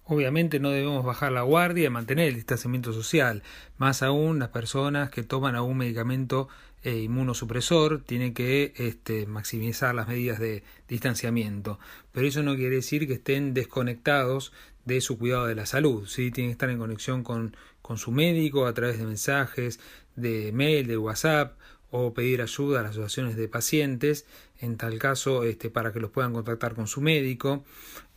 Obviamente 0.06 0.62
no 0.62 0.70
debemos 0.70 1.04
bajar 1.04 1.34
la 1.34 1.42
guardia 1.42 1.88
y 1.88 1.90
mantener 1.90 2.30
el 2.30 2.36
distanciamiento 2.36 2.94
social, 2.94 3.44
más 3.78 4.04
aún 4.04 4.40
las 4.40 4.50
personas 4.50 5.10
que 5.10 5.24
toman 5.24 5.56
algún 5.56 5.80
medicamento 5.80 6.48
eh, 6.84 6.98
inmunosupresor 6.98 8.04
tienen 8.04 8.34
que 8.34 8.74
este, 8.78 9.26
maximizar 9.26 9.96
las 9.96 10.08
medidas 10.08 10.40
de 10.40 10.64
distanciamiento, 10.88 11.80
pero 12.12 12.28
eso 12.28 12.44
no 12.44 12.56
quiere 12.56 12.76
decir 12.76 13.08
que 13.08 13.14
estén 13.14 13.54
desconectados 13.54 14.52
de 14.86 15.00
su 15.00 15.18
cuidado 15.18 15.48
de 15.48 15.56
la 15.56 15.66
salud, 15.66 16.08
¿sí? 16.08 16.32
tienen 16.32 16.50
que 16.50 16.54
estar 16.54 16.70
en 16.70 16.78
conexión 16.78 17.24
con, 17.24 17.56
con 17.82 17.98
su 17.98 18.12
médico 18.12 18.66
a 18.66 18.74
través 18.74 18.98
de 18.98 19.06
mensajes, 19.06 19.80
de 20.16 20.52
mail, 20.52 20.88
de 20.88 20.98
WhatsApp 20.98 21.58
o 21.90 22.14
pedir 22.14 22.42
ayuda 22.42 22.80
a 22.80 22.84
las 22.84 22.92
asociaciones 22.92 23.36
de 23.36 23.48
pacientes, 23.48 24.26
en 24.60 24.78
tal 24.78 24.98
caso, 24.98 25.44
este, 25.44 25.70
para 25.70 25.94
que 25.94 26.00
los 26.00 26.10
puedan 26.10 26.34
contactar 26.34 26.74
con 26.74 26.88
su 26.88 27.02
médico 27.02 27.64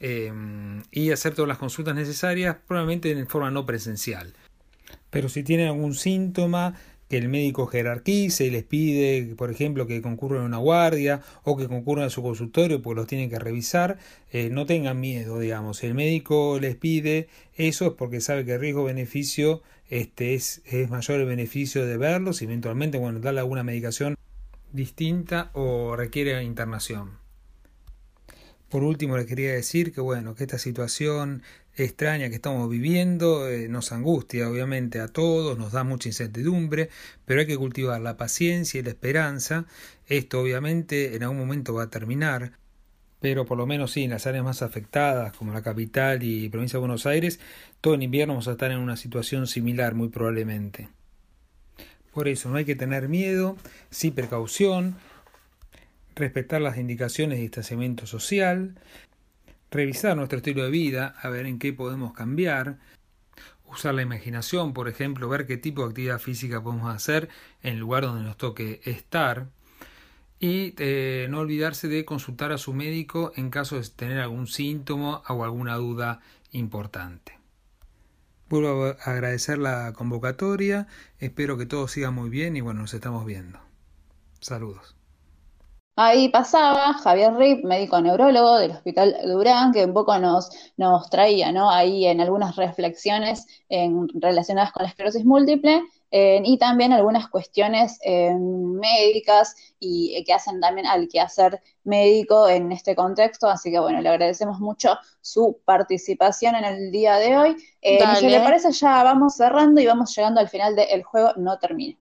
eh, 0.01 0.33
y 0.91 1.11
hacer 1.11 1.35
todas 1.35 1.49
las 1.49 1.59
consultas 1.59 1.95
necesarias, 1.95 2.57
probablemente 2.67 3.11
en 3.11 3.29
forma 3.29 3.51
no 3.51 3.67
presencial. 3.67 4.33
Pero 5.11 5.29
si 5.29 5.43
tienen 5.43 5.69
algún 5.69 5.95
síntoma, 5.95 6.75
que 7.09 7.19
el 7.19 7.29
médico 7.29 7.67
jerarquice 7.67 8.47
y 8.47 8.51
les 8.51 8.65
pide, 8.65 9.35
por 9.37 9.51
ejemplo, 9.51 9.87
que 9.87 10.03
concurran 10.03 10.43
a 10.43 10.47
una 10.47 10.59
guardia 10.59 11.23
o 11.45 11.57
que 11.57 11.69
concurran 11.69 12.07
a 12.07 12.11
su 12.11 12.23
consultorio 12.23 12.83
porque 12.83 13.01
los 13.01 13.07
tienen 13.07 13.31
que 13.31 13.39
revisar, 13.39 13.99
eh, 14.33 14.49
no 14.51 14.67
tengan 14.67 15.01
miedo, 15.01 15.39
digamos. 15.39 15.79
Si 15.79 15.87
el 15.87 15.95
médico 15.95 16.59
les 16.61 16.75
pide 16.75 17.29
eso 17.57 17.87
es 17.87 17.93
porque 17.93 18.21
sabe 18.21 18.45
que 18.45 18.55
el 18.55 18.61
riesgo-beneficio 18.61 19.63
este, 19.89 20.35
es, 20.35 20.63
es 20.67 20.91
mayor 20.91 21.21
el 21.21 21.27
beneficio 21.27 21.87
de 21.87 21.97
verlos 21.97 22.43
y 22.43 22.45
eventualmente, 22.45 22.99
bueno, 22.99 23.21
darle 23.21 23.41
alguna 23.41 23.63
medicación 23.63 24.17
distinta 24.73 25.51
o 25.55 25.97
requiere 25.97 26.43
internación. 26.43 27.19
Por 28.69 28.83
último, 28.83 29.17
les 29.17 29.27
quería 29.27 29.53
decir 29.53 29.93
que 29.93 30.01
bueno, 30.01 30.35
que 30.35 30.45
esta 30.45 30.59
situación 30.59 31.43
extraña 31.77 32.29
que 32.29 32.37
estamos 32.37 32.69
viviendo 32.71 33.49
eh, 33.49 33.69
nos 33.69 33.93
angustia 33.93 34.49
obviamente 34.49 35.01
a 35.01 35.09
todos, 35.09 35.59
nos 35.59 35.73
da 35.73 35.85
mucha 35.85 36.09
incertidumbre, 36.09 36.89
pero 37.25 37.41
hay 37.41 37.47
que 37.47 37.57
cultivar 37.57 38.01
la 38.01 38.17
paciencia 38.17 38.81
y 38.81 38.83
la 38.83 38.91
esperanza. 38.91 39.67
Esto 40.07 40.41
obviamente 40.41 41.15
en 41.17 41.23
algún 41.23 41.39
momento 41.39 41.75
va 41.75 41.85
a 41.85 41.91
terminar, 41.91 42.53
pero 43.21 43.45
por 43.45 43.59
lo 43.59 43.67
menos 43.67 43.93
sí, 43.93 44.05
en 44.05 44.11
las 44.11 44.27
áreas 44.27 44.45
más 44.45 44.63
afectadas, 44.63 45.37
como 45.37 45.53
la 45.53 45.63
capital 45.63 46.23
y 46.23 46.49
provincia 46.49 46.79
de 46.79 46.81
Buenos 46.81 47.07
Aires, 47.07 47.41
todo 47.81 47.95
el 47.95 48.03
invierno 48.03 48.35
vamos 48.35 48.49
a 48.49 48.53
estar 48.53 48.71
en 48.71 48.79
una 48.79 48.97
situación 48.97 49.47
similar 49.47 49.95
muy 49.95 50.09
probablemente. 50.09 50.89
Por 52.13 52.29
eso 52.29 52.49
no 52.49 52.57
hay 52.57 52.65
que 52.65 52.77
tener 52.77 53.09
miedo, 53.09 53.57
sí 53.91 54.11
precaución, 54.11 54.97
respetar 56.15 56.63
las 56.63 56.79
indicaciones 56.79 57.37
de 57.37 57.43
distanciamiento 57.43 58.07
social, 58.07 58.75
revisar 59.77 60.17
nuestro 60.17 60.39
estilo 60.39 60.65
de 60.65 60.71
vida, 60.71 61.15
a 61.21 61.29
ver 61.29 61.47
en 61.47 61.59
qué 61.59 61.73
podemos 61.73 62.13
cambiar, 62.13 62.79
usar 63.67 63.95
la 63.95 64.03
imaginación, 64.03 64.73
por 64.73 64.89
ejemplo, 64.89 65.29
ver 65.29 65.47
qué 65.47 65.57
tipo 65.57 65.83
de 65.83 65.89
actividad 65.89 66.19
física 66.19 66.63
podemos 66.63 66.95
hacer 66.95 67.29
en 67.63 67.75
el 67.75 67.79
lugar 67.79 68.05
donde 68.05 68.25
nos 68.25 68.37
toque 68.37 68.81
estar 68.85 69.49
y 70.39 70.75
eh, 70.79 71.27
no 71.31 71.41
olvidarse 71.41 71.89
de 71.89 72.05
consultar 72.05 72.53
a 72.53 72.59
su 72.59 72.73
médico 72.73 73.33
en 73.37 73.51
caso 73.51 73.77
de 73.77 73.89
tener 73.89 74.19
algún 74.19 74.47
síntoma 74.47 75.23
o 75.29 75.45
alguna 75.45 75.77
duda 75.77 76.21
importante. 76.53 77.39
Vuelvo 78.49 78.87
a 78.87 78.91
agradecer 79.11 79.59
la 79.59 79.93
convocatoria, 79.93 80.87
espero 81.19 81.59
que 81.59 81.67
todo 81.67 81.89
siga 81.89 82.11
muy 82.11 82.31
bien 82.31 82.57
y 82.57 82.61
bueno, 82.61 82.83
nos 82.83 82.95
estamos 82.95 83.27
viendo. 83.27 83.59
Saludos. 84.41 84.96
Ahí 85.97 86.29
pasaba 86.29 86.93
Javier 86.95 87.35
Rip, 87.37 87.65
médico 87.65 88.01
neurólogo 88.01 88.59
del 88.59 88.73
Hospital 88.73 89.17
Durán, 89.25 89.73
que 89.73 89.85
un 89.85 89.95
poco 89.95 90.19
nos, 90.19 90.51
nos 90.77 91.09
traía, 91.09 91.53
¿no? 91.53 91.71
Ahí 91.71 92.07
en 92.07 92.21
algunas 92.21 92.55
reflexiones 92.57 93.47
en, 93.71 94.07
relacionadas 94.21 94.73
con 94.73 94.83
la 94.83 94.91
esclerosis 94.91 95.25
múltiple 95.25 95.83
y 96.11 96.57
también 96.59 96.93
algunas 96.93 97.29
cuestiones 97.29 97.99
médicas 98.05 99.57
y 99.79 100.23
que 100.25 100.33
hacen 100.33 100.61
también 100.61 100.87
al 100.87 101.09
quehacer 101.09 101.61
médico 101.85 102.49
en 102.49 102.73
este 102.73 102.95
contexto. 102.95 103.49
Así 103.49 103.71
que 103.71 103.79
bueno, 103.79 104.01
le 104.01 104.09
agradecemos 104.09 104.61
mucho 104.61 104.97
su 105.21 105.59
participación 105.65 106.55
en 106.55 106.65
el 106.65 106.91
día 106.91 107.17
de 107.17 107.37
hoy. 107.37 107.57
Eh, 107.83 107.99
si 108.19 108.29
le 108.29 108.41
parece, 108.41 108.73
ya 108.73 109.03
vamos 109.03 109.37
cerrando 109.37 109.81
y 109.81 109.87
vamos 109.87 110.15
llegando 110.15 110.41
al 110.41 110.49
final 110.49 110.77
del 110.77 111.03
juego 111.03 111.33
No 111.37 111.59
Termina. 111.59 111.97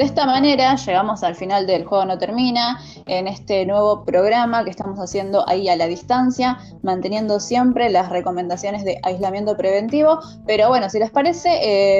De 0.00 0.06
esta 0.06 0.24
manera 0.24 0.76
llegamos 0.76 1.22
al 1.22 1.34
final 1.34 1.66
del 1.66 1.84
juego 1.84 2.06
no 2.06 2.16
termina, 2.16 2.80
en 3.04 3.28
este 3.28 3.66
nuevo 3.66 4.02
programa 4.02 4.64
que 4.64 4.70
estamos 4.70 4.98
haciendo 4.98 5.46
ahí 5.46 5.68
a 5.68 5.76
la 5.76 5.88
distancia, 5.88 6.56
manteniendo 6.80 7.38
siempre 7.38 7.90
las 7.90 8.08
recomendaciones 8.08 8.82
de 8.82 8.98
aislamiento 9.02 9.58
preventivo. 9.58 10.20
Pero 10.46 10.68
bueno, 10.68 10.88
si 10.88 10.98
les 10.98 11.10
parece, 11.10 11.50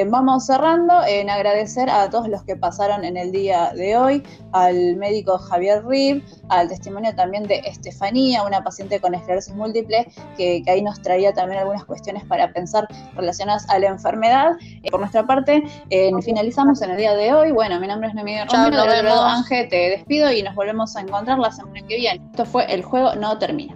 eh, 0.01 0.05
vamos 0.09 0.47
cerrando 0.47 1.03
en 1.05 1.29
agradecer 1.29 1.91
a 1.91 2.09
todos 2.09 2.27
los 2.27 2.41
que 2.41 2.55
pasaron 2.55 3.03
en 3.03 3.17
el 3.17 3.31
día 3.31 3.71
de 3.75 3.95
hoy, 3.95 4.23
al 4.51 4.95
médico 4.95 5.37
Javier 5.37 5.85
Rib, 5.85 6.23
al 6.49 6.69
testimonio 6.69 7.13
también 7.13 7.43
de 7.43 7.57
Estefanía, 7.65 8.41
una 8.41 8.63
paciente 8.63 8.99
con 8.99 9.13
esclerosis 9.13 9.53
múltiple, 9.53 10.07
que, 10.37 10.63
ahí 10.65 10.81
nos 10.81 10.99
traía 11.03 11.33
también 11.33 11.59
algunas 11.59 11.85
cuestiones 11.85 12.25
para 12.25 12.51
pensar 12.51 12.87
relacionadas 13.15 13.69
a 13.69 13.77
la 13.77 13.89
enfermedad. 13.89 14.53
Eh, 14.81 14.89
por 14.89 15.01
nuestra 15.01 15.27
parte, 15.27 15.63
eh, 15.91 16.09
finalizamos 16.23 16.81
en 16.81 16.89
el 16.89 16.97
día 16.97 17.13
de 17.13 17.31
hoy. 17.31 17.51
Bueno, 17.51 17.79
nombre 17.91 18.09
es 18.09 18.15
Noemí 18.15 18.37
Romero, 18.51 18.83
del 18.85 19.05
lado 19.05 19.23
Ángel, 19.23 19.67
te 19.69 19.75
despido 19.91 20.31
y 20.31 20.41
nos 20.41 20.55
volvemos 20.55 20.95
a 20.95 21.01
encontrar 21.01 21.39
la 21.39 21.51
semana 21.51 21.81
que 21.87 21.97
viene. 21.97 22.21
Esto 22.31 22.45
fue 22.45 22.65
El 22.73 22.83
Juego 22.83 23.15
No 23.15 23.37
Termina. 23.37 23.75